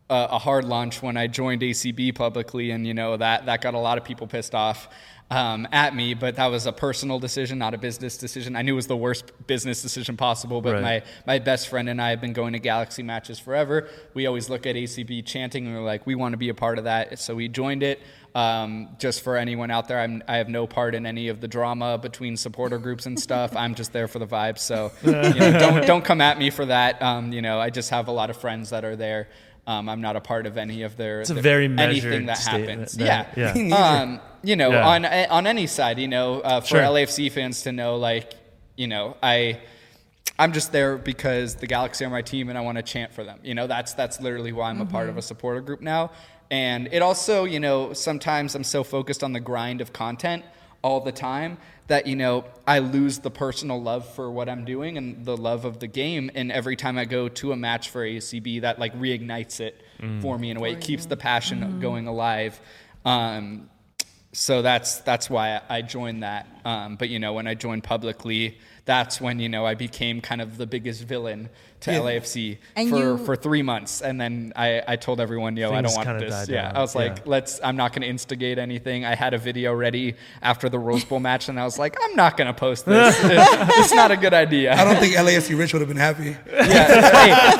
a 0.09 0.39
hard 0.39 0.65
launch 0.65 1.03
when 1.03 1.17
I 1.17 1.27
joined 1.27 1.63
ACB 1.63 2.15
publicly, 2.15 2.71
and 2.71 2.87
you 2.87 2.95
know 2.95 3.17
that 3.17 3.47
that 3.47 3.61
got 3.61 3.75
a 3.75 3.79
lot 3.79 3.99
of 3.99 4.05
people 4.05 4.27
pissed 4.27 4.55
off 4.55 4.89
um, 5.31 5.67
at 5.73 5.95
me. 5.95 6.15
But 6.15 6.37
that 6.37 6.47
was 6.47 6.67
a 6.67 6.73
personal 6.73 7.19
decision, 7.19 7.59
not 7.59 7.75
a 7.75 7.79
business 7.79 8.17
decision. 8.17 8.55
I 8.57 8.62
knew 8.62 8.73
it 8.75 8.77
was 8.77 8.87
the 8.87 8.97
worst 8.97 9.33
business 9.47 9.83
decision 9.83 10.17
possible. 10.17 10.61
But 10.61 10.75
Right. 10.75 10.83
my 10.83 11.03
my 11.27 11.39
best 11.39 11.69
friend 11.69 11.89
and 11.89 12.01
I 12.01 12.11
have 12.11 12.21
been 12.21 12.33
going 12.33 12.53
to 12.53 12.59
Galaxy 12.59 13.03
matches 13.03 13.39
forever. 13.39 13.89
We 14.15 14.27
always 14.27 14.49
look 14.49 14.67
at 14.67 14.77
ACB 14.77 15.23
chanting, 15.25 15.67
and 15.67 15.75
we're 15.75 15.83
like, 15.83 16.07
we 16.07 16.15
want 16.15 16.33
to 16.33 16.37
be 16.39 16.49
a 16.49 16.55
part 16.55 16.79
of 16.79 16.85
that. 16.85 17.19
So 17.19 17.35
we 17.35 17.49
joined 17.49 17.83
it. 17.83 18.01
Um, 18.35 18.91
just 18.99 19.23
for 19.23 19.39
anyone 19.39 19.71
out 19.71 19.89
there, 19.89 19.99
I'm, 19.99 20.23
I 20.29 20.37
have 20.37 20.51
no 20.51 20.67
part 20.67 20.95
in 20.95 21.07
any 21.07 21.29
of 21.29 21.41
the 21.41 21.49
drama 21.49 21.97
between 21.97 22.37
supporter 22.37 22.77
groups 22.79 23.07
and 23.07 23.19
stuff. 23.19 23.57
I'm 23.57 23.75
just 23.75 23.95
there 23.95 24.09
for 24.09 24.19
the 24.19 24.27
vibes. 24.27 24.59
So 24.59 24.93
you 25.03 25.12
know, 25.12 25.59
don't 25.59 25.87
don't 25.87 26.05
come 26.05 26.21
at 26.21 26.39
me 26.39 26.51
for 26.51 26.67
that. 26.67 27.01
Um, 27.01 27.33
you 27.33 27.41
know, 27.41 27.59
I 27.59 27.71
just 27.71 27.89
have 27.89 28.09
a 28.09 28.12
lot 28.12 28.29
of 28.29 28.37
friends 28.37 28.69
that 28.71 28.85
are 28.85 28.95
there. 28.95 29.29
Um, 29.67 29.89
I'm 29.89 30.01
not 30.01 30.15
a 30.17 30.21
part 30.21 30.47
of 30.47 30.57
any 30.57 30.83
of 30.83 30.97
their. 30.97 31.21
It's 31.23 31.31
a 31.31 31.35
their- 31.35 31.43
very 31.43 31.65
anything 31.67 32.27
that 32.27 32.39
happens. 32.39 32.93
there. 32.93 33.27
yeah, 33.37 33.53
Yeah. 33.57 33.75
Um, 33.77 34.21
you 34.43 34.55
know, 34.57 34.71
Yeah. 34.71 34.87
on 34.89 35.05
on 35.05 35.47
any 35.47 35.67
side, 35.67 35.99
you 35.99 36.09
know, 36.09 36.41
uh, 36.41 36.61
for 36.61 36.67
Sure. 36.69 36.81
LAFC 36.83 37.31
fans 37.33 37.63
to 37.63 37.73
know, 37.73 37.97
like, 37.97 38.35
you 38.77 38.87
know, 38.87 39.17
I. 39.23 39.61
I'm 40.39 40.53
just 40.53 40.71
there 40.71 40.99
because 40.99 41.55
the 41.55 41.67
Galaxy 41.67 42.05
are 42.05 42.11
my 42.11 42.21
team 42.21 42.51
and 42.51 42.59
I 42.59 42.61
want 42.61 42.77
to 42.77 42.83
chant 42.83 43.15
for 43.15 43.25
them. 43.25 43.39
You 43.43 43.55
know, 43.55 43.67
that's 43.67 43.95
that's 43.95 44.21
literally 44.21 44.53
why 44.53 44.69
I'm 44.69 44.83
a 44.83 44.85
part 44.87 45.09
of 45.09 45.17
a 45.17 45.23
supporter 45.23 45.63
group 45.63 45.81
now. 45.81 46.11
And 46.51 46.91
it 46.93 47.01
also, 47.01 47.45
you 47.45 47.59
know, 47.59 47.95
sometimes 47.95 48.55
I'm 48.55 48.63
so 48.63 48.85
focused 48.85 49.25
on 49.25 49.33
the 49.33 49.41
grind 49.41 49.81
of 49.81 49.95
content 49.95 50.45
all 50.83 51.01
the 51.01 51.11
time 51.11 51.57
that, 51.88 52.07
you 52.07 52.16
know, 52.16 52.44
I 52.66 52.81
lose 52.81 53.20
the 53.20 53.31
personal 53.31 53.81
love 53.81 54.09
for 54.14 54.31
what 54.31 54.49
I'm 54.49 54.64
doing 54.64 54.99
and 54.99 55.25
the 55.25 55.37
love 55.37 55.64
of 55.64 55.79
the 55.79 55.87
game. 55.87 56.31
And 56.35 56.51
every 56.51 56.77
time 56.77 56.99
I 56.99 57.05
go 57.05 57.29
to 57.29 57.53
a 57.53 57.57
match 57.57 57.90
for 57.90 58.05
ACB, 58.05 58.62
that 58.62 58.79
like 58.79 58.99
reignites 58.99 59.61
it 59.61 59.81
for 60.20 60.38
me 60.38 60.51
in 60.51 60.57
a 60.57 60.61
way. 60.61 60.72
It 60.72 60.81
keeps 60.81 61.07
the 61.07 61.16
passion 61.16 61.81
going 61.81 62.07
alive. 62.07 62.61
Um, 63.05 63.70
so 64.33 64.61
that's 64.61 64.99
that's 65.01 65.31
why 65.31 65.62
I 65.68 65.81
joined 65.83 66.22
that. 66.22 66.46
Um, 66.64 66.96
but 66.96 67.09
you 67.09 67.18
know, 67.18 67.33
when 67.33 67.46
I 67.46 67.55
joined 67.55 67.85
publicly, 67.85 68.59
that's 68.87 69.20
when 69.20 69.38
you 69.40 69.49
know 69.49 69.66
I 69.66 69.75
became 69.75 70.20
kind 70.20 70.40
of 70.40 70.57
the 70.57 70.66
biggest 70.66 71.03
villain 71.05 71.51
to 71.81 71.92
Yeah. 71.92 71.99
LAFC 71.99 72.57
And 72.75 72.88
for 72.88 72.96
you- 72.96 73.18
for 73.18 73.37
three 73.37 73.61
months, 73.62 74.01
and 74.01 74.18
then 74.18 74.53
I, 74.57 74.81
I 74.88 74.96
told 74.96 75.20
everyone, 75.20 75.57
yo, 75.59 75.72
I 75.72 75.83
don't 75.83 75.94
want 75.94 76.20
this. 76.20 76.49
Yeah, 76.49 76.62
down. 76.62 76.77
I 76.77 76.81
was 76.81 76.94
like, 76.94 77.27
let's. 77.27 77.61
I'm 77.62 77.77
not 77.77 77.92
going 77.92 78.01
to 78.03 78.09
instigate 78.09 78.59
anything. 78.59 79.05
I 79.05 79.14
had 79.14 79.35
a 79.35 79.38
video 79.38 79.75
ready 79.75 80.14
after 80.40 80.70
the 80.70 80.79
Rose 80.79 81.05
Bowl 81.05 81.20
match, 81.20 81.51
and 81.51 81.61
I 81.61 81.64
was 81.64 81.79
like, 81.79 81.96
I'm 82.03 82.16
not 82.16 82.38
going 82.38 82.46
to 82.46 82.55
post 82.55 82.87
this. 82.87 83.14
it's, 83.22 83.79
it's 83.79 83.92
not 83.92 84.11
a 84.11 84.16
good 84.16 84.33
idea. 84.33 84.72
I 84.72 84.85
don't 84.85 84.96
think 84.96 85.14
LAFC 85.16 85.59
Rich 85.59 85.75
would 85.75 85.81
have 85.83 85.88
been 85.88 85.99
happy. 85.99 86.35
Yeah, 86.51 87.11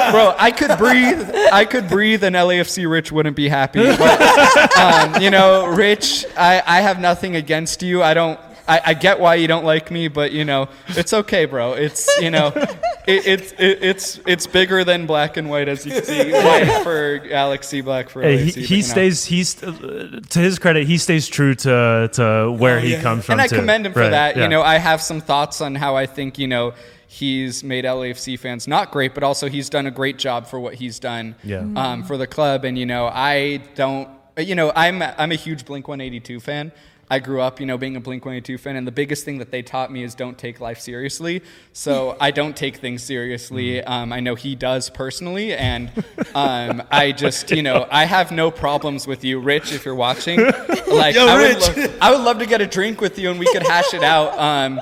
hey, 0.07 0.11
bro, 0.13 0.35
I 0.39 0.51
could 0.51 0.79
breathe. 0.79 1.29
I 1.53 1.65
could 1.67 1.89
breathe, 1.89 2.25
and 2.25 2.35
LAFC 2.37 2.89
Rich 2.91 3.13
wouldn't 3.13 3.37
be 3.37 3.49
happy. 3.49 3.85
But, 3.85 4.77
um, 4.79 5.21
you 5.23 5.31
know, 5.31 5.67
Rich, 5.67 6.25
I, 6.39 6.63
I 6.67 6.81
have 6.81 7.01
nothing 7.01 7.37
against 7.37 7.83
you. 7.83 8.03
I 8.03 8.15
don't. 8.15 8.41
I, 8.69 8.81
I 8.87 8.95
get 8.95 9.21
why 9.21 9.37
you 9.37 9.47
don't 9.47 9.65
like 9.65 9.91
me, 9.91 10.09
but 10.09 10.33
you 10.33 10.45
know, 10.45 10.69
it's 10.89 11.13
okay, 11.13 11.45
bro. 11.45 11.75
It's 11.75 12.09
you 12.21 12.31
know, 12.31 12.49
it, 13.07 13.27
it's 13.27 13.53
it, 13.53 13.79
it's 13.83 14.21
it's 14.27 14.47
bigger 14.47 14.83
than 14.85 15.07
black 15.07 15.37
and 15.37 15.49
white, 15.49 15.69
as 15.69 15.87
you 15.87 15.93
can 15.93 16.05
see. 16.05 16.33
White 16.47 16.83
for 16.83 17.19
Galaxy, 17.19 17.81
black 17.81 18.09
for 18.09 18.23
Hey, 18.23 18.39
LAFC. 18.39 18.55
he, 18.55 18.61
but, 18.61 18.69
he 18.69 18.77
you 18.77 18.83
know. 18.83 18.89
stays. 18.89 19.25
He's 19.25 19.63
uh, 19.63 20.21
to 20.31 20.39
his 20.39 20.59
credit. 20.59 20.87
He 20.87 20.99
stays 20.99 21.29
true 21.29 21.55
to 21.55 22.09
to 22.15 22.53
where 22.59 22.79
Oh, 22.79 22.81
he 22.81 22.97
comes 22.97 23.25
from. 23.25 23.35
and 23.35 23.41
I 23.43 23.47
too. 23.47 23.57
commend 23.57 23.87
him 23.87 23.93
for 23.93 24.01
Right, 24.01 24.11
that. 24.11 24.37
yeah. 24.37 24.43
You 24.43 24.49
know, 24.49 24.63
I 24.63 24.79
have 24.79 25.01
some 25.01 25.21
thoughts 25.21 25.61
on 25.61 25.75
how 25.77 25.95
I 25.97 26.07
think 26.07 26.39
you 26.39 26.49
know 26.49 26.73
he's 27.09 27.63
made 27.65 27.85
LAFC 27.85 28.39
fans 28.39 28.67
not 28.67 28.91
great, 28.91 29.15
but 29.15 29.23
also 29.23 29.49
he's 29.49 29.71
done 29.71 29.87
a 29.87 29.91
great 29.91 30.19
job 30.19 30.47
for 30.49 30.59
what 30.61 30.75
he's 30.75 30.99
done 30.99 31.35
Yeah. 31.45 31.65
um, 31.77 32.03
for 32.05 32.17
the 32.17 32.27
club. 32.27 32.65
And 32.65 32.77
you 32.79 32.85
know, 32.87 33.07
I 33.07 33.59
don't. 33.77 34.09
You 34.39 34.55
know, 34.55 34.71
I'm 34.77 35.01
I'm 35.03 35.33
a 35.33 35.37
huge 35.37 35.65
Blink 35.65 35.89
182 35.89 36.41
fan. 36.41 36.73
I 37.09 37.21
grew 37.21 37.41
up, 37.41 37.61
you 37.61 37.67
know, 37.67 37.79
being 37.79 37.95
a 37.97 38.01
Blink 38.01 38.25
182 38.25 38.59
fan, 38.59 38.75
and 38.77 38.85
the 38.87 38.91
biggest 38.93 39.25
thing 39.25 39.39
that 39.39 39.51
they 39.53 39.63
taught 39.63 39.93
me 39.93 40.03
is 40.03 40.15
don't 40.17 40.37
take 40.37 40.61
life 40.61 40.81
seriously. 40.81 41.43
So 41.73 42.17
I 42.21 42.33
don't 42.33 42.57
take 42.57 42.79
things 42.79 43.03
seriously. 43.05 43.83
Um, 43.83 44.13
I 44.13 44.21
know 44.21 44.35
he 44.35 44.57
does 44.57 44.91
personally, 44.91 45.55
and 45.55 45.91
um, 46.35 46.83
I 46.91 47.13
just, 47.13 47.51
you 47.53 47.63
know, 47.63 47.87
I 47.91 48.07
have 48.07 48.33
no 48.33 48.51
problems 48.51 49.07
with 49.07 49.25
you, 49.25 49.39
Rich, 49.39 49.73
if 49.73 49.85
you're 49.85 49.95
watching. 49.95 50.41
Like, 50.87 51.17
Yo, 51.17 51.27
I 51.27 51.37
would 51.37 51.57
Rich. 51.57 51.77
love- 51.77 51.99
I 52.01 52.11
would 52.13 52.21
love 52.21 52.39
to 52.39 52.47
get 52.47 52.61
a 52.61 52.67
drink 52.67 53.01
with 53.01 53.19
you 53.19 53.29
and 53.31 53.41
we 53.41 53.47
could 53.53 53.65
hash 53.65 53.93
it 53.93 54.05
out. 54.05 54.39
Um, 54.39 54.81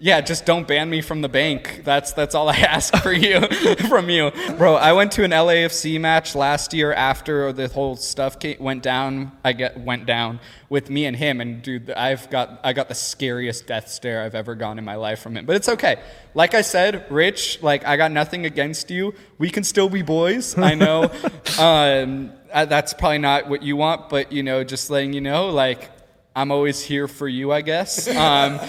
yeah, 0.00 0.20
just 0.20 0.46
don't 0.46 0.66
ban 0.68 0.88
me 0.88 1.00
from 1.00 1.22
the 1.22 1.28
Banc. 1.28 1.82
That's 1.84 2.12
that's 2.12 2.34
all 2.34 2.48
I 2.48 2.56
ask 2.58 2.94
for 2.98 3.12
you 3.12 3.40
from 3.88 4.08
you, 4.10 4.30
bro. 4.56 4.76
I 4.76 4.92
went 4.92 5.12
to 5.12 5.24
an 5.24 5.32
LAFC 5.32 6.00
match 6.00 6.34
last 6.34 6.72
year 6.72 6.92
after 6.92 7.52
the 7.52 7.68
whole 7.68 7.96
stuff 7.96 8.38
came, 8.38 8.58
went 8.60 8.82
down. 8.82 9.32
I 9.44 9.52
get 9.52 9.80
went 9.80 10.06
down 10.06 10.38
with 10.68 10.88
me 10.88 11.06
and 11.06 11.16
him, 11.16 11.40
and 11.40 11.62
dude, 11.62 11.90
I've 11.90 12.30
got 12.30 12.60
I 12.62 12.72
got 12.72 12.88
the 12.88 12.94
scariest 12.94 13.66
death 13.66 13.88
stare 13.88 14.22
I've 14.22 14.36
ever 14.36 14.54
gone 14.54 14.78
in 14.78 14.84
my 14.84 14.94
life 14.94 15.20
from 15.20 15.36
him. 15.36 15.46
But 15.46 15.56
it's 15.56 15.68
okay. 15.68 16.00
Like 16.34 16.54
I 16.54 16.62
said, 16.62 17.10
Rich, 17.10 17.62
like 17.62 17.84
I 17.84 17.96
got 17.96 18.12
nothing 18.12 18.46
against 18.46 18.90
you. 18.90 19.14
We 19.38 19.50
can 19.50 19.64
still 19.64 19.88
be 19.88 20.02
boys. 20.02 20.56
I 20.56 20.74
know. 20.74 21.10
um, 21.58 22.32
that's 22.52 22.94
probably 22.94 23.18
not 23.18 23.48
what 23.48 23.62
you 23.64 23.76
want, 23.76 24.10
but 24.10 24.30
you 24.30 24.44
know, 24.44 24.62
just 24.62 24.90
letting 24.90 25.12
you 25.12 25.20
know, 25.20 25.48
like. 25.48 25.90
I'm 26.36 26.52
always 26.52 26.80
here 26.80 27.08
for 27.08 27.26
you, 27.26 27.52
I 27.52 27.62
guess. 27.62 28.08
Um, 28.18 28.60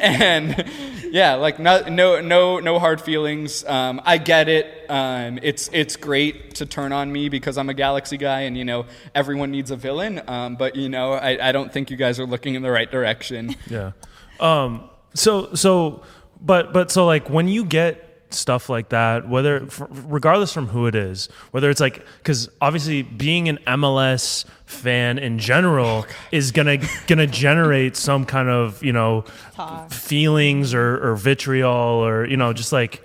and 0.00 0.64
yeah, 1.10 1.34
like 1.34 1.58
no, 1.58 1.82
no, 1.88 2.20
no, 2.20 2.60
no 2.60 2.78
hard 2.78 3.00
feelings. 3.00 3.64
Um, 3.64 4.00
I 4.04 4.18
get 4.18 4.48
it. 4.48 4.88
Um, 4.88 5.38
it's 5.42 5.68
it's 5.72 5.96
great 5.96 6.54
to 6.56 6.66
turn 6.66 6.92
on 6.92 7.10
me 7.12 7.28
because 7.28 7.58
I'm 7.58 7.68
a 7.68 7.74
Galaxy 7.74 8.16
guy, 8.16 8.42
and 8.42 8.56
you 8.56 8.64
know 8.64 8.86
everyone 9.14 9.50
needs 9.50 9.70
a 9.70 9.76
villain. 9.76 10.22
Um, 10.28 10.56
but 10.56 10.76
you 10.76 10.88
know, 10.88 11.12
I, 11.12 11.48
I 11.48 11.52
don't 11.52 11.72
think 11.72 11.90
you 11.90 11.96
guys 11.96 12.20
are 12.20 12.26
looking 12.26 12.54
in 12.54 12.62
the 12.62 12.70
right 12.70 12.90
direction. 12.90 13.56
Yeah. 13.68 13.92
Um. 14.38 14.88
So 15.14 15.54
so, 15.54 16.02
but 16.40 16.72
but 16.72 16.90
so 16.90 17.06
like 17.06 17.28
when 17.28 17.48
you 17.48 17.64
get 17.64 18.09
stuff 18.34 18.68
like 18.68 18.90
that, 18.90 19.28
whether 19.28 19.66
regardless 19.88 20.52
from 20.52 20.68
who 20.68 20.86
it 20.86 20.94
is, 20.94 21.28
whether 21.50 21.70
it's 21.70 21.80
like 21.80 22.04
because 22.18 22.48
obviously 22.60 23.02
being 23.02 23.48
an 23.48 23.58
MLS 23.66 24.44
fan 24.64 25.18
in 25.18 25.38
general 25.38 26.06
oh, 26.08 26.14
is 26.30 26.52
gonna 26.52 26.78
gonna 27.06 27.26
generate 27.26 27.96
some 27.96 28.24
kind 28.24 28.48
of 28.48 28.82
you 28.82 28.92
know 28.92 29.24
Talk. 29.54 29.90
feelings 29.90 30.74
or, 30.74 31.10
or 31.10 31.16
vitriol 31.16 31.70
or 32.04 32.26
you 32.26 32.36
know 32.36 32.52
just 32.52 32.72
like 32.72 33.02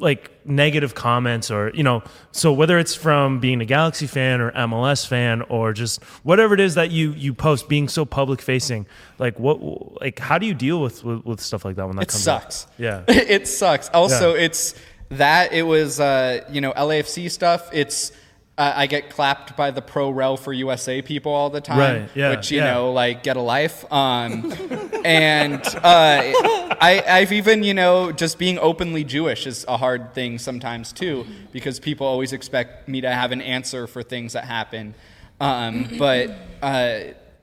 like 0.00 0.30
negative 0.46 0.94
comments 0.94 1.50
or 1.50 1.70
you 1.74 1.82
know 1.82 2.02
so 2.32 2.52
whether 2.52 2.78
it's 2.78 2.94
from 2.94 3.38
being 3.40 3.60
a 3.60 3.64
galaxy 3.64 4.06
fan 4.06 4.40
or 4.40 4.50
mls 4.52 5.06
fan 5.06 5.42
or 5.42 5.72
just 5.72 6.02
whatever 6.22 6.54
it 6.54 6.60
is 6.60 6.74
that 6.74 6.90
you 6.90 7.12
you 7.12 7.34
post 7.34 7.68
being 7.68 7.88
so 7.88 8.04
public 8.04 8.40
facing 8.40 8.86
like 9.18 9.38
what 9.38 9.58
like 10.00 10.18
how 10.18 10.38
do 10.38 10.46
you 10.46 10.54
deal 10.54 10.80
with 10.80 11.04
with, 11.04 11.24
with 11.24 11.40
stuff 11.40 11.64
like 11.64 11.76
that 11.76 11.86
when 11.86 11.96
that 11.96 12.02
It 12.02 12.08
comes 12.08 12.28
up? 12.28 12.42
sucks. 12.52 12.66
yeah 12.78 13.02
it 13.08 13.46
sucks. 13.48 13.88
Also, 13.90 14.34
Yeah. 14.34 14.42
it's 14.44 14.74
that 15.10 15.52
it 15.52 15.62
was 15.62 16.00
uh, 16.00 16.44
you 16.50 16.60
know 16.60 16.72
LAFC 16.72 17.30
stuff. 17.30 17.68
It's 17.72 18.12
uh, 18.58 18.72
I 18.76 18.86
get 18.88 19.08
clapped 19.08 19.56
by 19.56 19.70
the 19.70 19.80
pro 19.80 20.10
rel 20.10 20.36
for 20.36 20.52
USA 20.52 21.00
people 21.00 21.32
all 21.32 21.48
the 21.48 21.60
time, 21.60 21.78
Right, 21.78 22.10
yeah, 22.14 22.30
which 22.30 22.50
you 22.50 22.58
yeah. 22.58 22.74
know 22.74 22.92
like 22.92 23.22
get 23.22 23.36
a 23.36 23.40
life. 23.40 23.90
Um, 23.90 24.52
and 25.04 25.62
uh, 25.64 26.20
I, 26.80 27.02
I've 27.08 27.32
even 27.32 27.62
you 27.62 27.72
know 27.74 28.12
just 28.12 28.36
being 28.38 28.58
openly 28.58 29.04
Jewish 29.04 29.46
is 29.46 29.64
a 29.68 29.76
hard 29.76 30.12
thing 30.14 30.38
sometimes 30.38 30.92
too 30.92 31.24
because 31.52 31.78
people 31.80 32.06
always 32.06 32.32
expect 32.32 32.88
me 32.88 33.00
to 33.00 33.10
have 33.10 33.32
an 33.32 33.40
answer 33.40 33.86
for 33.86 34.02
things 34.02 34.32
that 34.34 34.44
happen. 34.44 34.94
Um, 35.40 35.88
but 35.98 36.30
uh, 36.60 36.98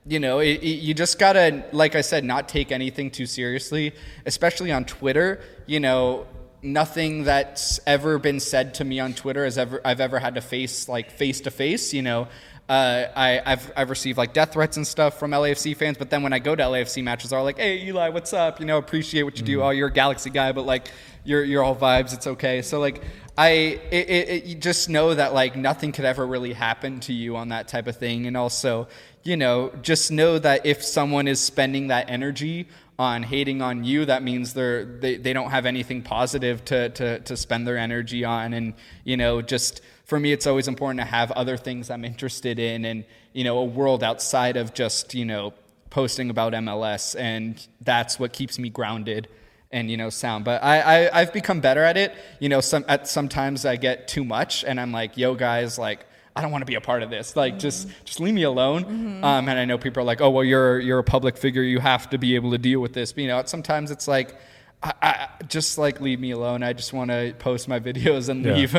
you 0.06 0.20
know, 0.20 0.38
it, 0.40 0.62
it- 0.62 0.80
you 0.86 0.94
just 0.94 1.18
gotta, 1.18 1.64
like 1.72 1.94
I 1.96 2.02
said, 2.02 2.24
not 2.24 2.48
take 2.48 2.70
anything 2.70 3.10
too 3.10 3.26
seriously, 3.26 3.92
especially 4.26 4.70
on 4.70 4.84
Twitter. 4.84 5.40
You 5.66 5.80
know, 5.80 6.26
nothing 6.66 7.24
that's 7.24 7.80
ever 7.86 8.18
been 8.18 8.40
said 8.40 8.74
to 8.74 8.84
me 8.84 9.00
on 9.00 9.14
Twitter 9.14 9.44
has 9.44 9.56
ever 9.56 9.80
I've 9.84 10.00
ever 10.00 10.18
had 10.18 10.34
to 10.34 10.40
face 10.40 10.88
like 10.88 11.10
face 11.10 11.40
to 11.42 11.50
face. 11.50 11.94
You 11.94 12.02
know, 12.02 12.28
uh, 12.68 13.04
I, 13.14 13.40
I've 13.44 13.72
I've 13.76 13.90
received 13.90 14.18
like 14.18 14.32
death 14.32 14.52
threats 14.52 14.76
and 14.76 14.86
stuff 14.86 15.18
from 15.18 15.30
LAFC 15.30 15.76
fans, 15.76 15.96
but 15.96 16.10
then 16.10 16.22
when 16.22 16.32
I 16.32 16.38
go 16.38 16.54
to 16.54 16.62
LAFC 16.62 17.02
matches, 17.02 17.30
they're 17.30 17.38
all 17.38 17.44
like, 17.44 17.58
"Hey, 17.58 17.86
Eli, 17.86 18.08
what's 18.08 18.32
up? 18.32 18.60
You 18.60 18.66
know, 18.66 18.78
appreciate 18.78 19.22
what 19.22 19.38
you 19.38 19.44
do. 19.44 19.62
Oh, 19.62 19.70
you're 19.70 19.88
a 19.88 19.92
Galaxy 19.92 20.30
guy, 20.30 20.52
but 20.52 20.66
like, 20.66 20.90
you're 21.24 21.44
you're 21.44 21.62
all 21.62 21.76
vibes. 21.76 22.12
It's 22.12 22.26
okay." 22.26 22.62
So 22.62 22.80
like. 22.80 23.02
I 23.38 23.48
it, 23.50 24.08
it, 24.08 24.28
it, 24.30 24.44
you 24.44 24.54
just 24.54 24.88
know 24.88 25.14
that 25.14 25.34
like 25.34 25.56
nothing 25.56 25.92
could 25.92 26.06
ever 26.06 26.26
really 26.26 26.54
happen 26.54 27.00
to 27.00 27.12
you 27.12 27.36
on 27.36 27.50
that 27.50 27.68
type 27.68 27.86
of 27.86 27.98
thing, 27.98 28.26
and 28.26 28.34
also 28.34 28.88
you 29.24 29.36
know 29.36 29.72
just 29.82 30.10
know 30.10 30.38
that 30.38 30.64
if 30.64 30.82
someone 30.82 31.28
is 31.28 31.38
spending 31.38 31.88
that 31.88 32.08
energy 32.08 32.66
on 32.98 33.22
hating 33.22 33.60
on 33.60 33.84
you, 33.84 34.04
that 34.06 34.22
means 34.22 34.54
they're 34.54 34.84
they, 34.84 35.16
they 35.16 35.32
don't 35.32 35.50
have 35.50 35.66
anything 35.66 36.02
positive 36.02 36.64
to, 36.66 36.88
to 36.90 37.20
to 37.20 37.36
spend 37.36 37.66
their 37.66 37.76
energy 37.76 38.24
on, 38.24 38.54
and 38.54 38.74
you 39.04 39.16
know 39.16 39.42
just 39.42 39.82
for 40.04 40.18
me 40.18 40.32
it's 40.32 40.46
always 40.46 40.68
important 40.68 41.00
to 41.00 41.06
have 41.06 41.30
other 41.32 41.56
things 41.56 41.90
I'm 41.90 42.04
interested 42.04 42.58
in, 42.58 42.84
and 42.84 43.04
you 43.32 43.44
know 43.44 43.58
a 43.58 43.64
world 43.64 44.02
outside 44.02 44.56
of 44.56 44.72
just 44.72 45.14
you 45.14 45.24
know 45.24 45.52
posting 45.90 46.30
about 46.30 46.54
MLS, 46.54 47.18
and 47.18 47.66
that's 47.80 48.18
what 48.18 48.32
keeps 48.32 48.58
me 48.58 48.70
grounded 48.70 49.28
and 49.70 49.90
you 49.90 49.96
know 49.96 50.08
sound. 50.08 50.44
But 50.44 50.62
I, 50.62 50.80
I 51.06 51.20
i've 51.20 51.32
become 51.32 51.60
better 51.60 51.82
at 51.82 51.96
it. 51.96 52.14
You 52.40 52.48
know 52.48 52.60
some 52.60 52.84
at 52.88 53.08
sometimes 53.08 53.66
i 53.66 53.76
get 53.76 54.08
too 54.08 54.24
much 54.24 54.64
and 54.64 54.80
i'm 54.80 54.92
like 54.92 55.16
yo 55.16 55.34
guys 55.34 55.78
like 55.78 56.06
i 56.36 56.42
don't 56.42 56.50
want 56.52 56.62
to 56.62 56.66
be 56.66 56.74
a 56.76 56.80
part 56.80 57.02
of 57.02 57.10
this 57.10 57.34
like 57.34 57.58
just 57.58 57.88
just 58.04 58.20
leave 58.20 58.34
me 58.34 58.42
alone 58.44 58.84
um, 59.24 59.48
and 59.48 59.58
i 59.58 59.64
know 59.64 59.78
people 59.78 60.02
are 60.02 60.06
like 60.06 60.20
oh 60.20 60.30
well 60.30 60.44
you're 60.44 60.78
you're 60.78 60.98
a 60.98 61.04
public 61.04 61.36
figure 61.36 61.62
you 61.62 61.80
have 61.80 62.08
to 62.10 62.18
be 62.18 62.34
able 62.36 62.50
to 62.50 62.58
deal 62.58 62.80
with 62.80 62.92
this 62.92 63.12
but 63.12 63.22
you 63.22 63.28
know 63.28 63.42
sometimes 63.46 63.90
it's 63.90 64.06
like 64.06 64.36
I, 64.82 64.92
I 65.02 65.28
just 65.48 65.78
like 65.78 66.02
leave 66.02 66.20
me 66.20 66.32
alone. 66.32 66.62
I 66.62 66.74
just 66.74 66.92
want 66.92 67.10
to 67.10 67.34
post 67.38 67.66
my 67.66 67.80
videos 67.88 68.28
and 68.28 68.44
Yeah. 68.44 68.54
leave, 68.54 68.74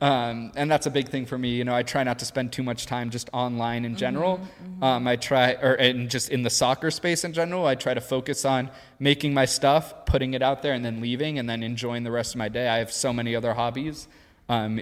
um, 0.00 0.50
and 0.56 0.70
that's 0.70 0.86
a 0.86 0.90
big 0.90 1.10
thing 1.10 1.26
for 1.26 1.36
me. 1.36 1.50
You 1.50 1.64
know, 1.64 1.74
I 1.74 1.82
try 1.82 2.02
not 2.04 2.18
to 2.20 2.24
spend 2.24 2.52
too 2.52 2.62
much 2.62 2.86
time 2.86 3.10
just 3.10 3.28
online 3.34 3.84
in 3.84 3.94
general. 3.94 4.40
Um, 4.80 5.06
I 5.06 5.16
try, 5.16 5.52
or 5.52 5.74
and 5.74 6.08
just 6.10 6.30
in 6.30 6.42
the 6.42 6.48
soccer 6.48 6.90
space 6.90 7.22
in 7.22 7.34
general, 7.34 7.66
I 7.66 7.74
try 7.74 7.92
to 7.92 8.00
focus 8.00 8.46
on 8.46 8.70
making 8.98 9.34
my 9.34 9.44
stuff, 9.44 10.06
putting 10.06 10.32
it 10.32 10.40
out 10.42 10.62
there, 10.62 10.72
and 10.72 10.82
then 10.82 11.02
leaving, 11.02 11.38
and 11.38 11.48
then 11.50 11.62
enjoying 11.62 12.02
the 12.02 12.10
rest 12.10 12.34
of 12.34 12.38
my 12.38 12.48
day. 12.48 12.66
I 12.68 12.78
have 12.78 12.90
so 12.90 13.12
many 13.12 13.36
other 13.36 13.52
hobbies. 13.52 14.08
Um, 14.48 14.80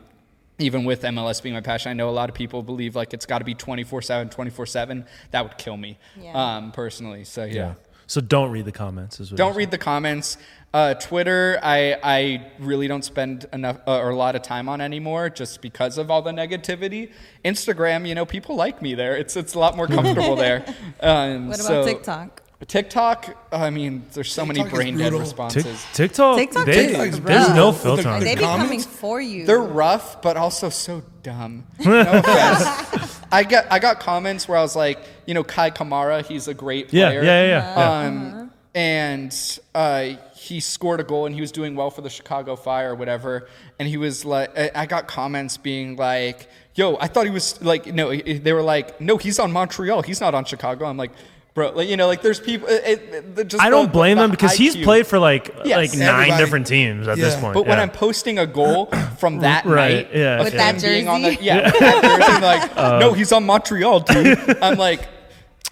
even 0.60 0.84
with 0.84 1.02
MLS 1.02 1.42
being 1.42 1.54
my 1.54 1.60
passion, 1.60 1.90
I 1.90 1.94
know 1.94 2.08
a 2.08 2.12
lot 2.12 2.28
of 2.28 2.34
people 2.34 2.62
believe 2.62 2.96
like 2.96 3.12
it's 3.14 3.26
got 3.26 3.38
to 3.38 3.44
be 3.44 3.54
24 3.54 4.02
7, 4.02 4.28
24 4.30 4.66
7. 4.66 5.04
That 5.30 5.42
would 5.44 5.58
kill 5.58 5.76
me 5.76 5.98
Yeah. 6.20 6.56
um, 6.56 6.72
personally. 6.72 7.24
So, 7.24 7.44
yeah. 7.44 7.54
yeah 7.54 7.74
so 8.06 8.20
don't 8.20 8.50
read 8.50 8.64
the 8.64 8.72
comments 8.72 9.20
is 9.20 9.30
what 9.30 9.38
Don't 9.38 9.54
read 9.54 9.70
the 9.70 9.78
comments. 9.78 10.36
Uh, 10.74 10.94
Twitter, 10.94 11.60
I, 11.62 11.96
I 12.02 12.46
really 12.58 12.88
don't 12.88 13.04
spend 13.04 13.46
enough 13.52 13.78
uh, 13.86 13.98
or 14.00 14.10
a 14.10 14.16
lot 14.16 14.34
of 14.34 14.42
time 14.42 14.68
on 14.68 14.80
anymore 14.80 15.30
just 15.30 15.60
because 15.62 15.96
of 15.96 16.10
all 16.10 16.20
the 16.20 16.32
negativity. 16.32 17.12
Instagram, 17.44 18.06
you 18.08 18.16
know, 18.16 18.26
people 18.26 18.56
like 18.56 18.82
me 18.82 18.94
there. 18.94 19.16
It's 19.16 19.36
it's 19.36 19.54
a 19.54 19.60
lot 19.60 19.76
more 19.76 19.86
comfortable 19.86 20.34
there. 20.46 20.64
Um, 21.00 21.46
What 21.48 21.56
about 21.60 21.66
so- 21.66 21.84
TikTok? 21.84 22.42
TikTok, 22.66 23.34
I 23.52 23.70
mean, 23.70 24.02
there's 24.12 24.30
so 24.32 24.44
many 24.44 24.58
TikTok 24.60 24.72
is 24.74 24.78
brain 24.78 24.98
dead 24.98 25.12
responses. 25.14 25.64
Tik- 25.64 25.94
TikTok, 25.94 26.36
TikTok 26.38 26.66
they, 26.66 26.72
is 26.86 26.86
TikTok's 26.92 27.20
there's 27.20 27.46
rough. 27.48 27.56
no 27.56 27.72
filter 27.72 28.08
on 28.08 28.20
They 28.20 28.32
it. 28.32 28.38
be 28.38 28.44
coming 28.44 28.80
for 28.80 29.20
you. 29.20 29.46
They're 29.46 29.58
rough, 29.60 30.20
but 30.22 30.36
also 30.36 30.68
so 30.68 31.02
dumb. 31.22 31.64
No 31.84 32.00
offense. 32.00 33.20
I 33.32 33.44
get 33.44 33.72
I 33.72 33.78
got 33.78 34.00
comments 34.00 34.46
where 34.48 34.58
I 34.58 34.62
was 34.62 34.76
like, 34.76 34.98
you 35.26 35.34
know, 35.34 35.42
Kai 35.44 35.70
Kamara, 35.70 36.24
he's 36.26 36.48
a 36.48 36.54
great 36.54 36.88
player. 36.88 37.22
yeah, 37.22 37.46
yeah, 37.46 37.64
yeah. 37.74 38.00
Um, 38.06 38.50
and 38.74 39.58
uh, 39.74 40.10
he 40.36 40.60
scored 40.60 41.00
a 41.00 41.04
goal 41.04 41.26
and 41.26 41.34
he 41.34 41.40
was 41.40 41.52
doing 41.52 41.74
well 41.74 41.90
for 41.90 42.02
the 42.02 42.10
Chicago 42.10 42.56
Fire 42.56 42.92
or 42.92 42.94
whatever. 42.94 43.48
And 43.78 43.88
he 43.88 43.96
was 43.96 44.24
like, 44.24 44.56
I- 44.58 44.70
I 44.74 44.86
got 44.86 45.08
comments 45.08 45.56
being 45.56 45.96
like, 45.96 46.48
"Yo, 46.74 46.96
I 47.00 47.06
thought 47.08 47.24
he 47.24 47.30
was 47.32 47.60
like, 47.62 47.86
no." 47.86 48.14
They 48.14 48.52
were 48.52 48.62
like, 48.62 49.00
"No, 49.00 49.16
he's 49.16 49.38
on 49.38 49.50
Montreal. 49.52 50.02
He's 50.02 50.20
not 50.20 50.34
on 50.34 50.44
Chicago." 50.44 50.84
I'm 50.86 50.96
like, 50.96 51.12
bro, 51.60 51.70
like 51.76 51.88
you 51.88 51.96
know, 51.96 52.06
like 52.06 52.22
there's 52.22 52.40
people. 52.40 52.68
It, 52.68 52.82
it, 52.84 53.36
the- 53.36 53.44
just 53.44 53.62
I 53.62 53.70
the- 53.70 53.76
don't 53.76 53.92
blame 53.92 54.16
the 54.16 54.22
them 54.22 54.30
because 54.30 54.54
he's 54.54 54.76
played 54.76 55.06
for 55.06 55.18
like 55.18 55.48
uh, 55.50 55.62
Yes. 55.64 55.76
like 55.76 55.98
nine 55.98 56.08
Everybody. 56.22 56.42
different 56.42 56.66
teams 56.66 57.08
at 57.08 57.16
this 57.18 57.34
point. 57.40 57.54
But 57.54 57.66
when. 57.66 57.78
I'm 57.78 57.90
posting 57.90 58.38
a 58.38 58.46
goal 58.46 58.86
from 59.18 59.38
that 59.40 59.64
Right, 59.64 60.06
night, 60.06 60.10
yeah. 60.14 60.42
With 60.42 60.52
that 60.54 60.74
him 60.76 60.80
being 60.90 61.08
on 61.08 61.22
the, 61.22 61.30
jersey? 61.30 61.44
yeah, 61.44 61.64
with 61.70 61.78
that 61.80 62.02
jersey, 62.02 62.32
I'm 62.32 62.42
like, 62.42 62.70
uh, 62.76 62.98
no, 62.98 63.12
he's 63.12 63.32
on 63.32 63.44
Montreal, 63.46 64.00
dude. 64.00 64.38
I'm 64.62 64.76
like, 64.78 65.08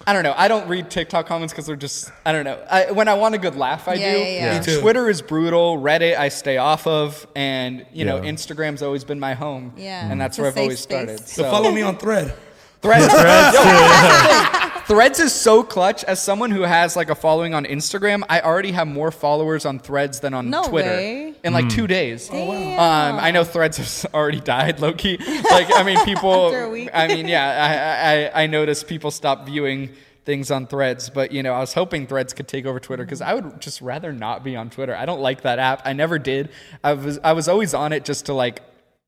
I 0.07 0.13
don't 0.15 0.23
know. 0.23 0.33
I 0.37 0.49
don't 0.49 0.67
read 0.69 0.91
TikTok 0.91 1.27
comments 1.27 1.53
because 1.53 1.67
they're 1.67 1.77
just, 1.77 2.11
I 2.25 2.33
don't 2.33 2.45
know. 2.45 2.59
I, 2.71 2.93
when 2.93 3.09
I 3.09 3.15
want 3.15 3.35
a 3.35 3.39
good 3.39 3.57
laugh, 3.57 3.89
I 3.89 3.95
Yeah, 3.95 4.13
do. 4.13 4.19
yeah, 4.19 4.61
yeah. 4.65 4.75
Me. 4.77 4.81
Twitter 4.81 5.09
is 5.11 5.21
brutal. 5.21 5.77
Reddit, 5.79 6.17
I 6.17 6.29
stay 6.31 6.57
off 6.57 6.87
of, 6.87 7.27
and 7.37 7.85
you 7.93 8.05
know, 8.07 8.21
Instagram's 8.21 8.83
always 8.83 9.05
been 9.05 9.21
my 9.21 9.35
home. 9.35 9.75
Yeah. 9.77 10.11
and 10.11 10.19
that's 10.21 10.39
It's 10.39 10.43
where 10.43 10.51
I've 10.51 10.57
always 10.57 10.81
space. 10.81 10.97
started. 10.97 11.19
So 11.29 11.43
So 11.43 11.51
follow 11.51 11.71
me 11.73 11.83
on 11.83 11.99
Thread. 11.99 12.35
Threads. 12.81 13.13
Yo, 13.13 13.19
here's 13.19 13.53
the 13.53 14.49
thing. 14.53 14.58
Threads 14.89 15.21
is 15.21 15.35
so 15.35 15.63
clutch. 15.63 16.03
As 16.05 16.21
someone 16.21 16.51
who 16.51 16.63
has 16.63 16.97
like 16.97 17.11
a 17.11 17.15
following 17.15 17.53
on 17.55 17.67
Instagram, 17.67 18.23
I 18.29 18.41
already 18.41 18.73
have 18.73 18.89
more 18.89 19.11
followers 19.11 19.67
on 19.67 19.79
Threads 19.79 20.21
than 20.21 20.33
on 20.33 20.49
No 20.49 20.65
Twitter 20.65 20.89
way. 20.89 21.35
in 21.45 21.53
like 21.53 21.69
two 21.69 21.87
days. 21.87 22.29
Damn. 22.29 22.79
Um, 22.79 23.21
I 23.23 23.31
know 23.31 23.45
Threads 23.45 23.77
has 23.77 24.07
already 24.15 24.41
died, 24.41 24.81
low 24.81 24.93
key. 24.95 25.19
Like, 25.51 25.69
I 25.75 25.83
mean, 25.83 26.03
people. 26.05 26.47
After 26.47 26.63
a 26.65 26.71
week. 26.71 26.89
I 26.95 27.07
mean, 27.09 27.29
yeah, 27.29 28.31
I, 28.35 28.41
I 28.41 28.45
I 28.45 28.47
noticed 28.47 28.87
people 28.87 29.11
stop 29.11 29.45
viewing 29.47 29.91
things 30.25 30.51
on 30.51 30.67
Threads, 30.67 31.11
but 31.11 31.33
you 31.33 31.43
know, 31.43 31.53
I 31.53 31.61
was 31.61 31.75
hoping 31.75 32.07
Threads 32.07 32.33
could 32.33 32.49
take 32.49 32.65
over 32.67 32.81
Twitter 32.81 33.05
because 33.05 33.21
I 33.21 33.35
would 33.35 33.61
just 33.61 33.81
rather 33.83 34.13
not 34.13 34.43
be 34.43 34.57
on 34.57 34.71
Twitter. 34.71 34.95
I 34.97 35.05
don't 35.07 35.21
like 35.21 35.43
that 35.43 35.59
app. 35.59 35.83
I 35.85 35.93
never 35.93 36.19
did. 36.19 36.49
I 36.83 36.95
was 36.95 37.19
I 37.23 37.33
was 37.33 37.47
always 37.49 37.75
on 37.75 37.93
it 37.93 38.05
just 38.07 38.27
to 38.27 38.33
like, 38.35 38.63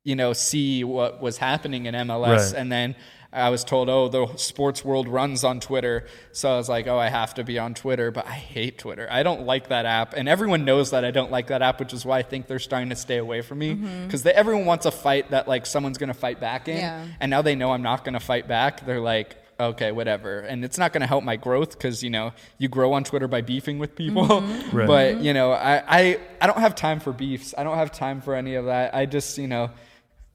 you 0.05 0.14
know, 0.16 0.33
see 0.35 0.85
what 0.85 1.20
was 1.22 1.39
happening 1.39 1.87
in 1.87 1.95
MLS, 1.95 2.53
Right. 2.53 2.61
and 2.61 2.70
then. 2.70 2.97
I 3.33 3.51
was 3.51 3.62
told, 3.62 3.89
oh, 3.89 4.09
the 4.09 4.37
sports 4.37 4.85
world 4.85 5.07
runs 5.07 5.45
on 5.45 5.61
Twitter. 5.61 6.07
So 6.33 6.53
I 6.53 6.57
was 6.57 6.68
like, 6.68 6.89
oh, 6.89 6.99
I 6.99 7.09
have 7.09 7.35
to 7.35 7.45
be 7.45 7.61
on 7.61 7.74
Twitter, 7.74 8.11
but 8.11 8.26
I 8.26 8.33
hate 8.33 8.78
Twitter. 8.78 9.07
I 9.09 9.22
don't 9.22 9.47
like 9.47 9.68
that 9.68 9.87
app. 9.87 10.14
And 10.14 10.28
everyone 10.28 10.64
knows 10.64 10.91
that 10.91 11.05
I 11.05 11.12
don't 11.12 11.31
like 11.31 11.47
that 11.47 11.62
app, 11.62 11.78
which 11.78 11.93
is 11.93 12.05
why 12.05 12.18
I 12.18 12.22
think 12.22 12.49
they're 12.49 12.59
starting 12.59 12.89
to 12.89 12.97
stay 12.97 13.18
away 13.18 13.43
from 13.43 13.59
me. 13.59 13.76
Mm-hmm. 13.76 14.07
Because 14.07 14.26
everyone 14.26 14.66
wants 14.66 14.85
a 14.85 14.91
fight 14.91 15.31
that 15.31 15.47
like 15.47 15.64
someone's 15.64 15.97
going 15.97 16.09
to 16.09 16.14
fight 16.14 16.41
back 16.41 16.66
in. 16.66 16.78
Yeah. 16.78 17.07
And 17.20 17.31
now 17.31 17.43
they 17.43 17.55
know 17.55 17.70
I'm 17.72 17.83
not 17.83 18.05
going 18.05 18.14
to 18.14 18.20
fight 18.20 18.49
back. 18.49 18.85
They're 18.85 19.01
like, 19.01 19.37
okay, 19.61 19.93
whatever. 19.93 20.41
And 20.41 20.64
it's 20.64 20.78
not 20.78 20.93
going 20.93 21.03
to 21.03 21.07
help 21.07 21.22
my 21.22 21.37
growth 21.37 21.72
because, 21.72 22.03
you 22.03 22.11
know, 22.11 22.33
you 22.59 22.68
grow 22.68 22.95
on 22.95 23.05
Twitter 23.05 23.28
by 23.28 23.43
beefing 23.43 23.78
with 23.78 23.95
people. 23.95 24.26
Mm-hmm. 24.26 24.61
Right. 24.76 24.87
But, 24.87 25.20
you 25.20 25.35
know, 25.35 25.53
I, 25.53 25.83
I, 25.87 26.20
I 26.41 26.47
don't 26.47 26.59
have 26.59 26.76
time 26.76 27.01
for 27.01 27.12
beefs. 27.12 27.55
I 27.59 27.64
don't 27.64 27.76
have 27.76 27.91
time 27.91 28.20
for 28.20 28.35
any 28.35 28.55
of 28.55 28.66
that. 28.66 28.95
I 28.95 29.05
just, 29.05 29.37
you 29.37 29.49
know, 29.49 29.70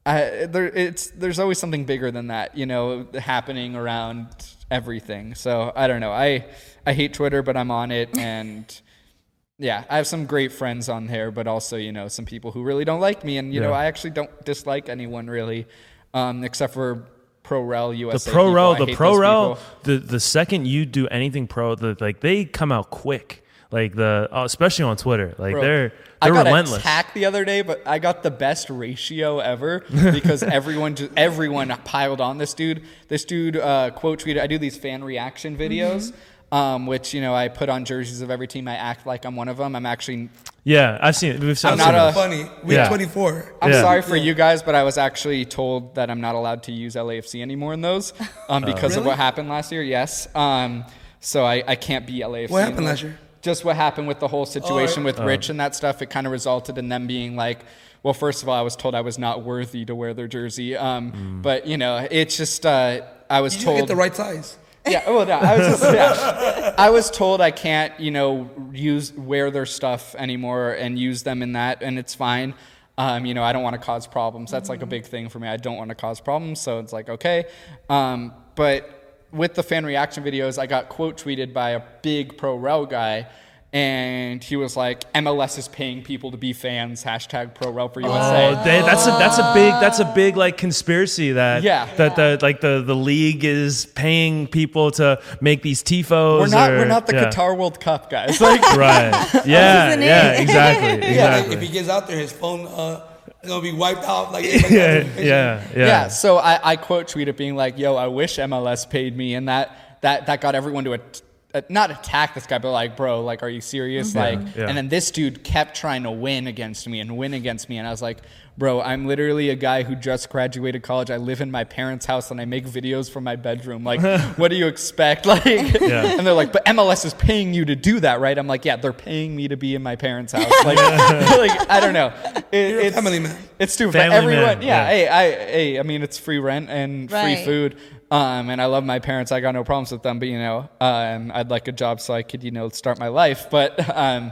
I, 0.05 0.45
there, 0.45 0.67
it's 0.67 1.07
there's 1.07 1.39
always 1.39 1.57
something 1.57 1.85
bigger 1.85 2.11
than 2.11 2.27
that, 2.27 2.55
you 2.55 2.65
know, 2.65 3.07
happening 3.15 3.75
around 3.75 4.27
everything. 4.69 5.35
So 5.35 5.71
I 5.75 5.87
don't 5.87 5.99
know. 5.99 6.11
I 6.11 6.45
I 6.85 6.93
hate 6.93 7.13
Twitter, 7.13 7.41
but 7.41 7.57
I'm 7.57 7.71
on 7.71 7.91
it, 7.91 8.15
and 8.17 8.81
yeah, 9.57 9.83
I 9.89 9.97
have 9.97 10.07
some 10.07 10.25
great 10.25 10.51
friends 10.51 10.89
on 10.89 11.07
there, 11.07 11.31
but 11.31 11.47
also 11.47 11.77
you 11.77 11.91
know 11.91 12.07
some 12.07 12.25
people 12.25 12.51
who 12.51 12.63
really 12.63 12.85
don't 12.85 12.99
like 12.99 13.23
me, 13.23 13.37
and 13.37 13.53
you 13.53 13.61
know 13.61 13.73
I 13.73 13.85
actually 13.85 14.11
don't 14.11 14.45
dislike 14.45 14.89
anyone 14.89 15.27
really, 15.27 15.67
um, 16.13 16.43
except 16.43 16.73
for 16.73 17.07
Pro 17.45 17.61
Rel 17.61 17.93
US. 17.93 18.25
the 18.25 18.31
pro 18.31 18.51
rel, 18.51 18.75
the 18.75 18.95
pro 18.95 19.17
rel, 19.17 19.59
the 19.83 19.97
the 19.97 20.19
second 20.19 20.67
you 20.67 20.85
do 20.85 21.07
anything 21.07 21.47
pro, 21.47 21.75
the, 21.75 21.95
like 21.99 22.19
they 22.19 22.45
come 22.45 22.71
out 22.71 22.89
quick. 22.89 23.43
Like 23.71 23.95
the 23.95 24.29
uh, 24.31 24.43
especially 24.45 24.85
on 24.85 24.95
Twitter, 24.97 25.33
like 25.37 25.53
Bro, 25.53 25.61
they're 25.61 25.93
I 26.21 26.27
they're 26.27 26.33
got 26.35 26.45
relentless. 26.45 26.79
attacked 26.79 27.13
the 27.13 27.25
other 27.25 27.43
day, 27.43 27.61
but 27.61 27.81
I 27.85 27.99
got 27.99 28.23
the 28.23 28.31
best 28.31 28.69
ratio 28.69 29.39
ever 29.39 29.79
because 29.89 30.43
everyone 30.43 30.95
just 30.95 31.11
everyone 31.17 31.69
piled 31.83 32.21
on 32.21 32.37
this 32.37 32.53
dude. 32.53 32.83
This 33.07 33.25
dude 33.25 33.57
uh, 33.57 33.89
quote 33.91 34.23
tweeted. 34.23 34.39
I 34.39 34.47
do 34.47 34.57
these 34.57 34.77
fan 34.77 35.03
reaction 35.03 35.57
videos, 35.57 36.13
um, 36.51 36.85
which 36.85 37.13
you 37.13 37.21
know 37.21 37.33
I 37.33 37.47
put 37.47 37.67
on 37.69 37.85
jerseys 37.85 38.21
of 38.21 38.29
every 38.29 38.47
team. 38.47 38.67
I 38.67 38.75
act 38.75 39.05
like 39.07 39.25
I'm 39.25 39.35
one 39.35 39.47
of 39.47 39.57
them. 39.57 39.75
I'm 39.75 39.85
actually. 39.85 40.29
Yeah, 40.63 40.97
I've 41.01 41.15
seen 41.15 41.33
it. 41.33 41.39
We've 41.41 41.57
seen 41.59 41.71
I'm 41.71 41.77
not 41.77 41.85
seen 41.87 41.95
a- 41.95 42.09
it. 42.09 42.13
Funny. 42.13 42.43
Week 42.63 42.75
Yeah. 42.77 42.87
24. 42.87 43.55
I'm 43.61 43.71
Yeah. 43.71 43.81
sorry 43.81 44.01
for 44.01 44.15
you 44.15 44.33
guys, 44.33 44.63
but 44.63 44.73
I 44.73 44.81
was 44.83 44.97
actually 44.97 45.45
told 45.45 45.93
that 45.95 46.09
I'm 46.09 46.21
not 46.21 46.33
allowed 46.33 46.63
to 46.63 46.71
use 46.71 46.95
LAFC 46.95 47.41
anymore 47.43 47.73
in 47.73 47.81
those 47.81 48.13
um, 48.49 48.63
because 48.65 48.93
of 48.95 49.03
Really? 49.03 49.09
what 49.09 49.17
happened 49.17 49.47
last 49.49 49.71
year. 49.71 49.83
Yes. 49.83 50.27
Um, 50.33 50.83
so 51.19 51.45
I, 51.45 51.63
I 51.67 51.75
can't 51.75 52.07
be 52.07 52.21
LAFC. 52.21 52.49
What 52.49 52.59
happened 52.61 52.77
anymore. 52.79 52.89
last 52.93 53.03
year? 53.03 53.19
Just 53.45 53.63
what 53.63 53.75
happened 53.75 54.07
with 54.07 54.19
the 54.19 54.27
whole 54.27 54.47
situation 54.47 55.03
right. 55.03 55.15
with 55.15 55.23
Rich 55.23 55.49
and 55.49 55.59
that 55.59 55.75
stuff. 55.75 56.01
It 56.01 56.09
kind 56.09 56.25
of 56.25 56.31
resulted 56.33 56.79
in 56.79 56.89
them 56.89 57.05
being 57.05 57.35
like, 57.35 57.59
well, 58.01 58.15
first 58.15 58.41
of 58.41 58.49
all, 58.49 58.55
I 58.55 58.61
was 58.61 58.75
told 58.75 58.95
I 58.95 59.01
was 59.01 59.19
not 59.19 59.43
worthy 59.43 59.85
to 59.85 59.93
wear 59.93 60.15
their 60.15 60.27
jersey. 60.27 60.75
Um, 60.75 61.41
But, 61.43 61.67
you 61.67 61.77
know, 61.77 62.07
it's 62.09 62.37
just, 62.37 62.65
uh, 62.65 63.01
I 63.29 63.41
was 63.41 63.55
You 63.55 63.65
told. 63.65 63.77
get 63.77 63.87
the 63.87 63.95
right 63.95 64.15
size. 64.15 64.57
Yeah, 64.87 65.07
well, 65.07 65.27
no, 65.27 65.33
I 65.33 65.59
was 65.59 65.67
just, 65.79 65.93
yeah. 65.93 66.73
I 66.77 66.89
was 66.89 67.11
told 67.11 67.39
I 67.39 67.51
can't, 67.51 67.99
you 67.99 68.09
know, 68.09 68.49
use 68.73 69.13
wear 69.13 69.51
their 69.51 69.67
stuff 69.67 70.15
anymore 70.15 70.71
and 70.71 70.97
use 70.97 71.21
them 71.21 71.43
in 71.43 71.53
that, 71.53 71.83
and 71.83 71.99
it's 71.99 72.15
fine. 72.15 72.55
Um, 72.97 73.27
you 73.27 73.35
know, 73.35 73.43
I 73.43 73.53
don't 73.53 73.63
want 73.63 73.75
to 73.75 73.81
cause 73.81 74.07
problems. 74.07 74.49
That's 74.49 74.69
like 74.69 74.81
a 74.81 74.85
big 74.87 75.05
thing 75.05 75.29
for 75.29 75.39
me. 75.39 75.47
I 75.47 75.57
don't 75.57 75.77
want 75.77 75.89
to 75.89 75.95
cause 75.95 76.19
problems, 76.19 76.61
so 76.61 76.79
it's 76.79 76.93
like 76.93 77.09
okay. 77.09 77.45
Um, 77.89 78.33
but 78.55 78.94
with 79.35 79.53
the 79.55 79.63
fan 79.63 79.85
reaction 79.85 80.23
videos, 80.23 80.57
I 80.57 80.65
got 80.65 80.89
quote 80.89 81.21
tweeted 81.21 81.53
by 81.53 81.71
a 81.71 81.81
big 82.01 82.37
pro 82.37 82.55
rel 82.55 82.85
guy. 82.85 83.27
And 83.73 84.41
he 84.41 84.55
was 84.55 84.77
like, 84.77 85.11
MLS 85.13 85.57
is 85.57 85.67
paying 85.67 86.01
people 86.01 86.31
to 86.31 86.37
be 86.37 86.53
fans. 86.53 87.03
Hashtag 87.03 87.53
pro 87.55 87.71
rel 87.71 87.89
for 87.89 87.99
USA. 87.99 88.47
Oh, 88.57 88.63
they, 88.63 88.79
that's 88.79 89.05
a 89.05 89.09
that's 89.11 89.37
a 89.37 89.51
big 89.53 89.71
that's 89.81 89.99
a 89.99 90.05
big 90.15 90.37
like 90.37 90.55
conspiracy 90.55 91.33
that 91.33 91.61
Yeah. 91.61 91.93
that 91.97 92.15
the 92.15 92.39
like 92.41 92.61
the 92.61 92.81
the 92.85 92.95
league 92.95 93.43
is 93.43 93.85
paying 93.87 94.47
people 94.47 94.91
to 94.91 95.21
make 95.41 95.61
these 95.61 95.83
tifos. 95.83 96.39
we're 96.39 96.47
not 96.47 96.71
or- 96.71 96.77
we're 96.77 96.85
not 96.85 97.05
the 97.05 97.15
yeah. 97.15 97.25
Qatar 97.29 97.57
World 97.57 97.81
Cup 97.81 98.09
guys. 98.09 98.39
Like, 98.49 98.61
Right. 98.77 99.11
Yeah. 99.45 99.95
yeah. 99.99 100.39
Exactly. 100.39 101.09
Yeah, 101.15 101.43
if 101.51 101.59
he 101.59 101.67
gets 101.67 101.89
out 101.89 102.07
there, 102.07 102.17
his 102.17 102.31
phone 102.31 102.67
uh, 102.67 103.01
gonna 103.47 103.61
be 103.61 103.71
wiped 103.71 104.03
out. 104.03 104.31
Like, 104.31 104.45
yeah, 104.69 104.69
yeah. 104.69 105.07
Yeah. 105.17 105.67
Yeah. 105.75 106.07
So 106.07 106.37
I, 106.37 106.71
I 106.71 106.75
quote 106.75 107.07
tweeted 107.07 107.37
being 107.37 107.55
like, 107.55 107.77
"Yo, 107.77 107.95
I 107.95 108.07
wish 108.07 108.37
MLS 108.37 108.89
paid 108.89 109.15
me," 109.15 109.35
and 109.35 109.47
that 109.47 109.99
that 110.01 110.27
that 110.27 110.41
got 110.41 110.55
everyone 110.55 110.83
to 110.85 110.93
at, 110.93 111.21
uh, 111.55 111.61
not 111.69 111.89
attack 111.89 112.33
this 112.35 112.45
guy, 112.45 112.57
but 112.57 112.71
like, 112.71 112.97
bro, 112.97 113.23
like, 113.23 113.41
are 113.41 113.49
you 113.49 113.61
serious? 113.61 114.13
Like, 114.13 114.39
yeah. 114.55 114.67
and 114.67 114.77
then 114.77 114.89
this 114.89 115.09
dude 115.09 115.43
kept 115.43 115.75
trying 115.75 116.03
to 116.03 116.11
win 116.11 116.47
against 116.47 116.87
me 116.87 116.99
and 116.99 117.15
win 117.17 117.33
against 117.33 117.69
me, 117.69 117.77
and 117.77 117.87
I 117.87 117.91
was 117.91 118.01
like, 118.01 118.19
bro, 118.57 118.81
I'm 118.81 119.05
literally 119.05 119.49
a 119.49 119.55
guy 119.55 119.83
who 119.83 119.95
just 119.95 120.29
graduated 120.29 120.83
college. 120.83 121.11
I 121.11 121.17
live 121.17 121.41
in 121.41 121.51
my 121.51 121.63
parents' 121.63 122.05
house 122.05 122.31
and 122.31 122.39
I 122.39 122.45
make 122.45 122.65
videos 122.65 123.09
from 123.09 123.23
my 123.23 123.35
bedroom. 123.35 123.83
Like, 123.83 124.01
what 124.37 124.49
do 124.49 124.57
you 124.57 124.67
expect? 124.67 125.25
Like, 125.35 125.45
and 125.81 126.25
they're 126.25 126.33
like, 126.33 126.53
but 126.53 126.65
MLS 126.65 127.03
is 127.03 127.13
paying 127.13 127.53
you 127.53 127.65
to 127.65 127.75
do 127.75 127.99
that, 127.99 128.19
right? 128.19 128.37
I'm 128.37 128.47
like, 128.47 128.63
yeah, 128.63 128.75
they're 128.75 128.93
paying 128.93 129.35
me 129.35 129.47
to 129.47 129.57
be 129.57 129.75
in 129.75 129.83
my 129.83 129.95
parents' 129.95 130.33
house. 130.33 130.49
Like, 130.63 130.77
like 130.77 131.69
I 131.69 131.79
don't 131.79 131.93
know. 131.93 132.13
It, 132.51 132.69
You're 132.69 132.79
a 132.79 132.83
it's- 132.85 132.95
family 132.95 133.19
man. 133.19 133.37
It's 133.59 133.73
stupid. 133.73 133.93
Family 133.93 134.17
everyone, 134.17 134.59
man, 134.59 134.61
yeah, 134.61 134.67
yeah. 134.67 134.87
Hey, 134.87 135.07
I, 135.07 135.31
hey, 135.31 135.79
I 135.79 135.83
mean, 135.83 136.03
it's 136.03 136.17
free 136.17 136.39
rent 136.39 136.69
and 136.69 137.09
free 137.09 137.43
food. 137.43 137.77
Um, 138.11 138.49
and 138.49 138.61
I 138.61 138.65
love 138.65 138.83
my 138.83 138.99
parents. 138.99 139.31
I 139.31 139.39
got 139.39 139.53
no 139.53 139.63
problems 139.63 139.91
with 139.91 140.03
them. 140.03 140.19
But 140.19 140.27
you 140.27 140.37
know, 140.37 140.69
um, 140.79 141.31
I'd 141.33 141.49
like 141.49 141.67
a 141.67 141.71
job 141.71 141.99
so 141.99 142.13
I 142.13 142.23
could, 142.23 142.43
you 142.43 142.51
know, 142.51 142.69
start 142.69 142.99
my 142.99 143.07
life. 143.07 143.47
But 143.49 143.89
um, 143.95 144.31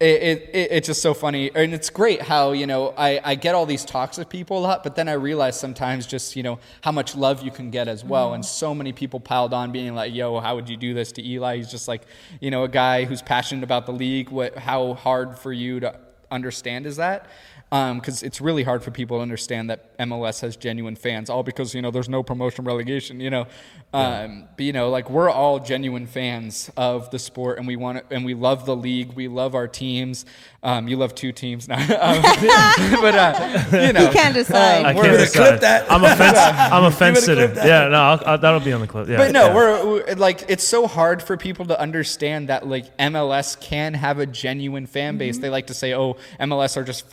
it, 0.00 0.22
it, 0.22 0.50
it 0.54 0.68
it's 0.70 0.86
just 0.86 1.02
so 1.02 1.12
funny, 1.12 1.50
and 1.52 1.74
it's 1.74 1.90
great 1.90 2.22
how 2.22 2.52
you 2.52 2.68
know 2.68 2.94
I, 2.96 3.20
I 3.24 3.34
get 3.34 3.56
all 3.56 3.66
these 3.66 3.84
talks 3.84 4.16
with 4.16 4.28
people 4.28 4.58
a 4.58 4.60
lot, 4.60 4.84
but 4.84 4.94
then 4.94 5.08
I 5.08 5.14
realize 5.14 5.58
sometimes 5.58 6.06
just 6.06 6.36
you 6.36 6.44
know 6.44 6.60
how 6.82 6.92
much 6.92 7.16
love 7.16 7.42
you 7.42 7.50
can 7.50 7.70
get 7.70 7.88
as 7.88 8.04
well. 8.04 8.34
And 8.34 8.44
so 8.44 8.74
many 8.74 8.92
people 8.92 9.18
piled 9.18 9.52
on, 9.52 9.72
being 9.72 9.96
like, 9.96 10.14
"Yo, 10.14 10.38
how 10.38 10.54
would 10.54 10.68
you 10.68 10.76
do 10.76 10.94
this 10.94 11.10
to 11.12 11.26
Eli?" 11.26 11.56
He's 11.56 11.70
just 11.70 11.88
like, 11.88 12.02
you 12.40 12.52
know, 12.52 12.62
a 12.62 12.68
guy 12.68 13.04
who's 13.04 13.22
passionate 13.22 13.64
about 13.64 13.86
the 13.86 13.92
league. 13.92 14.30
What? 14.30 14.56
How 14.56 14.94
hard 14.94 15.36
for 15.36 15.52
you 15.52 15.80
to 15.80 15.98
understand 16.30 16.86
is 16.86 16.96
that? 16.96 17.26
Because 17.70 18.22
it's 18.22 18.40
really 18.40 18.62
hard 18.62 18.82
for 18.82 18.90
people 18.90 19.18
to 19.18 19.22
understand 19.22 19.68
that 19.70 19.96
MLS 19.98 20.40
has 20.40 20.56
genuine 20.56 20.96
fans, 20.96 21.28
all 21.28 21.42
because 21.42 21.74
you 21.74 21.82
know 21.82 21.90
there's 21.90 22.08
no 22.08 22.22
promotion 22.22 22.64
relegation, 22.64 23.20
you 23.20 23.30
know. 23.30 23.46
Um, 23.92 24.48
but 24.56 24.64
you 24.64 24.72
know, 24.72 24.90
like 24.90 25.08
we're 25.10 25.30
all 25.30 25.58
genuine 25.60 26.06
fans 26.06 26.70
of 26.76 27.10
the 27.10 27.18
sport, 27.18 27.58
and 27.58 27.66
we 27.66 27.76
want 27.76 27.98
it, 27.98 28.06
and 28.10 28.24
we 28.24 28.34
love 28.34 28.66
the 28.66 28.76
league. 28.76 29.12
We 29.14 29.28
love 29.28 29.54
our 29.54 29.68
teams. 29.68 30.24
Um, 30.62 30.88
you 30.88 30.96
love 30.96 31.14
two 31.14 31.30
teams 31.32 31.68
now, 31.68 31.78
um, 31.80 32.22
but 33.00 33.14
uh, 33.14 33.64
you 33.72 33.92
know, 33.92 34.06
He 34.06 34.12
can't 34.12 34.34
decide. 34.34 34.84
I 34.84 34.94
can't 34.94 35.18
decide. 35.18 35.48
clip 35.48 35.60
that. 35.60 35.90
I'm 35.90 36.04
a 36.04 36.16
fence. 36.16 36.38
I'm 36.72 36.84
a 36.84 36.90
fence 36.90 37.20
sitter. 37.24 37.52
Yeah, 37.54 37.88
no, 37.88 38.00
I'll, 38.00 38.22
I'll, 38.26 38.38
that'll 38.38 38.60
be 38.60 38.72
on 38.72 38.80
the 38.80 38.86
clip. 38.86 39.08
Yeah, 39.08 39.18
But 39.18 39.32
no, 39.32 39.46
yeah. 39.46 39.54
we're, 39.54 39.86
we're 39.86 40.14
like 40.14 40.44
it's 40.48 40.64
so 40.64 40.86
hard 40.86 41.22
for 41.22 41.36
people 41.36 41.66
to 41.66 41.78
understand 41.78 42.48
that 42.48 42.66
like 42.66 42.96
MLS 42.98 43.58
can 43.60 43.94
have 43.94 44.18
a 44.18 44.26
genuine 44.26 44.86
fan 44.86 45.16
base. 45.16 45.36
Mm-hmm. 45.36 45.42
They 45.42 45.50
like 45.50 45.68
to 45.68 45.74
say, 45.74 45.94
"Oh, 45.94 46.16
MLS 46.40 46.76
are 46.76 46.84
just 46.84 47.08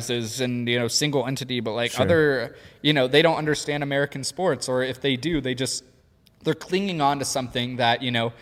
franchises 0.00 0.40
and 0.40 0.68
you 0.68 0.78
know 0.78 0.88
single 0.88 1.26
entity," 1.26 1.60
but 1.60 1.72
like 1.72 1.98
other, 2.00 2.56
you 2.82 2.92
know, 2.92 3.06
they 3.08 3.22
don't 3.22 3.36
understand 3.36 3.82
American 3.82 4.24
sports, 4.24 4.68
or 4.68 4.82
if 4.82 5.00
they 5.00 5.16
do, 5.16 5.40
they 5.40 5.54
just 5.54 5.84
they're 6.44 6.54
clinging 6.54 7.00
on 7.00 7.18
to 7.18 7.24
something 7.24 7.76
that 7.76 8.02
you 8.02 8.10
know, 8.10 8.32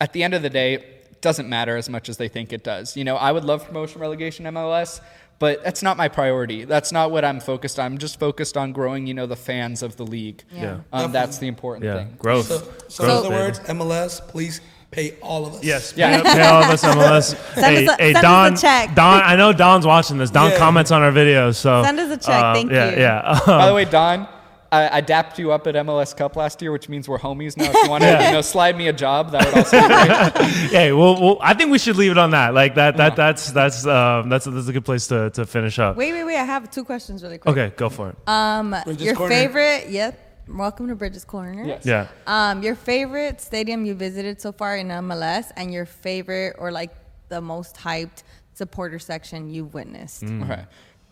at 0.00 0.12
the 0.12 0.22
end 0.22 0.34
of 0.34 0.42
the 0.42 0.50
day. 0.50 0.84
doesn't 1.22 1.48
matter 1.48 1.76
as 1.76 1.88
much 1.88 2.08
as 2.08 2.16
they 2.16 2.26
think 2.28 2.52
it 2.52 2.64
does. 2.64 2.96
You 2.96 3.04
know, 3.04 3.14
I 3.14 3.30
would 3.30 3.44
love 3.44 3.64
promotion 3.64 4.00
relegation 4.00 4.44
MLS, 4.46 5.00
but 5.38 5.62
that's 5.62 5.80
not 5.80 5.96
my 5.96 6.08
priority. 6.08 6.64
That's 6.64 6.90
not 6.90 7.12
what 7.12 7.24
I'm 7.24 7.38
focused 7.38 7.78
on. 7.78 7.86
I'm 7.92 7.98
just 7.98 8.18
focused 8.18 8.56
on 8.56 8.72
growing, 8.72 9.06
you 9.06 9.14
know, 9.14 9.26
the 9.28 9.36
fans 9.36 9.84
of 9.84 9.94
the 9.94 10.04
league. 10.04 10.42
Yeah. 10.50 10.80
Um, 10.92 11.12
that's 11.12 11.38
the 11.38 11.46
important 11.46 11.84
Yeah, 11.84 11.98
thing. 11.98 12.16
growth. 12.18 12.46
So, 12.48 12.58
so 12.88 13.04
in 13.04 13.08
growth, 13.08 13.18
other 13.20 13.28
baby. 13.28 13.40
words, 13.40 13.58
MLS, 13.60 14.20
please 14.32 14.60
pay 14.92 15.16
all 15.20 15.44
of 15.46 15.54
us. 15.54 15.64
Yes. 15.64 15.94
Yeah. 15.96 16.22
Yeah. 16.22 16.34
Pay 16.34 16.42
all 16.42 16.62
of 16.62 16.70
us 16.70 16.84
MLS. 16.84 17.34
hey, 17.54 17.86
us 17.86 17.92
a- 17.98 18.02
hey, 18.02 18.12
send 18.12 18.16
us 18.16 18.18
a 18.18 18.22
Don. 18.22 18.56
check. 18.56 18.94
Don. 18.94 19.22
I 19.22 19.34
know 19.34 19.52
Don's 19.52 19.84
watching 19.86 20.18
this. 20.18 20.30
Don 20.30 20.50
Yeah. 20.52 20.58
comments 20.58 20.90
on 20.92 21.02
our 21.02 21.10
videos. 21.10 21.56
So 21.56 21.82
Send 21.82 21.98
us 21.98 22.10
a 22.12 22.16
check. 22.16 22.42
uh, 22.44 22.54
Thank 22.54 22.70
yeah, 22.70 22.90
you. 22.90 22.96
Yeah. 22.98 23.40
By 23.46 23.66
the 23.68 23.74
way, 23.74 23.84
Don, 23.86 24.28
I, 24.70 24.98
I 24.98 25.00
dapped 25.02 25.38
you 25.38 25.52
up 25.52 25.66
at 25.66 25.74
MLS 25.74 26.16
Cup 26.16 26.34
last 26.36 26.62
year, 26.62 26.72
which 26.72 26.88
means 26.88 27.06
we're 27.08 27.18
homies 27.18 27.56
now. 27.58 27.64
If 27.70 27.74
you 27.74 27.90
want 27.90 28.04
to, 28.04 28.10
you 28.26 28.32
know, 28.32 28.40
slide 28.40 28.76
me 28.76 28.88
a 28.88 28.92
job, 28.92 29.32
that 29.32 29.44
would 29.46 29.54
also 29.54 29.80
be 29.80 29.86
great. 29.88 30.70
hey, 30.70 30.92
well, 30.92 31.20
well, 31.20 31.38
I 31.42 31.52
think 31.54 31.70
we 31.70 31.78
should 31.78 31.96
leave 31.96 32.10
it 32.12 32.16
on 32.18 32.30
that. 32.30 32.54
Like 32.54 32.74
that. 32.76 32.96
That. 32.96 33.14
That's. 33.16 33.50
That's. 33.52 33.84
Um. 33.86 34.28
That's. 34.30 34.46
That's 34.46 34.68
a 34.68 34.72
good 34.72 34.84
place 34.84 35.06
to 35.08 35.28
to 35.30 35.44
finish 35.46 35.78
up. 35.78 35.96
Wait, 35.96 36.12
wait, 36.12 36.24
wait. 36.24 36.36
I 36.38 36.44
have 36.44 36.70
two 36.70 36.84
questions 36.84 37.22
really 37.22 37.36
quick. 37.38 37.52
Okay. 37.56 37.74
Go 37.76 37.88
for 37.90 38.10
it. 38.10 38.16
Um, 38.26 38.70
Brigitte's 38.84 39.02
your 39.04 39.14
Corner. 39.14 39.34
favorite? 39.34 39.88
Yep. 39.90 40.28
Welcome 40.48 40.88
to 40.88 40.96
Brigitte's 40.96 41.24
Corner. 41.24 41.64
Yes. 41.64 41.86
yeah. 41.86 42.08
Um, 42.26 42.62
your 42.62 42.74
favorite 42.74 43.40
stadium 43.40 43.84
you 43.84 43.94
visited 43.94 44.40
so 44.40 44.52
far 44.52 44.76
in 44.76 44.88
MLS, 44.88 45.50
and 45.56 45.72
your 45.72 45.86
favorite 45.86 46.56
or 46.58 46.72
like 46.72 46.90
the 47.28 47.40
most 47.40 47.76
hyped 47.76 48.22
supporter 48.54 48.98
section 48.98 49.48
you've 49.48 49.74
witnessed. 49.74 50.22
Mm. 50.22 50.44
Okay. 50.44 50.64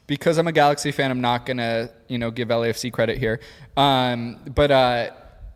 Because 0.06 0.38
I'm 0.38 0.48
a 0.48 0.52
Galaxy 0.52 0.90
fan, 0.90 1.10
I'm 1.10 1.20
not 1.20 1.46
gonna, 1.46 1.90
you 2.08 2.18
know, 2.18 2.30
give 2.30 2.48
LAFC 2.48 2.92
credit 2.92 3.18
here. 3.18 3.40
Um, 3.76 4.40
but 4.54 4.70
uh, 4.70 5.10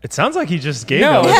It 0.05 0.12
sounds 0.12 0.36
like 0.36 0.50
he 0.50 0.59
just 0.59 0.86
gave 0.86 1.00
no, 1.00 1.22
it. 1.24 1.34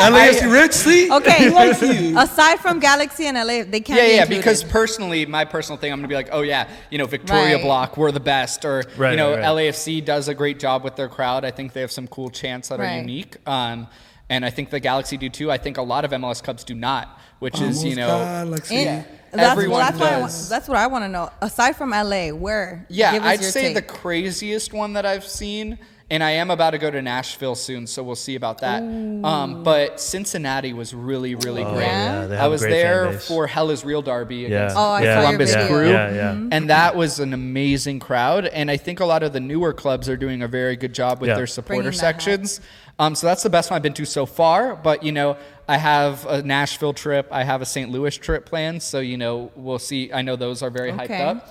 LAFC 0.00 0.52
Rich, 0.60 0.72
see? 0.72 1.12
Okay, 1.12 1.48
Thank 1.72 2.00
you. 2.02 2.18
aside 2.18 2.58
from 2.58 2.80
Galaxy 2.80 3.26
and 3.26 3.36
LA, 3.36 3.62
they 3.62 3.80
can't. 3.80 3.88
yeah, 3.90 3.94
be 3.94 3.98
yeah. 4.00 4.22
included. 4.22 4.36
Because 4.36 4.64
personally, 4.64 5.26
my 5.26 5.44
personal 5.44 5.78
thing, 5.78 5.92
I'm 5.92 6.00
gonna 6.00 6.08
be 6.08 6.16
like, 6.16 6.30
oh 6.32 6.42
yeah, 6.42 6.68
you 6.90 6.98
know, 6.98 7.06
Victoria 7.06 7.54
Right. 7.54 7.62
Block, 7.64 7.96
we're 7.96 8.10
the 8.10 8.18
best, 8.18 8.64
or 8.64 8.82
Right, 8.96 9.12
you 9.12 9.16
know, 9.16 9.30
right, 9.30 9.38
right. 9.40 9.70
LAFC 9.70 10.04
does 10.04 10.26
a 10.26 10.34
great 10.34 10.58
job 10.58 10.82
with 10.82 10.96
their 10.96 11.08
crowd. 11.08 11.44
I 11.44 11.52
think 11.52 11.72
they 11.72 11.82
have 11.82 11.92
some 11.92 12.08
cool 12.08 12.30
chants 12.30 12.68
that 12.70 12.80
are 12.80 12.98
unique. 12.98 13.36
Um, 13.46 13.86
and 14.28 14.44
I 14.44 14.50
think 14.50 14.70
the 14.70 14.80
Galaxy 14.80 15.16
do 15.16 15.28
too. 15.28 15.50
I 15.52 15.58
think 15.58 15.76
a 15.78 15.82
lot 15.82 16.04
of 16.04 16.10
MLS 16.10 16.42
clubs 16.42 16.64
do 16.64 16.74
not, 16.74 17.20
which 17.38 17.60
is 17.60 17.84
you 17.84 17.94
know. 17.94 18.08
Galaxy. 18.08 18.76
And 18.76 19.40
that's, 19.40 19.42
well, 19.44 19.52
Everyone 19.52 19.78
that's, 19.80 19.98
what 19.98 20.12
I, 20.12 20.16
wa- 20.20 20.26
does. 20.26 20.48
that's 20.48 20.68
what 20.68 20.76
I 20.76 20.86
want 20.88 21.04
to 21.04 21.08
know. 21.08 21.30
Aside 21.40 21.76
from 21.76 21.90
LA, 21.90 22.28
where? 22.30 22.84
Yeah, 22.90 23.12
Give 23.12 23.22
us 23.22 23.28
I'd 23.28 23.40
your 23.40 23.50
say 23.50 23.72
the 23.72 23.80
craziest 23.80 24.74
one 24.74 24.92
that 24.92 25.06
I've 25.06 25.24
seen, 25.24 25.78
and 26.12 26.22
I 26.22 26.32
am 26.32 26.50
about 26.50 26.70
to 26.70 26.78
go 26.78 26.90
to 26.90 27.00
Nashville 27.00 27.54
soon, 27.54 27.86
so 27.86 28.02
we'll 28.02 28.14
see 28.16 28.34
about 28.34 28.58
that. 28.58 28.82
Um, 28.82 29.62
but 29.62 29.98
Cincinnati 29.98 30.74
was 30.74 30.92
really, 30.94 31.34
really 31.34 31.64
great. 31.64 31.86
yeah? 31.86 32.36
I 32.38 32.48
was 32.48 32.60
great 32.60 32.70
there 32.70 33.18
for 33.18 33.46
Hell 33.46 33.70
is 33.70 33.82
Real 33.82 34.02
Derby 34.02 34.44
against 34.44 34.76
Oh, 34.76 34.90
I 34.90 35.02
yeah. 35.02 35.22
Columbus. 35.22 35.54
Crew. 35.66 35.90
Yeah. 35.90 36.32
And 36.52 36.68
that 36.68 36.96
was 36.96 37.18
an 37.18 37.32
amazing 37.32 37.98
crowd. 37.98 38.44
And 38.46 38.70
I 38.70 38.76
think 38.76 39.00
a 39.00 39.06
lot 39.06 39.22
of 39.22 39.32
the 39.32 39.40
newer 39.40 39.72
clubs 39.72 40.08
are 40.08 40.16
doing 40.18 40.42
a 40.42 40.48
very 40.48 40.76
good 40.76 40.92
job 40.92 41.20
with 41.22 41.30
their 41.34 41.46
supporter 41.46 41.82
Bringing 41.84 41.98
that 41.98 42.04
hype. 42.04 42.20
sections. 42.22 42.60
Um, 42.98 43.14
so 43.14 43.26
that's 43.26 43.42
the 43.42 43.50
best 43.50 43.70
one 43.70 43.76
I've 43.76 43.82
been 43.82 43.94
to 43.94 44.04
so 44.04 44.26
far. 44.26 44.76
But, 44.76 45.02
you 45.02 45.12
know, 45.12 45.36
I 45.68 45.76
have 45.76 46.24
a 46.26 46.42
Nashville 46.42 46.92
trip. 46.92 47.26
I 47.32 47.42
have 47.42 47.60
a 47.62 47.66
St. 47.66 47.90
Louis 47.90 48.16
trip 48.16 48.46
planned. 48.46 48.82
So, 48.82 49.00
you 49.00 49.16
know, 49.16 49.50
we'll 49.56 49.78
see. 49.80 50.12
I 50.12 50.22
know 50.22 50.36
those 50.36 50.62
are 50.62 50.70
very 50.70 50.92
Okay. 50.92 51.08
hyped 51.08 51.20
up. 51.20 51.48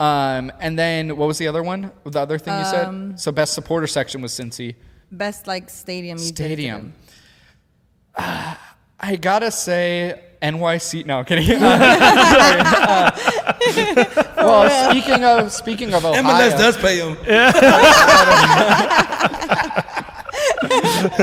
Um, 0.00 0.52
and 0.60 0.78
then 0.78 1.16
what 1.16 1.26
was 1.26 1.38
the 1.38 1.48
other 1.48 1.62
one? 1.62 1.90
The 2.04 2.20
other 2.20 2.38
thing 2.38 2.54
you 2.54 2.60
Um, 2.66 3.10
said? 3.10 3.20
So 3.20 3.32
best 3.32 3.54
supporter 3.54 3.86
section 3.86 4.20
was 4.22 4.32
Cincy. 4.32 4.74
best 5.10 5.46
like 5.46 5.68
stadium 5.70 6.18
you 6.18 6.24
Stadium. 6.24 6.92
I 8.16 9.16
gotta 9.20 9.50
say 9.50 10.20
NYC. 10.40 11.04
No, 11.06 11.24
kidding. 11.24 11.60
Uh, 11.62 13.10
sorry. 13.16 13.96
Uh, 13.96 14.04
well, 14.36 14.90
speaking 14.90 15.24
of 15.24 15.50
speaking 15.52 15.94
of 15.94 16.04
Ohio, 16.04 16.22
MLS 16.22 16.56
does 16.58 16.76
pay 16.76 16.98
him. 16.98 17.16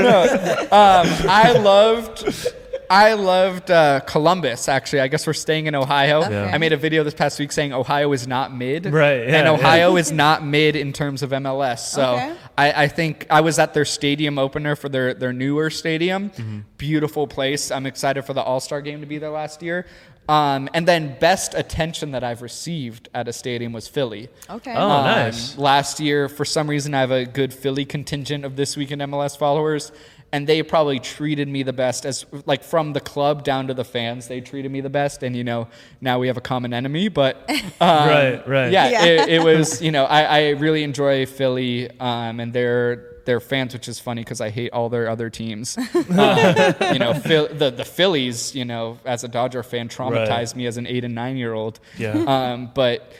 I 0.02 1.52
loved. 1.52 2.54
I 2.88 3.12
loved 3.12 3.70
uh, 3.70 4.00
Columbus. 4.00 4.68
Actually, 4.68 5.02
I 5.02 5.06
guess 5.08 5.24
we're 5.24 5.32
staying 5.32 5.66
in 5.66 5.76
Ohio. 5.76 6.28
Yeah. 6.28 6.50
I 6.52 6.58
made 6.58 6.72
a 6.72 6.76
video 6.76 7.04
this 7.04 7.14
past 7.14 7.38
week 7.38 7.52
saying 7.52 7.72
Ohio 7.72 8.12
is 8.12 8.26
not 8.26 8.52
mid, 8.52 8.84
Right, 8.86 9.28
yeah, 9.28 9.36
and 9.36 9.46
yeah. 9.46 9.52
Ohio 9.52 9.96
is 9.96 10.10
not 10.10 10.44
mid 10.44 10.74
in 10.74 10.92
terms 10.92 11.22
of 11.22 11.30
MLS. 11.30 11.78
So 11.80 12.14
Okay. 12.14 12.34
I, 12.58 12.84
I 12.84 12.88
think 12.88 13.26
I 13.30 13.42
was 13.42 13.60
at 13.60 13.74
their 13.74 13.84
stadium 13.84 14.40
opener 14.40 14.74
for 14.74 14.88
their 14.88 15.14
their 15.14 15.32
newer 15.32 15.70
stadium. 15.70 16.30
Mm-hmm. 16.30 16.58
Beautiful 16.78 17.28
place. 17.28 17.70
I'm 17.70 17.86
excited 17.86 18.22
for 18.24 18.34
the 18.34 18.42
All 18.42 18.58
Star 18.58 18.82
game 18.82 19.00
to 19.02 19.06
be 19.06 19.18
there 19.18 19.30
last 19.30 19.62
year. 19.62 19.86
Um, 20.28 20.68
and 20.74 20.86
then 20.86 21.16
best 21.18 21.54
attention 21.54 22.12
that 22.12 22.22
I've 22.22 22.40
received 22.40 23.08
at 23.14 23.26
a 23.26 23.32
stadium 23.32 23.72
was 23.72 23.88
Philly. 23.88 24.28
Okay. 24.48 24.72
Oh, 24.76 24.88
Um, 24.90 25.04
nice. 25.04 25.58
Last 25.58 25.98
year, 25.98 26.28
for 26.28 26.44
some 26.44 26.70
reason, 26.70 26.94
I 26.94 27.00
have 27.00 27.10
a 27.10 27.24
good 27.24 27.52
Philly 27.52 27.84
contingent 27.84 28.44
of 28.44 28.54
This 28.54 28.76
Week 28.76 28.92
in 28.92 29.00
MLS 29.00 29.36
followers, 29.36 29.90
and 30.32 30.46
they 30.46 30.62
probably 30.62 31.00
treated 31.00 31.48
me 31.48 31.64
the 31.64 31.72
best 31.72 32.06
as 32.06 32.24
like 32.46 32.62
from 32.62 32.92
the 32.92 33.00
club 33.00 33.42
down 33.42 33.66
to 33.66 33.74
the 33.74 33.82
fans. 33.82 34.28
They 34.28 34.40
treated 34.40 34.70
me 34.70 34.80
the 34.80 34.88
best, 34.90 35.24
and 35.24 35.34
you 35.34 35.42
know 35.42 35.66
now 36.00 36.20
we 36.20 36.28
have 36.28 36.36
a 36.36 36.40
common 36.40 36.72
enemy, 36.72 37.08
but 37.08 37.50
um, 37.80 38.08
Right, 38.08 38.46
right. 38.46 38.70
yeah, 38.70 38.88
Yeah. 38.88 39.04
It, 39.06 39.28
it 39.30 39.42
was 39.42 39.82
you 39.82 39.90
know 39.90 40.04
I, 40.04 40.22
I 40.22 40.48
really 40.50 40.84
enjoy 40.84 41.26
Philly 41.26 41.90
um, 41.98 42.38
and 42.38 42.52
their 42.52 43.09
their 43.30 43.38
fans, 43.38 43.72
which 43.72 43.86
is 43.86 44.00
funny 44.00 44.22
because 44.24 44.40
I 44.40 44.50
hate 44.50 44.72
all 44.72 44.88
their 44.88 45.08
other 45.08 45.30
teams. 45.30 45.78
Um, 45.78 45.86
you 46.92 46.98
know, 46.98 47.14
Phil, 47.14 47.46
the 47.46 47.70
the 47.70 47.84
Phillies, 47.84 48.56
you 48.56 48.64
know, 48.64 48.98
as 49.04 49.22
a 49.22 49.28
Dodger 49.28 49.62
fan, 49.62 49.88
traumatized 49.88 50.56
me 50.56 50.66
as 50.66 50.76
an 50.78 50.86
eight 50.88 51.04
and 51.04 51.14
nine 51.14 51.36
year 51.36 51.52
old. 51.52 51.78
Yeah. 51.96 52.14
Um, 52.14 52.72
but 52.74 53.12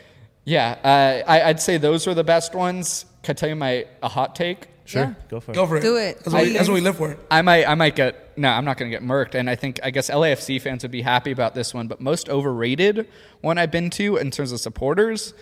yeah, 0.44 0.76
uh, 0.82 1.30
I, 1.30 1.42
I'd 1.42 1.60
say 1.60 1.76
those 1.76 2.08
were 2.08 2.14
the 2.14 2.24
best 2.24 2.56
ones. 2.56 3.06
Can 3.22 3.34
I 3.34 3.36
tell 3.36 3.48
you 3.48 3.54
my 3.54 3.86
a 4.02 4.08
hot 4.08 4.34
take? 4.34 4.66
Sure. 4.84 5.02
Yeah. 5.02 5.14
Go 5.28 5.38
for 5.38 5.52
it. 5.52 5.54
Go 5.54 5.66
for 5.68 5.76
it. 5.76 5.82
Do 5.82 5.96
it. 5.96 6.16
That's 6.18 6.32
what, 6.32 6.42
we, 6.42 6.52
that's 6.54 6.68
what 6.68 6.74
we 6.74 6.80
live 6.80 6.96
for. 6.96 7.16
I 7.30 7.42
might 7.42 7.68
I 7.68 7.76
might 7.76 7.94
get 7.94 8.36
no, 8.36 8.48
I'm 8.48 8.64
not 8.64 8.78
going 8.78 8.90
to 8.90 8.98
get 8.98 9.06
murked, 9.06 9.36
and 9.36 9.48
I 9.48 9.54
think 9.54 9.78
I 9.84 9.90
guess 9.90 10.10
LAFC 10.10 10.60
fans 10.60 10.82
would 10.82 10.90
be 10.90 11.02
happy 11.02 11.30
about 11.30 11.54
this 11.54 11.72
one. 11.72 11.86
But 11.86 12.00
most 12.00 12.28
overrated 12.28 13.08
one 13.42 13.58
I've 13.58 13.70
been 13.70 13.90
to 13.90 14.16
in 14.16 14.32
terms 14.32 14.50
of 14.50 14.58
supporters 14.58 15.34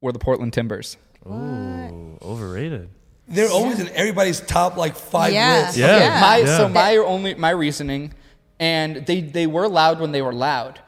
were 0.00 0.12
the 0.12 0.20
Portland 0.20 0.52
Timbers. 0.52 0.96
Ooh, 1.26 2.18
overrated. 2.22 2.90
They're 3.32 3.50
always 3.50 3.80
in 3.80 3.88
everybody's 3.90 4.40
top 4.40 4.76
like 4.76 4.94
five 4.94 5.32
Yeah. 5.32 5.62
lists. 5.62 5.76
Yeah. 5.78 5.98
Yeah. 5.98 6.20
My 6.20 6.36
Yeah. 6.38 6.56
so 6.58 6.68
my 6.68 6.96
only 6.98 7.34
my 7.34 7.50
reasoning, 7.50 8.12
and 8.60 9.04
they 9.06 9.20
they 9.20 9.46
were 9.46 9.68
loud 9.68 10.00
when 10.00 10.12
they 10.12 10.22
were 10.22 10.32
loud, 10.34 10.78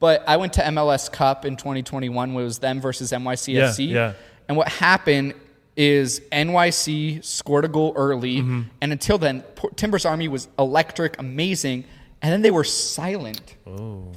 but 0.00 0.22
I 0.28 0.36
went 0.36 0.52
to 0.54 0.62
MLS 0.66 1.08
Cup 1.10 1.44
in 1.44 1.56
2021 1.56 2.34
when 2.34 2.42
it 2.42 2.46
was 2.46 2.58
them 2.58 2.80
versus 2.80 3.10
NYCFC, 3.12 3.86
Yeah, 3.88 3.94
yeah. 3.94 4.12
and 4.48 4.56
what 4.56 4.68
happened 4.68 5.34
is 5.76 6.20
NYC 6.30 7.20
scored 7.24 7.64
a 7.64 7.68
goal 7.68 7.92
early, 7.96 8.36
Mm-hmm. 8.38 8.60
and 8.80 8.92
until 8.92 9.18
then, 9.18 9.42
Por- 9.56 9.70
Timbers 9.70 10.04
Army 10.04 10.28
was 10.28 10.46
electric, 10.58 11.18
amazing, 11.18 11.84
and 12.22 12.32
then 12.32 12.42
they 12.42 12.50
were 12.52 12.64
silent 12.64 13.56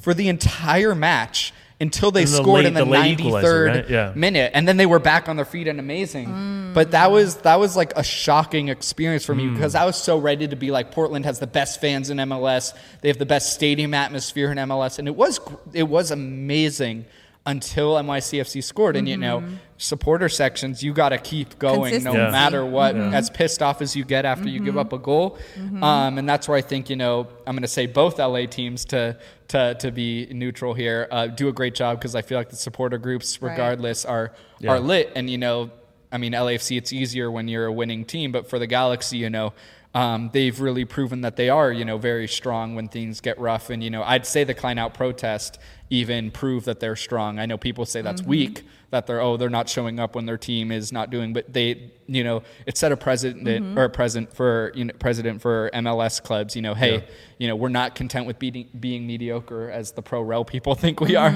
for 0.02 0.14
the 0.14 0.28
entire 0.30 0.94
match. 0.94 1.54
Until 1.80 2.10
they 2.10 2.24
the 2.24 2.32
scored 2.32 2.64
late- 2.64 2.66
in 2.66 2.74
the, 2.74 2.86
the 2.86 2.92
93rd 2.92 3.68
right? 3.68 3.90
Yeah. 3.90 4.12
minute, 4.16 4.52
and 4.56 4.68
then 4.68 4.78
they 4.78 4.88
were 4.88 4.98
back 4.98 5.30
on 5.30 5.36
their 5.36 5.46
feet 5.46 5.68
and 5.68 5.80
amazing. 5.80 6.28
Mm. 6.28 6.74
But 6.74 6.92
that 6.92 7.12
was 7.12 7.38
that 7.38 7.60
was 7.60 7.76
like 7.76 7.94
a 7.96 8.04
shocking 8.04 8.70
experience 8.70 9.24
for 9.24 9.36
me 9.36 9.46
mm. 9.46 9.54
because 9.54 9.76
I 9.76 9.86
was 9.86 9.96
so 9.96 10.18
ready 10.18 10.48
to 10.48 10.56
be 10.56 10.72
like 10.72 10.92
Portland 10.92 11.26
has 11.26 11.40
the 11.40 11.46
best 11.46 11.80
fans 11.80 12.10
in 12.10 12.18
MLS. 12.18 12.74
They 13.02 13.10
have 13.10 13.20
the 13.20 13.28
best 13.28 13.54
stadium 13.54 13.94
atmosphere 13.94 14.52
in 14.52 14.58
MLS, 14.58 14.98
and 14.98 15.08
it 15.08 15.16
was 15.16 15.40
it 15.72 15.84
was 15.84 16.10
amazing 16.10 17.06
until 17.46 17.94
NYCFC 17.96 18.64
scored. 18.64 18.96
And 18.96 19.08
you 19.08 19.18
know, 19.18 19.42
mm-hmm. 19.42 19.56
Supporter 19.78 20.28
sections, 20.28 20.82
you 20.84 20.92
got 20.94 21.10
to 21.10 21.18
keep 21.18 21.58
going 21.60 22.04
no 22.04 22.14
Yeah. 22.14 22.32
matter 22.32 22.66
what. 22.66 22.96
As 22.96 23.30
pissed 23.30 23.62
off 23.62 23.82
as 23.82 23.96
you 23.96 24.04
get 24.04 24.26
after 24.26 24.50
you 24.50 24.60
give 24.60 24.78
up 24.78 24.92
a 24.94 24.98
goal, 24.98 25.38
um, 25.82 26.18
and 26.18 26.28
that's 26.28 26.48
where 26.48 26.58
I 26.58 26.62
think 26.62 26.90
you 26.90 26.96
know 26.96 27.28
I'm 27.46 27.56
going 27.56 27.62
to 27.62 27.68
say 27.68 27.86
both 27.86 28.20
LA 28.20 28.46
teams 28.48 28.86
to 28.86 29.18
to 29.50 29.76
to 29.76 29.92
be 29.92 30.28
neutral 30.32 30.74
here 30.74 31.08
uh, 31.12 31.28
do 31.28 31.48
a 31.48 31.54
great 31.54 31.76
job 31.76 32.00
because 32.00 32.16
I 32.16 32.22
feel 32.22 32.38
like 32.38 32.50
the 32.50 32.56
supporter 32.56 32.98
groups, 32.98 33.42
Right. 33.42 33.52
regardless, 33.52 34.04
are 34.06 34.34
Yeah. 34.60 34.72
are 34.72 34.80
lit. 34.80 35.12
And 35.16 35.30
you 35.30 35.38
know, 35.38 35.70
I 36.12 36.18
mean, 36.18 36.34
LAFC, 36.34 36.78
it's 36.78 36.92
easier 36.92 37.30
when 37.30 37.48
you're 37.48 37.66
a 37.66 37.72
winning 37.74 38.04
team, 38.06 38.32
but 38.32 38.50
for 38.50 38.60
the 38.60 38.68
Galaxy, 38.68 39.18
you 39.18 39.30
know. 39.30 39.54
Um, 39.98 40.30
they've 40.32 40.62
really 40.62 40.86
proven 40.86 41.22
that 41.22 41.38
they 41.38 41.50
are, 41.50 41.72
you 41.72 41.84
know, 41.84 41.98
very 41.98 42.28
strong 42.28 42.76
when 42.76 42.88
things 42.88 43.20
get 43.20 43.39
rough. 43.39 43.72
And, 43.72 43.84
you 43.84 43.89
know, 43.89 44.04
I'd 44.04 44.28
say 44.28 44.43
the 44.43 44.54
Klein 44.54 44.78
out 44.78 44.93
protest 44.93 45.58
even 45.89 46.30
prove 46.30 46.66
that 46.66 46.80
they're 46.80 46.95
strong. 46.95 47.39
I 47.39 47.48
know 47.48 47.58
people 47.58 47.84
say 47.84 48.04
that's 48.04 48.22
weak, 48.22 48.64
that 48.91 49.08
they're, 49.08 49.20
oh, 49.20 49.38
they're 49.38 49.50
not 49.50 49.68
showing 49.68 50.00
up 50.00 50.14
when 50.14 50.28
their 50.28 50.38
team 50.38 50.72
is 50.72 50.91
not 50.91 51.10
doing, 51.10 51.34
but 51.34 51.52
they, 51.52 51.93
you 52.06 52.24
know, 52.24 52.43
it 52.68 52.78
set 52.78 52.91
a 52.91 52.98
precedent 52.98 53.76
or 53.76 53.86
a 53.86 53.89
present 53.89 54.32
for, 54.32 54.72
you 54.76 54.86
know, 54.86 54.93
president 55.00 55.41
for 55.41 55.72
MLS 55.74 56.22
clubs, 56.22 56.56
you 56.56 56.62
know, 56.62 56.76
hey, 56.76 57.04
you 57.39 57.48
know, 57.48 57.56
we're 57.56 57.70
not 57.70 57.95
content 57.95 58.28
with 58.28 58.38
being, 58.38 58.70
being 58.80 59.08
mediocre 59.08 59.72
as 59.72 59.93
the 59.93 60.04
pro 60.04 60.22
rel 60.22 60.45
people 60.45 60.76
think 60.84 61.02
we 61.02 61.16
are. 61.16 61.36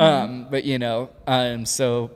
Um, 0.00 0.46
but, 0.50 0.64
you 0.64 0.78
know, 0.78 1.10
um, 1.26 1.66
so 1.66 2.10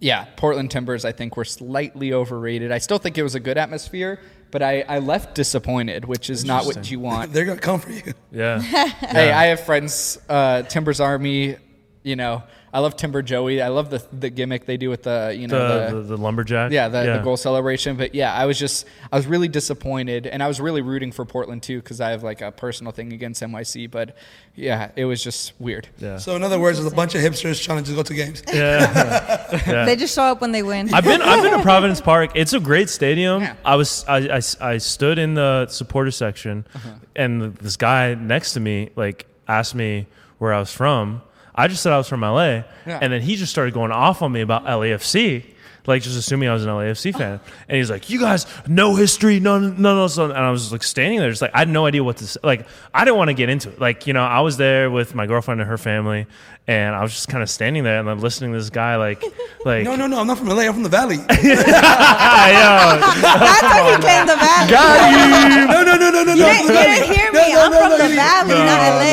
yeah, 0.00 0.26
Portland 0.36 0.70
Timbers, 0.70 1.04
I 1.04 1.12
think, 1.12 1.36
were 1.36 1.44
slightly 1.44 2.12
overrated. 2.12 2.70
I 2.70 2.78
still 2.78 2.98
think 2.98 3.16
it 3.16 3.22
was 3.22 3.34
a 3.34 3.40
good 3.40 3.56
atmosphere, 3.56 4.20
but 4.50 4.62
I, 4.62 4.84
I 4.88 4.98
left 4.98 5.34
disappointed, 5.34 6.04
which 6.04 6.30
is 6.30 6.44
not 6.44 6.66
what 6.66 6.90
you 6.90 7.00
want. 7.00 7.32
They're 7.34 7.44
gonna 7.44 7.60
come 7.60 7.80
for 7.80 7.90
you. 7.90 8.14
Yeah. 8.32 8.60
Hey, 8.60 9.32
I 9.32 9.46
have 9.46 9.60
friends, 9.60 10.18
uh, 10.28 10.62
Timbers 10.62 11.00
Army. 11.00 11.56
You 12.02 12.14
know, 12.16 12.44
I 12.76 12.80
love 12.80 12.94
Timber 12.94 13.22
Joey. 13.22 13.62
I 13.62 13.68
love 13.68 13.88
the 13.88 14.04
the 14.12 14.28
gimmick 14.28 14.66
they 14.66 14.76
do 14.76 14.90
with 14.90 15.04
the 15.04 15.34
you 15.34 15.48
know 15.48 15.56
The, 15.56 15.96
the, 15.96 16.02
the, 16.02 16.08
the 16.08 16.16
lumberjack. 16.18 16.72
yeah 16.72 16.88
the, 16.88 17.04
the 17.04 17.20
goal 17.24 17.38
celebration. 17.38 17.96
But 17.96 18.14
yeah, 18.14 18.34
I 18.34 18.44
was 18.44 18.58
just 18.58 18.84
I 19.10 19.16
was 19.16 19.26
really 19.26 19.48
disappointed, 19.48 20.26
and 20.26 20.42
I 20.42 20.46
was 20.46 20.60
really 20.60 20.82
rooting 20.82 21.10
for 21.10 21.24
Portland 21.24 21.62
too 21.62 21.80
because 21.80 22.02
I 22.02 22.10
have 22.10 22.22
like 22.22 22.42
a 22.42 22.52
personal 22.52 22.92
thing 22.92 23.14
against 23.14 23.42
NYC. 23.42 23.90
But 23.90 24.14
yeah, 24.54 24.90
it 24.94 25.06
was 25.06 25.24
just 25.24 25.54
weird. 25.58 25.88
Yeah. 25.96 26.18
So 26.18 26.36
in 26.36 26.42
other 26.42 26.60
words, 26.60 26.76
there's 26.76 26.92
a 26.92 26.94
bunch 26.94 27.14
of 27.14 27.22
hipsters 27.22 27.64
trying 27.64 27.78
to 27.78 27.84
just 27.84 27.96
go 27.96 28.02
to 28.02 28.14
games. 28.14 28.42
Yeah. 28.52 29.44
Yeah. 29.66 29.84
They 29.84 29.96
just 29.96 30.14
show 30.14 30.24
up 30.24 30.40
when 30.40 30.52
they 30.52 30.62
win. 30.62 30.92
I've 30.92 31.04
been 31.04 31.22
I've 31.22 31.42
been 31.42 31.56
to 31.56 31.62
Providence 31.62 32.00
Park. 32.00 32.32
It's 32.34 32.52
a 32.52 32.60
great 32.60 32.90
stadium. 32.90 33.40
Yeah. 33.42 33.54
I 33.64 33.76
was 33.76 34.04
I, 34.06 34.18
I, 34.36 34.40
I 34.60 34.78
stood 34.78 35.18
in 35.18 35.34
the 35.34 35.66
supporter 35.68 36.10
section, 36.10 36.66
uh-huh. 36.74 36.90
and 37.14 37.54
this 37.56 37.76
guy 37.76 38.14
next 38.14 38.52
to 38.52 38.60
me 38.60 38.90
like 38.96 39.26
asked 39.48 39.74
me 39.74 40.08
where 40.38 40.52
I 40.52 40.58
was 40.58 40.72
from. 40.72 41.22
I 41.56 41.68
just 41.68 41.82
said 41.82 41.92
I 41.92 41.98
was 41.98 42.08
from 42.08 42.20
LA, 42.22 42.62
Yeah. 42.86 42.98
and 43.00 43.12
then 43.12 43.22
he 43.22 43.36
just 43.36 43.50
started 43.52 43.72
going 43.74 43.92
off 43.92 44.22
on 44.22 44.32
me 44.32 44.40
about 44.42 44.64
LAFC. 44.66 45.44
Like 45.88 46.02
just 46.02 46.18
assuming 46.18 46.48
I 46.48 46.52
was 46.52 46.64
an 46.64 46.70
LAFC 46.70 47.16
fan, 47.16 47.38
and 47.68 47.76
he's 47.78 47.88
like, 47.90 48.10
"You 48.10 48.18
guys, 48.18 48.44
no 48.66 48.96
history, 48.96 49.38
none, 49.38 49.80
none 49.80 49.96
of 49.98 50.10
this." 50.10 50.18
And 50.18 50.32
I 50.32 50.50
was 50.50 50.62
just 50.62 50.72
like 50.72 50.82
standing 50.82 51.20
there, 51.20 51.30
just 51.30 51.40
like 51.42 51.52
I 51.54 51.58
had 51.60 51.68
no 51.68 51.86
idea 51.86 52.02
what 52.02 52.16
to 52.16 52.26
say. 52.26 52.40
Like 52.42 52.66
I 52.92 53.04
didn't 53.04 53.18
want 53.18 53.28
to 53.28 53.34
get 53.34 53.48
into 53.50 53.68
it. 53.68 53.78
Like 53.80 54.08
you 54.08 54.12
know, 54.12 54.24
I 54.24 54.40
was 54.40 54.56
there 54.56 54.90
with 54.90 55.14
my 55.14 55.26
girlfriend 55.26 55.60
and 55.60 55.70
her 55.70 55.78
family, 55.78 56.26
and 56.66 56.92
I 56.96 57.02
was 57.02 57.12
just 57.12 57.28
kind 57.28 57.40
of 57.40 57.48
standing 57.48 57.84
there 57.84 58.00
and 58.00 58.10
I'm 58.10 58.18
listening 58.18 58.50
to 58.50 58.58
this 58.58 58.68
guy 58.68 58.96
like, 58.96 59.22
like 59.64 59.84
No, 59.84 59.94
no, 59.94 60.08
no. 60.08 60.18
I'm 60.18 60.26
not 60.26 60.38
from 60.38 60.48
LA. 60.48 60.62
I'm 60.66 60.72
from 60.72 60.82
the 60.82 60.88
Valley. 60.88 61.18
Ah, 61.28 62.48
yo, 62.50 62.98
That's 63.22 63.60
how 63.62 63.86
he 63.86 63.96
claimed 64.02 64.28
the 64.28 64.34
valley. 64.34 64.70
Got 64.72 65.70
no, 65.70 65.84
no, 65.84 65.94
no, 65.96 66.10
no, 66.10 66.24
no, 66.24 66.32
You 66.34 66.40
no. 66.40 66.46
didn't, 66.50 66.66
you 66.66 66.74
didn't 66.74 67.14
hear 67.14 67.30
me. 67.32 67.54
I'm 67.54 67.70
from 67.70 67.90
the 67.94 68.10
valley, 68.14 68.58
not 68.58 68.80
LA. 68.82 69.05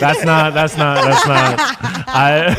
That's 0.00 0.24
not. 0.24 0.54
That's 0.54 0.76
not. 0.76 1.04
That's 1.04 1.26
not. 1.26 1.58
I. 2.08 2.54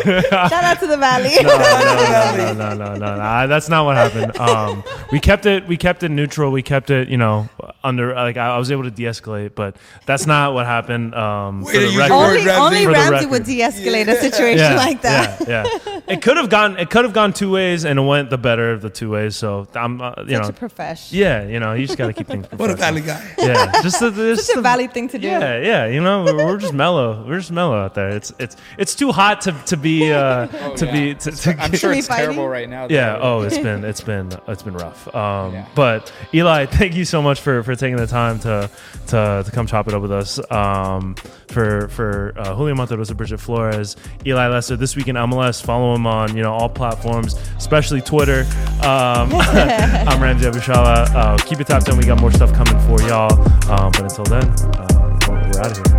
Shout 0.50 0.64
out 0.64 0.80
to 0.80 0.88
the 0.88 0.98
valley. 0.98 1.32
no, 1.42 2.54
no, 2.54 2.54
no, 2.54 2.74
no, 2.74 2.96
no, 2.96 3.16
no. 3.16 3.22
I, 3.22 3.48
that's 3.48 3.70
not 3.70 3.86
what 3.86 3.96
happened. 3.96 4.38
Um, 4.38 4.84
we 5.12 5.20
kept 5.20 5.46
it. 5.46 5.68
We 5.68 5.78
kept 5.78 6.04
it 6.04 6.10
neutral. 6.10 6.52
We 6.52 6.62
kept 6.62 6.90
it. 6.90 7.10
You 7.10 7.18
know, 7.18 7.50
under. 7.84 8.14
Like 8.14 8.38
I, 8.38 8.56
I 8.56 8.58
was 8.58 8.72
able 8.72 8.84
to 8.84 8.92
de-escalate, 8.92 9.56
but 9.56 9.78
that's 10.06 10.26
not 10.26 10.54
what 10.54 10.66
happened. 10.66 11.16
Um, 11.16 11.62
Way 11.64 11.74
for 11.74 11.80
the 11.80 11.98
record. 11.98 12.10
your 12.10 12.14
only 12.18 12.46
Ramsey. 12.46 12.52
only 12.52 12.84
For 12.86 12.92
the 12.92 12.98
Ramsey 12.98 13.14
record. 13.14 13.30
would 13.32 13.44
de-escalate 13.46 14.08
a 14.08 14.16
situation 14.18 14.58
yeah, 14.72 14.76
like 14.76 15.02
that. 15.04 15.48
Yeah, 15.48 15.64
yeah. 15.86 16.00
It 16.08 16.22
could 16.22 16.38
have 16.38 16.50
gone. 16.50 16.78
It 16.78 16.90
could 16.90 17.04
have 17.06 17.14
gone 17.14 17.34
two 17.34 17.52
ways, 17.52 17.86
and 17.86 18.00
it 18.00 18.02
went 18.04 18.30
the 18.30 18.38
better 18.38 18.72
of 18.72 18.82
the 18.82 18.90
two 18.90 19.10
ways. 19.12 19.36
So 19.36 19.68
I'm. 19.76 20.02
Uh, 20.02 20.14
you 20.26 20.36
Such 20.36 20.44
know. 20.44 20.50
a 20.50 20.54
profesh. 20.54 21.12
Yeah, 21.12 21.46
you 21.48 21.60
know, 21.60 21.74
you 21.74 21.86
just 21.86 21.98
got 21.98 22.08
to 22.08 22.14
keep 22.14 22.28
things. 22.28 22.48
What 22.60 22.70
a 22.72 22.74
professional. 22.76 23.04
Valley 23.04 23.24
guy. 23.38 23.46
Yeah, 23.48 23.82
just 23.82 24.00
the, 24.00 24.12
just 24.36 24.48
Such 24.48 24.54
a 24.56 24.58
the- 24.58 24.62
valley 24.64 24.88
thing 24.88 25.08
to 25.10 25.20
do. 25.20 25.28
Yeah, 25.28 25.60
yeah, 25.62 25.86
you 25.86 26.02
know, 26.02 26.24
we're, 26.24 26.36
we're 26.46 26.58
just 26.58 26.74
mellow. 26.74 27.24
We're 27.28 27.38
just 27.40 27.52
mellow 27.52 27.78
out 27.78 27.94
there. 27.96 28.10
It's 28.10 28.34
it's 28.40 28.56
it's 28.78 28.96
too 28.96 29.12
hot 29.12 29.42
to 29.42 29.52
to 29.68 29.78
be 29.78 30.12
uh 30.12 30.48
Oh, 30.62 30.76
to 30.76 30.86
yeah. 30.86 30.92
be 30.92 31.16
to, 31.16 31.32
to 31.32 31.56
I'm 31.64 31.74
sure 31.76 31.92
we 31.92 32.00
it's 32.00 32.08
fighting? 32.08 32.26
terrible 32.26 32.48
right 32.50 32.68
now. 32.70 32.88
yeah. 32.90 33.20
Oh, 33.22 33.42
it's 33.42 33.58
been 33.58 33.84
it's 33.86 34.02
been 34.02 34.32
it's 34.48 34.64
been 34.64 34.74
rough. 34.76 35.08
Um, 35.16 35.54
Yeah. 35.54 35.66
but 35.76 36.12
Eli, 36.34 36.66
thank 36.66 36.96
you 36.96 37.06
so 37.06 37.22
much 37.22 37.40
for 37.40 37.62
for 37.70 37.76
taking 37.76 37.98
the 37.98 38.08
time 38.08 38.40
to 38.40 38.70
to 39.08 39.44
to 39.46 39.52
come 39.52 39.68
chop 39.68 39.88
it 39.88 39.94
up 39.94 40.02
with 40.02 40.12
us. 40.12 40.40
Um, 40.52 41.16
for 41.50 41.88
for 41.90 42.34
uh, 42.36 42.56
Julio 42.56 42.74
Monterroza, 42.74 43.16
Brigitte 43.16 43.40
Flores, 43.40 43.96
Eli 44.26 44.48
Lesser. 44.48 44.76
This 44.76 44.96
week 44.96 45.08
in 45.08 45.16
MLS. 45.16 45.64
Follow 45.64 45.94
him 45.94 46.08
on 46.08 46.36
you 46.36 46.42
know 46.42 46.54
all 46.54 46.70
platforms, 46.70 47.36
especially 47.58 48.02
Twitter. 48.02 48.42
Um, 48.82 49.34
I'm 49.34 50.22
Ramsey 50.22 50.50
Abushahla. 50.50 51.14
Uh, 51.14 51.38
keep 51.38 51.60
it 51.60 51.68
tapped 51.68 51.88
in. 51.90 51.98
We 51.98 52.06
got 52.06 52.20
more 52.20 52.32
stuff 52.32 52.54
coming 52.54 52.80
for 52.88 53.02
y'all. 53.08 53.40
Um, 53.70 53.92
but 53.92 54.02
until 54.02 54.26
then, 54.26 54.44
uh, 54.44 55.20
we're 55.28 55.62
out 55.62 55.78
of 55.78 55.92
here. 55.92 55.99